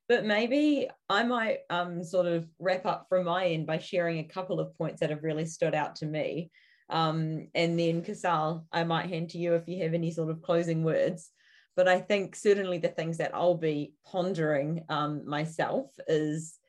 but 0.09 0.25
maybe 0.25 0.89
I 1.09 1.23
might 1.23 1.59
um, 1.69 2.03
sort 2.03 2.25
of 2.25 2.47
wrap 2.59 2.85
up 2.85 3.07
from 3.07 3.25
my 3.25 3.47
end 3.47 3.65
by 3.65 3.79
sharing 3.79 4.19
a 4.19 4.23
couple 4.25 4.59
of 4.59 4.77
points 4.77 4.99
that 4.99 5.09
have 5.09 5.23
really 5.23 5.45
stood 5.45 5.73
out 5.73 5.95
to 5.97 6.05
me. 6.05 6.51
Um, 6.89 7.47
and 7.55 7.79
then, 7.79 8.03
Kusal, 8.03 8.65
I 8.71 8.83
might 8.83 9.09
hand 9.09 9.29
to 9.29 9.37
you 9.37 9.55
if 9.55 9.67
you 9.67 9.81
have 9.83 9.93
any 9.93 10.11
sort 10.11 10.29
of 10.29 10.41
closing 10.41 10.83
words. 10.83 11.31
But 11.75 11.87
I 11.87 11.99
think 11.99 12.35
certainly 12.35 12.77
the 12.77 12.89
things 12.89 13.17
that 13.17 13.33
I'll 13.33 13.57
be 13.57 13.93
pondering 14.05 14.85
um, 14.89 15.27
myself 15.27 15.87
is, 16.07 16.59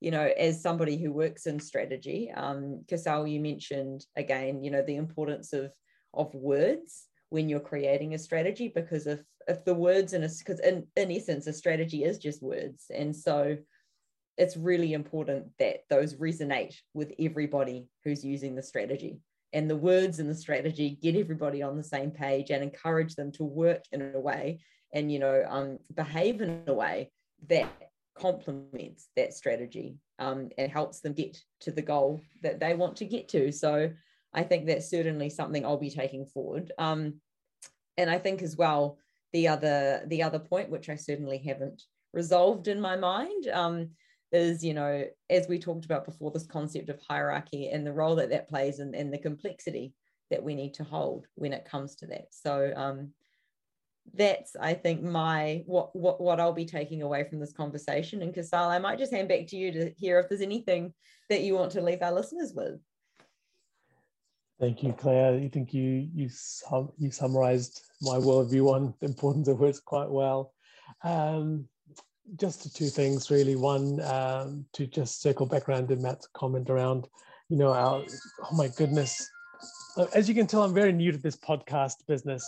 you 0.00 0.10
know, 0.10 0.30
as 0.38 0.62
somebody 0.62 0.96
who 0.96 1.12
works 1.12 1.46
in 1.46 1.58
strategy, 1.58 2.30
um, 2.34 2.84
Kusal, 2.86 3.30
you 3.30 3.40
mentioned 3.40 4.06
again, 4.16 4.62
you 4.62 4.70
know, 4.70 4.82
the 4.82 4.96
importance 4.96 5.52
of 5.52 5.72
of 6.14 6.34
words 6.34 7.06
when 7.30 7.48
you're 7.48 7.60
creating 7.60 8.14
a 8.14 8.18
strategy 8.18 8.70
because 8.74 9.06
if 9.06 9.20
if 9.48 9.64
the 9.64 9.74
words 9.74 10.12
in 10.12 10.22
a 10.22 10.28
because 10.38 10.60
in, 10.60 10.86
in 10.96 11.10
essence 11.10 11.46
a 11.46 11.52
strategy 11.52 12.04
is 12.04 12.18
just 12.18 12.42
words. 12.42 12.86
And 12.94 13.14
so 13.16 13.56
it's 14.38 14.56
really 14.56 14.92
important 14.92 15.46
that 15.58 15.80
those 15.90 16.14
resonate 16.14 16.74
with 16.94 17.12
everybody 17.18 17.88
who's 18.04 18.24
using 18.24 18.54
the 18.54 18.62
strategy 18.62 19.18
and 19.52 19.68
the 19.68 19.76
words 19.76 20.18
and 20.18 20.28
the 20.28 20.34
strategy 20.34 20.98
get 21.02 21.16
everybody 21.16 21.62
on 21.62 21.76
the 21.76 21.82
same 21.82 22.10
page 22.10 22.50
and 22.50 22.62
encourage 22.62 23.14
them 23.14 23.30
to 23.32 23.44
work 23.44 23.84
in 23.92 24.12
a 24.14 24.20
way 24.20 24.60
and 24.92 25.12
you 25.12 25.18
know 25.18 25.44
um, 25.48 25.78
behave 25.94 26.40
in 26.40 26.62
a 26.66 26.72
way 26.72 27.10
that 27.48 27.68
complements 28.18 29.08
that 29.16 29.32
strategy 29.32 29.96
um, 30.18 30.50
and 30.58 30.70
helps 30.70 31.00
them 31.00 31.12
get 31.12 31.38
to 31.60 31.70
the 31.70 31.82
goal 31.82 32.20
that 32.42 32.60
they 32.60 32.74
want 32.74 32.96
to 32.96 33.04
get 33.04 33.28
to 33.28 33.50
so 33.50 33.90
I 34.34 34.42
think 34.42 34.66
that's 34.66 34.88
certainly 34.88 35.30
something 35.30 35.64
I'll 35.64 35.76
be 35.76 35.90
taking 35.90 36.26
forward. 36.26 36.72
Um, 36.78 37.20
and 37.96 38.08
I 38.08 38.18
think 38.18 38.42
as 38.42 38.56
well 38.56 38.98
the 39.32 39.48
other 39.48 40.02
the 40.06 40.22
other 40.22 40.38
point, 40.38 40.70
which 40.70 40.88
I 40.88 40.96
certainly 40.96 41.38
haven't 41.38 41.82
resolved 42.12 42.68
in 42.68 42.80
my 42.80 42.96
mind, 42.96 43.48
um, 43.48 43.90
is 44.32 44.64
you 44.64 44.74
know 44.74 45.04
as 45.30 45.48
we 45.48 45.58
talked 45.58 45.84
about 45.84 46.04
before, 46.04 46.30
this 46.30 46.46
concept 46.46 46.88
of 46.88 47.00
hierarchy 47.08 47.68
and 47.68 47.86
the 47.86 47.92
role 47.92 48.16
that 48.16 48.30
that 48.30 48.48
plays 48.48 48.78
and, 48.78 48.94
and 48.94 49.12
the 49.12 49.18
complexity 49.18 49.92
that 50.30 50.42
we 50.42 50.54
need 50.54 50.74
to 50.74 50.84
hold 50.84 51.26
when 51.34 51.52
it 51.52 51.66
comes 51.66 51.94
to 51.96 52.06
that. 52.06 52.26
So 52.30 52.72
um, 52.74 53.10
that's 54.14 54.56
I 54.60 54.74
think 54.74 55.02
my 55.02 55.62
what 55.66 55.94
what 55.94 56.20
what 56.20 56.40
I'll 56.40 56.52
be 56.52 56.64
taking 56.64 57.02
away 57.02 57.24
from 57.24 57.40
this 57.40 57.52
conversation. 57.52 58.22
And 58.22 58.34
Kusal, 58.34 58.68
I 58.68 58.78
might 58.78 58.98
just 58.98 59.12
hand 59.12 59.28
back 59.28 59.46
to 59.48 59.56
you 59.56 59.72
to 59.72 59.92
hear 59.96 60.18
if 60.18 60.28
there's 60.28 60.40
anything 60.40 60.92
that 61.28 61.42
you 61.42 61.54
want 61.54 61.72
to 61.72 61.82
leave 61.82 62.02
our 62.02 62.12
listeners 62.12 62.52
with. 62.54 62.80
Thank 64.60 64.82
you, 64.82 64.92
Claire. 64.92 65.34
I 65.34 65.48
think 65.48 65.74
you 65.74 66.08
you 66.14 66.28
sum, 66.30 66.90
you 66.98 67.10
summarized 67.10 67.82
my 68.00 68.16
worldview 68.16 68.72
on 68.74 68.94
the 69.00 69.06
importance 69.06 69.48
of 69.48 69.60
words 69.60 69.80
quite 69.80 70.10
well. 70.10 70.52
Um, 71.04 71.68
just 72.36 72.74
two 72.74 72.88
things, 72.88 73.30
really. 73.30 73.56
One, 73.56 74.00
um, 74.02 74.64
to 74.72 74.86
just 74.86 75.22
circle 75.22 75.46
back 75.46 75.68
around 75.68 75.88
to 75.88 75.96
Matt's 75.96 76.28
comment 76.34 76.70
around, 76.70 77.08
you 77.48 77.56
know, 77.56 77.72
our, 77.72 78.04
oh 78.44 78.56
my 78.56 78.68
goodness. 78.68 79.28
Uh, 79.96 80.06
as 80.14 80.28
you 80.28 80.34
can 80.34 80.46
tell, 80.46 80.62
I'm 80.62 80.74
very 80.74 80.92
new 80.92 81.12
to 81.12 81.18
this 81.18 81.36
podcast 81.36 82.06
business. 82.06 82.44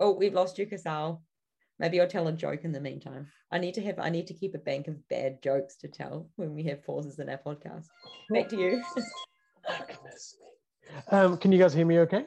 Oh, 0.00 0.12
we've 0.12 0.32
lost 0.32 0.58
you, 0.58 0.66
Kusal. 0.66 1.20
Maybe 1.78 2.00
I'll 2.00 2.08
tell 2.08 2.26
a 2.28 2.32
joke 2.32 2.64
in 2.64 2.72
the 2.72 2.80
meantime. 2.80 3.28
I 3.52 3.58
need 3.58 3.74
to 3.74 3.82
have 3.82 3.98
I 3.98 4.08
need 4.08 4.26
to 4.28 4.34
keep 4.34 4.54
a 4.54 4.58
bank 4.58 4.88
of 4.88 5.06
bad 5.08 5.42
jokes 5.42 5.76
to 5.76 5.88
tell 5.88 6.30
when 6.36 6.54
we 6.54 6.64
have 6.64 6.84
pauses 6.84 7.18
in 7.18 7.28
our 7.28 7.38
podcast. 7.38 7.86
Back 8.30 8.48
to 8.48 8.56
you. 8.56 8.82
Um, 11.10 11.36
can 11.36 11.52
you 11.52 11.58
guys 11.58 11.74
hear 11.74 11.86
me 11.86 11.98
okay? 12.00 12.26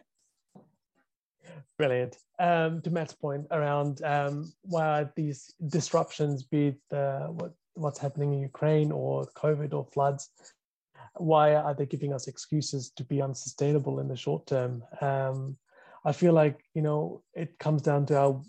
Brilliant. 1.78 2.18
Um, 2.40 2.82
to 2.82 2.92
Matt's 2.92 3.14
point 3.14 3.48
around 3.52 4.04
um, 4.04 4.54
why 4.64 5.08
these 5.16 5.54
disruptions, 5.68 6.44
be 6.44 6.68
it 6.68 6.96
uh, 6.96 7.28
what, 7.28 7.54
what's 7.74 8.00
happening 8.00 8.34
in 8.34 8.42
Ukraine 8.42 8.92
or 8.92 9.26
COVID 9.36 9.74
or 9.74 9.86
floods, 9.86 10.30
why 11.16 11.56
are 11.56 11.74
they 11.74 11.86
giving 11.86 12.14
us 12.14 12.28
excuses 12.28 12.92
to 12.92 13.04
be 13.04 13.22
unsustainable 13.22 14.00
in 14.00 14.08
the 14.08 14.16
short 14.16 14.46
term? 14.48 14.84
Um, 15.02 15.58
I 16.06 16.12
feel 16.12 16.34
like 16.34 16.64
you 16.74 16.82
know 16.82 17.24
it 17.34 17.58
comes 17.60 17.82
down 17.82 18.06
to 18.08 18.18
our 18.18 18.42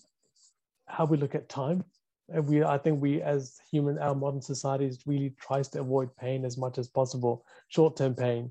how 0.87 1.05
we 1.05 1.17
look 1.17 1.35
at 1.35 1.49
time. 1.49 1.85
And 2.29 2.47
we, 2.47 2.65
I 2.65 2.79
think 2.79 3.03
we 3.03 3.21
as 3.21 3.59
human, 3.71 3.99
our 3.99 4.15
modern 4.15 4.41
societies 4.41 5.01
really 5.07 5.35
tries 5.39 5.69
to 5.69 5.81
avoid 5.81 6.15
pain 6.17 6.45
as 6.45 6.57
much 6.57 6.79
as 6.79 6.89
possible, 6.89 7.45
short-term 7.69 8.15
pain, 8.15 8.51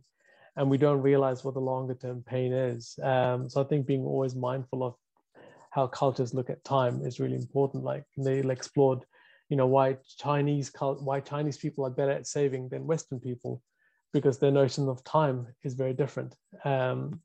and 0.56 0.70
we 0.70 0.78
don't 0.78 1.02
realize 1.02 1.44
what 1.44 1.56
the 1.56 1.60
longer-term 1.60 2.24
pain 2.26 2.54
is. 2.54 2.98
Um, 3.02 3.50
so 3.50 3.62
I 3.62 3.64
think 3.66 3.88
being 3.88 4.06
always 4.06 4.36
mindful 4.36 4.84
of 4.84 4.96
how 5.72 5.88
cultures 5.88 6.34
look 6.34 6.50
at 6.50 6.64
time 6.64 7.02
is 7.04 7.20
really 7.20 7.36
important. 7.36 7.84
Like 7.84 8.06
they 8.18 8.40
explored, 8.40 9.06
you 9.50 9.58
know, 9.58 9.66
why 9.66 9.98
Chinese 10.18 10.70
cult, 10.70 11.02
why 11.02 11.20
Chinese 11.20 11.58
people 11.58 11.86
are 11.86 11.90
better 11.90 12.12
at 12.12 12.28
saving 12.28 12.70
than 12.70 12.86
Western 12.86 13.20
people, 13.20 13.62
because 14.14 14.38
their 14.38 14.52
notion 14.52 14.88
of 14.88 15.04
time 15.04 15.48
is 15.64 15.74
very 15.74 15.94
different. 15.94 16.36
Um, 16.64 17.22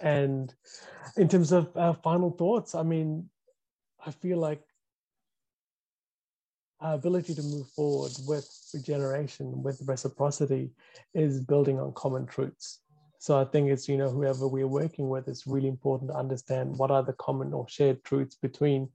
and 0.00 0.54
in 1.16 1.28
terms 1.28 1.52
of 1.52 1.74
uh, 1.76 1.94
final 1.94 2.30
thoughts, 2.30 2.74
I 2.74 2.82
mean, 2.82 3.30
I 4.04 4.10
feel 4.10 4.36
like 4.36 4.60
our 6.84 6.94
ability 6.94 7.34
to 7.34 7.42
move 7.42 7.66
forward 7.70 8.12
with 8.28 8.46
regeneration, 8.74 9.62
with 9.62 9.80
reciprocity, 9.86 10.70
is 11.14 11.40
building 11.40 11.80
on 11.80 11.92
common 11.94 12.26
truths. 12.26 12.80
So 13.18 13.40
I 13.40 13.46
think 13.46 13.70
it's, 13.70 13.88
you 13.88 13.96
know, 13.96 14.10
whoever 14.10 14.46
we're 14.46 14.68
working 14.68 15.08
with, 15.08 15.26
it's 15.26 15.46
really 15.46 15.68
important 15.68 16.10
to 16.10 16.16
understand 16.16 16.76
what 16.76 16.90
are 16.90 17.02
the 17.02 17.14
common 17.14 17.54
or 17.54 17.66
shared 17.70 18.04
truths 18.04 18.36
between 18.36 18.90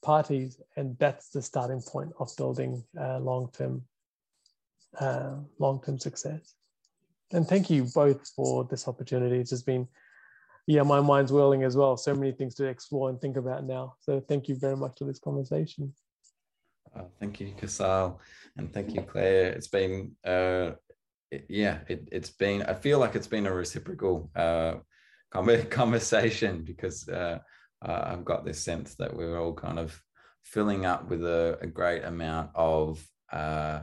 parties. 0.00 0.60
And 0.76 0.96
that's 0.98 1.30
the 1.30 1.42
starting 1.42 1.82
point 1.82 2.12
of 2.20 2.30
building 2.36 2.84
uh, 2.98 3.18
long-term, 3.18 3.82
uh, 5.00 5.34
long-term 5.58 5.98
success. 5.98 6.54
And 7.32 7.48
thank 7.48 7.68
you 7.68 7.88
both 7.96 8.28
for 8.36 8.64
this 8.64 8.86
opportunity. 8.86 9.40
It's 9.40 9.50
just 9.50 9.66
been 9.66 9.88
yeah, 10.66 10.82
my 10.82 11.00
mind's 11.00 11.32
whirling 11.32 11.64
as 11.64 11.76
well. 11.76 11.96
So 11.96 12.14
many 12.14 12.32
things 12.32 12.54
to 12.54 12.64
explore 12.64 13.10
and 13.10 13.20
think 13.20 13.36
about 13.36 13.64
now. 13.64 13.96
So 14.00 14.20
thank 14.20 14.48
you 14.48 14.56
very 14.56 14.76
much 14.76 14.98
for 14.98 15.04
this 15.04 15.18
conversation. 15.18 15.92
Uh, 16.96 17.02
thank 17.18 17.40
you, 17.40 17.52
Kusal, 17.60 18.18
and 18.56 18.72
thank 18.72 18.94
you, 18.94 19.02
Claire. 19.02 19.52
It's 19.52 19.68
been, 19.68 20.12
uh, 20.24 20.72
it, 21.30 21.46
yeah, 21.48 21.78
it, 21.88 22.08
has 22.12 22.30
been. 22.30 22.62
I 22.62 22.74
feel 22.74 22.98
like 22.98 23.16
it's 23.16 23.26
been 23.26 23.46
a 23.46 23.52
reciprocal 23.52 24.30
uh, 24.36 24.74
conversation 25.70 26.62
because 26.62 27.08
uh, 27.08 27.38
I've 27.82 28.24
got 28.24 28.44
this 28.44 28.60
sense 28.60 28.94
that 28.96 29.14
we're 29.14 29.40
all 29.40 29.54
kind 29.54 29.78
of 29.78 30.00
filling 30.44 30.86
up 30.86 31.08
with 31.08 31.24
a, 31.24 31.58
a 31.60 31.66
great 31.66 32.04
amount 32.04 32.50
of 32.54 33.04
uh, 33.32 33.80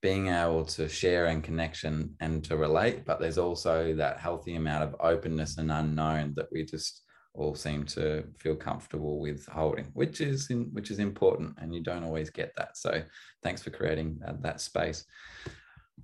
being 0.00 0.28
able 0.28 0.64
to 0.64 0.88
share 0.88 1.26
and 1.26 1.44
connection 1.44 2.14
and 2.20 2.42
to 2.44 2.56
relate, 2.56 3.04
but 3.04 3.20
there's 3.20 3.38
also 3.38 3.94
that 3.94 4.18
healthy 4.18 4.54
amount 4.56 4.84
of 4.84 4.96
openness 5.00 5.58
and 5.58 5.70
unknown 5.70 6.32
that 6.36 6.48
we 6.52 6.64
just 6.64 7.03
all 7.34 7.54
seem 7.54 7.84
to 7.84 8.24
feel 8.38 8.56
comfortable 8.56 9.18
with 9.18 9.46
holding, 9.46 9.86
which 9.92 10.20
is 10.20 10.50
in, 10.50 10.64
which 10.72 10.90
is 10.90 10.98
important, 10.98 11.54
and 11.60 11.74
you 11.74 11.82
don't 11.82 12.04
always 12.04 12.30
get 12.30 12.52
that. 12.56 12.76
So, 12.76 13.02
thanks 13.42 13.62
for 13.62 13.70
creating 13.70 14.18
that, 14.20 14.42
that 14.42 14.60
space. 14.60 15.04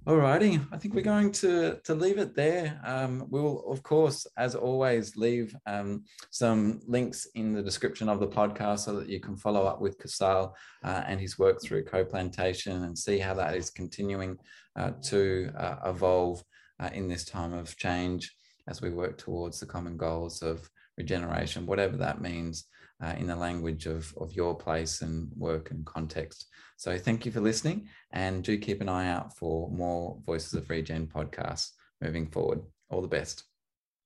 Alrighty, 0.06 0.66
I 0.72 0.78
think 0.78 0.94
we're 0.94 1.02
going 1.02 1.30
to, 1.32 1.78
to 1.84 1.94
leave 1.94 2.16
it 2.16 2.34
there. 2.34 2.80
Um, 2.84 3.26
we'll, 3.28 3.62
of 3.70 3.82
course, 3.82 4.26
as 4.38 4.54
always, 4.54 5.14
leave 5.14 5.54
um, 5.66 6.04
some 6.30 6.80
links 6.86 7.26
in 7.34 7.52
the 7.52 7.62
description 7.62 8.08
of 8.08 8.18
the 8.18 8.26
podcast 8.26 8.80
so 8.80 8.94
that 8.98 9.10
you 9.10 9.20
can 9.20 9.36
follow 9.36 9.64
up 9.64 9.80
with 9.80 9.98
Kusal 9.98 10.54
uh, 10.84 11.02
and 11.06 11.20
his 11.20 11.38
work 11.38 11.62
through 11.62 11.84
co-plantation 11.84 12.84
and 12.84 12.96
see 12.96 13.18
how 13.18 13.34
that 13.34 13.54
is 13.54 13.68
continuing 13.68 14.38
uh, 14.74 14.92
to 15.02 15.50
uh, 15.58 15.76
evolve 15.84 16.42
uh, 16.80 16.88
in 16.94 17.06
this 17.06 17.26
time 17.26 17.52
of 17.52 17.76
change 17.76 18.34
as 18.68 18.80
we 18.80 18.88
work 18.88 19.18
towards 19.18 19.60
the 19.60 19.66
common 19.66 19.98
goals 19.98 20.40
of 20.40 20.66
regeneration, 21.00 21.66
whatever 21.66 21.96
that 21.96 22.20
means 22.20 22.64
uh, 23.02 23.14
in 23.18 23.26
the 23.26 23.36
language 23.36 23.86
of, 23.86 24.12
of 24.18 24.32
your 24.32 24.54
place 24.54 25.02
and 25.02 25.28
work 25.36 25.70
and 25.70 25.84
context. 25.86 26.46
So 26.76 26.98
thank 26.98 27.24
you 27.24 27.32
for 27.32 27.40
listening 27.40 27.88
and 28.12 28.44
do 28.44 28.58
keep 28.58 28.80
an 28.80 28.88
eye 28.88 29.10
out 29.10 29.36
for 29.36 29.70
more 29.70 30.18
Voices 30.24 30.54
of 30.54 30.68
Regen 30.70 31.06
podcasts 31.06 31.70
moving 32.00 32.26
forward. 32.26 32.60
All 32.90 33.02
the 33.02 33.16
best. 33.18 33.49